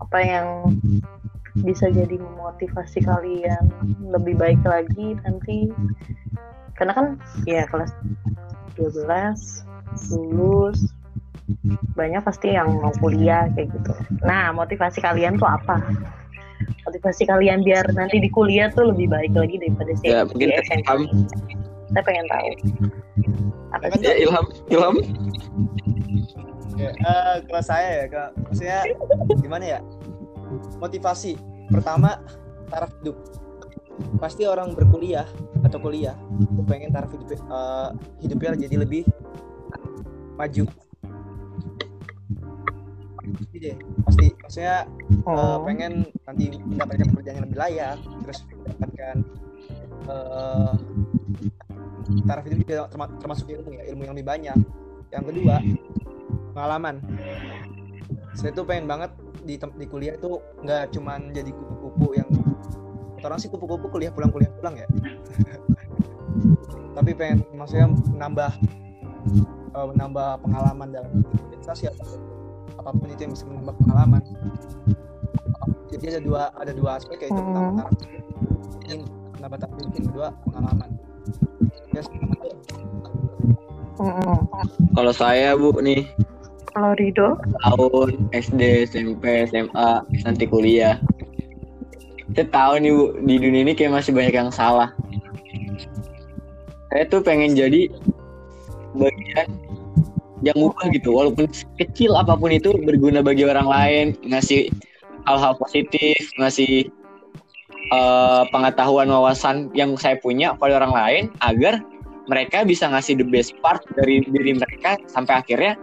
Apa 0.00 0.18
yang 0.24 0.48
bisa 1.60 1.92
jadi 1.92 2.16
memotivasi 2.16 3.04
kalian 3.04 3.68
lebih 4.00 4.40
baik 4.40 4.64
lagi 4.64 5.14
nanti? 5.28 5.68
Karena 6.80 6.92
kan 6.96 7.06
ya 7.44 7.68
kelas 7.68 7.92
12 8.80 9.68
lulus 10.16 10.80
banyak 11.98 12.22
pasti 12.24 12.54
yang 12.54 12.72
mau 12.80 12.94
kuliah 13.02 13.50
kayak 13.52 13.68
gitu. 13.74 13.92
Nah, 14.24 14.54
motivasi 14.54 15.02
kalian 15.02 15.36
tuh 15.36 15.50
apa? 15.50 15.82
Motivasi 16.88 17.26
kalian 17.26 17.66
biar 17.66 17.84
nanti 17.92 18.22
di 18.22 18.30
kuliah 18.32 18.70
tuh 18.72 18.94
lebih 18.94 19.10
baik 19.10 19.32
lagi 19.34 19.56
daripada 19.58 19.92
sih 20.00 20.08
Ya, 20.08 20.24
mungkin 20.24 20.48
SMP. 20.64 20.86
Ilham. 20.86 21.00
Saya 21.90 22.02
pengen 22.06 22.26
tahu. 22.30 22.50
Apa 23.74 23.84
sih? 23.98 24.06
Ya 24.06 24.14
Ilham, 24.16 24.46
Ilham. 24.70 24.96
Ya, 26.78 26.90
eh, 26.96 27.34
kalau 27.44 27.62
saya 27.66 27.88
ya, 27.92 28.04
kak, 28.08 28.30
maksudnya 28.46 28.80
gimana 29.42 29.64
ya? 29.76 29.80
Motivasi 30.80 31.36
pertama 31.68 32.22
taraf 32.70 32.90
hidup. 33.02 33.18
Pasti 34.20 34.44
orang 34.44 34.72
berkuliah 34.76 35.24
atau 35.64 35.78
kuliah, 35.80 36.16
pengen 36.68 36.92
taraf 36.92 37.12
hidup 37.12 37.28
eh, 37.32 37.88
hidupnya 38.20 38.56
jadi 38.68 38.76
lebih 38.80 39.02
maju. 40.36 40.64
Pasti 43.30 43.56
deh, 43.60 43.76
pasti. 44.04 44.26
Maksudnya 44.42 44.76
Oh. 45.28 45.62
pengen 45.62 46.08
nanti 46.24 46.50
mendapatkan 46.56 47.06
pekerjaan 47.12 47.36
yang 47.38 47.46
lebih 47.46 47.60
layak, 47.60 47.96
terus 48.24 48.38
mendapatkan 48.48 49.16
eh, 50.10 50.74
taraf 52.26 52.42
hidup 52.48 52.58
juga 52.64 52.74
terma- 52.90 53.14
termasuk 53.20 53.46
ilmu 53.46 53.70
ya, 53.76 53.82
ilmu 53.92 54.02
yang 54.08 54.14
lebih 54.16 54.28
banyak. 54.28 54.58
Yang 55.10 55.24
kedua, 55.34 55.56
pengalaman 56.56 56.96
saya 58.34 58.50
tuh 58.54 58.64
pengen 58.64 58.86
banget 58.88 59.10
di 59.44 59.54
di 59.56 59.86
kuliah 59.86 60.16
tuh 60.16 60.40
nggak 60.62 60.94
cuman 60.94 61.32
jadi 61.32 61.50
kupu-kupu 61.52 62.16
yang 62.16 62.28
orang 63.26 63.38
sih 63.40 63.50
kupu-kupu 63.52 63.92
kuliah 63.92 64.12
pulang 64.12 64.32
kuliah 64.32 64.50
pulang 64.58 64.74
ya. 64.78 64.86
Tapi 66.96 67.10
pengen 67.16 67.44
maksudnya 67.54 67.92
menambah 68.16 68.50
eh, 69.76 69.86
menambah 69.94 70.28
pengalaman 70.44 70.88
dalam 70.92 71.12
organisasi 71.48 71.90
atau 71.92 72.18
apa 72.80 72.90
pun 72.96 73.08
itu 73.12 73.20
yang 73.28 73.32
bisa 73.36 73.44
menambah 73.48 73.74
pengalaman. 73.84 74.22
Jadi 75.90 76.04
ada 76.16 76.20
dua 76.22 76.42
ada 76.56 76.72
dua 76.72 76.90
aspek 76.96 77.28
yaitu 77.28 77.36
pertama 77.36 77.84
ingin 78.88 79.00
menambah 79.38 79.58
taraf 79.64 79.78
yang 79.80 80.06
kedua 80.08 80.26
pengalaman. 80.48 80.90
Ya 81.90 82.02
Mm-mm. 84.00 84.48
Kalau 84.96 85.12
saya 85.12 85.52
bu 85.60 85.76
nih. 85.76 86.08
Kalau 86.70 86.94
Rido, 86.94 87.34
tahun 87.66 88.30
SD, 88.30 88.86
SMP, 88.86 89.44
SMA, 89.50 89.90
nanti 90.22 90.46
kuliah. 90.46 91.02
Saya 92.34 92.46
tahu 92.46 92.72
nih 92.78 92.92
bu 92.94 93.04
di 93.26 93.34
dunia 93.42 93.60
ini 93.66 93.72
kayak 93.74 94.00
masih 94.00 94.12
banyak 94.14 94.34
yang 94.34 94.50
salah. 94.54 94.94
Saya 96.90 97.04
tuh 97.06 97.22
pengen 97.22 97.54
jadi 97.54 97.90
bagian 98.94 99.48
yang 100.40 100.56
ubah 100.58 100.88
gitu, 100.90 101.14
walaupun 101.14 101.46
kecil 101.76 102.16
apa 102.16 102.34
pun 102.34 102.50
itu 102.50 102.72
berguna 102.82 103.20
bagi 103.20 103.44
orang 103.44 103.68
lain, 103.68 104.06
ngasih 104.24 104.72
hal-hal 105.28 105.52
positif, 105.60 106.16
ngasih 106.40 106.88
eh, 107.92 108.42
pengetahuan 108.50 109.10
wawasan 109.10 109.68
yang 109.76 109.94
saya 110.00 110.16
punya 110.18 110.56
pada 110.56 110.80
orang 110.80 110.94
lain 110.94 111.22
agar 111.44 111.84
mereka 112.30 112.62
bisa 112.62 112.86
ngasih 112.86 113.18
the 113.18 113.26
best 113.26 113.58
part 113.58 113.82
dari 113.98 114.22
diri 114.22 114.54
mereka 114.54 114.96
sampai 115.10 115.42
akhirnya 115.42 115.74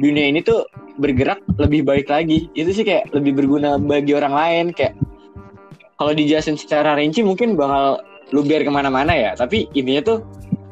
dunia 0.00 0.32
ini 0.32 0.40
tuh 0.40 0.64
bergerak 0.96 1.40
lebih 1.60 1.84
baik 1.84 2.08
lagi 2.08 2.48
itu 2.56 2.70
sih 2.72 2.84
kayak 2.84 3.12
lebih 3.12 3.36
berguna 3.36 3.76
bagi 3.76 4.16
orang 4.16 4.32
lain 4.32 4.66
kayak 4.72 4.96
kalau 6.00 6.16
dijelasin 6.16 6.56
secara 6.56 6.96
rinci 6.96 7.20
mungkin 7.20 7.60
bakal 7.60 8.00
luber 8.32 8.64
ke 8.64 8.72
mana-mana 8.72 9.12
ya. 9.12 9.36
Tapi 9.36 9.68
intinya 9.76 10.00
tuh 10.00 10.18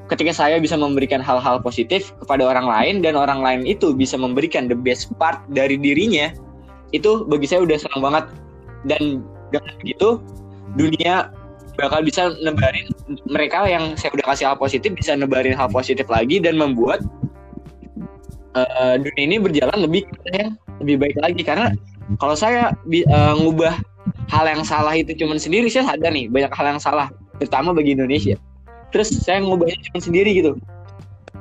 ketika 0.09 0.33
saya 0.33 0.57
bisa 0.57 0.73
memberikan 0.73 1.21
hal-hal 1.21 1.61
positif 1.61 2.17
kepada 2.25 2.49
orang 2.49 2.65
lain 2.65 2.95
dan 3.05 3.13
orang 3.13 3.45
lain 3.45 3.61
itu 3.69 3.93
bisa 3.93 4.17
memberikan 4.17 4.73
the 4.73 4.79
best 4.79 5.13
part 5.21 5.37
dari 5.53 5.77
dirinya 5.77 6.33
itu 6.97 7.29
bagi 7.29 7.45
saya 7.45 7.61
udah 7.69 7.77
senang 7.77 8.01
banget. 8.01 8.25
Dan 8.89 9.21
dengan 9.53 9.73
begitu 9.85 10.09
dunia 10.81 11.29
bakal 11.77 12.01
bisa 12.01 12.33
nebarin 12.41 12.89
mereka 13.29 13.69
yang 13.69 14.01
saya 14.01 14.17
udah 14.17 14.27
kasih 14.33 14.45
hal 14.49 14.57
positif 14.57 14.97
bisa 14.97 15.13
nebarin 15.13 15.53
hal 15.53 15.69
positif 15.69 16.09
lagi 16.09 16.41
dan 16.41 16.57
membuat 16.57 17.05
eh, 18.57 18.97
dunia 18.97 19.25
ini 19.29 19.37
berjalan 19.37 19.77
lebih 19.85 20.09
yang 20.33 20.57
lebih 20.81 20.97
baik 21.05 21.17
lagi. 21.21 21.43
Karena 21.45 21.77
kalau 22.17 22.33
saya 22.33 22.73
eh, 22.89 23.35
ngubah 23.37 23.77
hal 24.33 24.45
yang 24.49 24.65
salah 24.65 24.97
itu 24.97 25.13
cuman 25.13 25.37
sendiri 25.37 25.69
saya 25.69 25.93
sadar 25.93 26.09
nih 26.09 26.33
banyak 26.33 26.49
hal 26.57 26.77
yang 26.77 26.81
salah 26.81 27.13
terutama 27.37 27.77
bagi 27.77 27.93
Indonesia. 27.93 28.41
Terus 28.89 29.13
saya 29.21 29.45
ngubahnya 29.45 29.77
cuma 29.93 30.01
sendiri 30.01 30.33
gitu. 30.33 30.57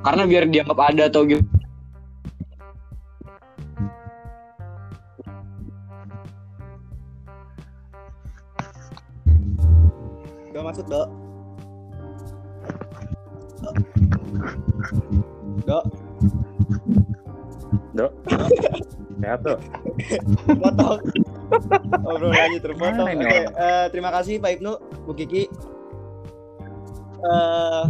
Karena 0.04 0.28
biar 0.28 0.52
dianggap 0.52 0.78
ada 0.78 1.08
atau 1.08 1.24
gitu 1.24 1.44
Gak 10.52 10.64
masuk 10.66 10.86
dok. 10.90 11.08
Dok. 15.70 15.86
Dok. 17.94 18.12
Sehat 19.18 19.40
tuh. 19.42 19.58
potong. 20.62 21.00
Obrolannya 22.08 22.60
terpotong 22.60 23.08
Mana 23.08 23.16
ini 23.16 23.24
oke 23.24 23.32
orang? 23.32 23.54
eh, 23.56 23.86
terima 23.90 24.10
kasih 24.12 24.38
Pak 24.38 24.52
Ibnu 24.60 24.72
Bu 25.08 25.12
Kiki. 25.14 25.44
Eh 27.18 27.84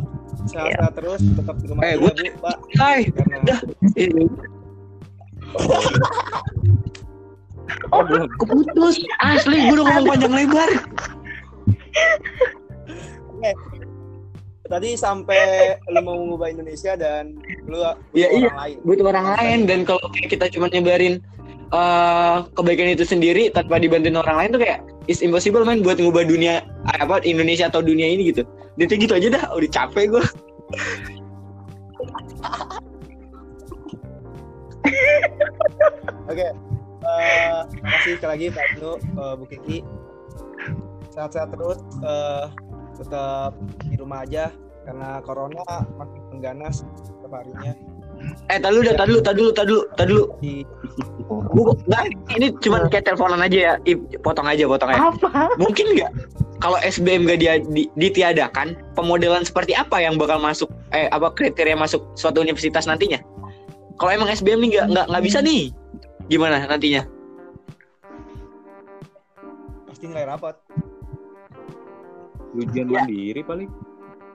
sehat-sehat 0.48 0.94
terus 0.96 1.20
tetap 1.20 1.60
di 1.60 1.66
rumah 1.68 1.82
Eh, 1.84 2.00
aja, 2.00 2.08
Bu 2.32 2.40
Pak. 2.40 2.58
Hai. 2.80 3.00
Karena 3.12 3.56
oh 7.92 8.02
keputus. 8.40 8.96
Asli 9.20 9.58
gue 9.60 9.76
udah 9.76 9.86
ngomong 9.86 10.06
panjang 10.08 10.34
lebar 10.34 10.70
tadi 14.68 15.00
sampai 15.00 15.76
lu 15.90 16.00
mau 16.04 16.16
mengubah 16.16 16.52
Indonesia 16.52 16.94
dan 17.00 17.36
lu 17.68 17.80
butuh 17.80 17.96
Iya, 18.14 18.28
iya. 18.36 18.48
orang 18.52 18.60
lain 18.60 18.78
butuh 18.84 19.06
orang 19.10 19.28
lain 19.40 19.60
dan 19.66 19.80
kalau 19.88 20.04
kita 20.28 20.46
cuma 20.52 20.68
nyebarin 20.70 21.24
eh, 21.74 22.36
kebaikan 22.56 22.94
itu 22.96 23.04
sendiri 23.04 23.52
tanpa 23.52 23.80
dibantuin 23.80 24.20
orang 24.20 24.38
lain 24.40 24.50
tuh 24.56 24.62
kayak 24.64 24.80
is 25.08 25.24
impossible 25.24 25.64
man 25.64 25.84
buat 25.84 26.00
ngubah 26.00 26.28
dunia 26.28 26.64
eh, 26.64 27.00
apa 27.00 27.24
Indonesia 27.24 27.68
atau 27.72 27.80
dunia 27.84 28.08
ini 28.08 28.32
gitu. 28.36 28.44
Kayak 28.78 29.10
gitu 29.10 29.14
aja 29.18 29.28
dah, 29.34 29.44
udah 29.58 29.70
capek 29.74 30.06
gue. 30.14 30.24
Oke, 36.28 36.48
eh, 37.08 37.60
makasih 37.82 38.14
sekali 38.20 38.32
lagi 38.36 38.46
Pak 38.52 38.66
Ibnu, 38.76 38.92
eh, 39.00 39.34
Bu 39.40 39.46
Kiki. 39.48 39.78
Sehat-sehat 41.16 41.50
terus, 41.56 41.80
eh, 42.04 42.46
tetap 42.98 43.54
di 43.86 43.96
rumah 43.96 44.26
aja 44.26 44.50
karena 44.88 45.20
corona 45.22 45.64
makin 46.00 46.22
mengganas 46.34 46.82
setiap 47.04 47.32
harinya. 47.38 47.76
Eh, 48.50 48.58
tadi 48.58 48.74
dulu 48.74 48.84
dah, 48.88 48.96
tadi 48.98 49.10
dulu, 49.14 49.22
tadi 49.22 49.38
dulu, 49.38 49.52
tadi 49.54 49.70
dulu, 49.70 49.84
tadi 49.94 50.10
dulu. 50.10 50.26
Di 50.42 50.54
Gua, 51.28 51.74
ini 52.34 52.50
cuma 52.64 52.90
kayak 52.90 53.06
teleponan 53.06 53.46
aja 53.46 53.58
ya. 53.58 53.74
Potong 54.26 54.48
aja, 54.50 54.66
potong 54.66 54.90
aja. 54.90 55.14
apa? 55.14 55.54
Mungkin 55.62 55.94
nggak 55.94 56.12
kalau 56.58 56.82
SBM 56.82 57.30
gak 57.30 57.38
dia, 57.38 57.62
di- 57.62 57.92
ditiadakan, 57.94 58.74
pemodelan 58.98 59.46
seperti 59.46 59.78
apa 59.78 60.02
yang 60.02 60.18
bakal 60.18 60.42
masuk 60.42 60.74
eh 60.90 61.06
apa 61.14 61.30
kriteria 61.30 61.78
masuk 61.78 62.02
suatu 62.18 62.42
universitas 62.42 62.90
nantinya? 62.90 63.22
Kalau 64.02 64.10
emang 64.10 64.34
SBM 64.34 64.66
nih 64.66 64.70
nggak 64.78 64.88
nggak 64.90 65.06
nggak 65.14 65.24
bisa 65.26 65.40
nih, 65.46 65.70
gimana 66.32 66.66
nantinya? 66.66 67.06
pasti 69.88 70.14
nilai 70.14 70.30
rapat. 70.30 70.56
Ujian 72.58 72.88
mandiri 72.90 73.42
paling. 73.46 73.70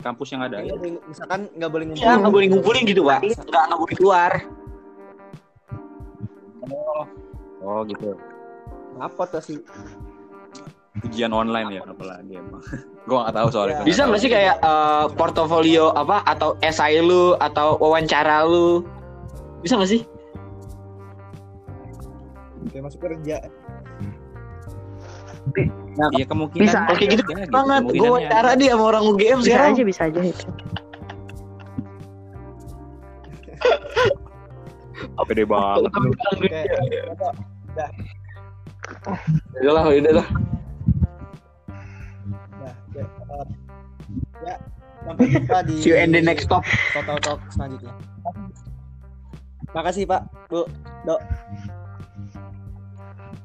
Kampus 0.02 0.34
yang 0.34 0.42
ada. 0.42 0.58
Nggak 0.58 0.78
boleh- 0.78 1.02
misalkan 1.06 1.40
nggak 1.54 1.70
boleh 1.70 1.84
ngumpul. 1.90 2.02
Ya 2.02 2.12
nggak 2.18 2.32
boleh 2.34 2.46
ngumpulin 2.50 2.82
gitu 2.86 3.02
pak, 3.06 3.18
nggak 3.22 3.62
nggak 3.70 3.80
boleh 3.80 3.96
keluar. 3.98 4.32
Oh 7.62 7.80
gitu. 7.86 8.18
Rapat 8.98 9.28
pasti. 9.30 9.54
Ujian 11.02 11.32
online 11.32 11.78
ya 11.78 11.82
apalagi 11.86 12.34
emang. 12.36 12.62
Gua 13.08 13.26
nggak 13.26 13.34
tahu 13.34 13.48
soalnya. 13.50 13.78
Ya. 13.82 13.86
Bisa 13.86 14.00
nggak 14.06 14.20
sih 14.22 14.30
kayak 14.30 14.56
eh, 14.58 15.04
portofolio 15.14 15.90
apa 15.94 16.22
atau 16.26 16.58
esai 16.62 16.98
lu 16.98 17.34
atau 17.38 17.78
wawancara 17.78 18.42
lu? 18.42 18.82
Bisa 19.62 19.78
nggak 19.78 19.90
sih? 19.90 20.02
Kayak 22.70 22.84
masuk 22.90 23.00
kerja. 23.02 23.36
Iya 25.92 26.24
kemungkinan. 26.24 26.64
Bisa. 26.64 26.78
Oke 26.88 27.04
gitu 27.04 27.22
banget. 27.26 27.48
Gue 27.52 27.60
kemungkinannya 27.68 28.10
wawancara 28.10 28.50
ada. 28.56 28.60
dia 28.60 28.72
sama 28.72 28.84
orang 28.88 29.04
UGM 29.12 29.38
Bisa 29.44 29.48
sekarang. 29.52 29.72
aja, 29.76 29.82
bisa 29.84 30.02
aja 30.08 30.20
itu. 30.24 30.48
Pede 35.28 35.44
banget 35.46 35.86
lu. 35.86 35.88
Oke. 35.88 36.60
Udah 39.60 39.72
lah, 39.72 39.84
udah 39.88 40.12
lah. 40.20 40.26
Nah, 42.58 42.74
ya, 42.92 43.04
ya, 44.44 44.54
sampai 45.06 45.24
jumpa 45.30 45.58
di 45.64 45.72
See 45.78 45.94
you 45.94 45.96
in 45.96 46.10
the 46.10 46.20
next 46.20 46.50
talk. 46.50 46.66
Total 46.92 47.18
Talk 47.22 47.40
selanjutnya. 47.54 47.94
Makasih 49.72 50.04
Pak, 50.04 50.28
Bu, 50.52 50.68
Dok. 51.08 51.20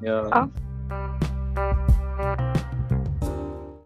Ya. 0.03 0.27
Oh. 0.33 0.47
thank 2.17 2.39
you 2.41 2.46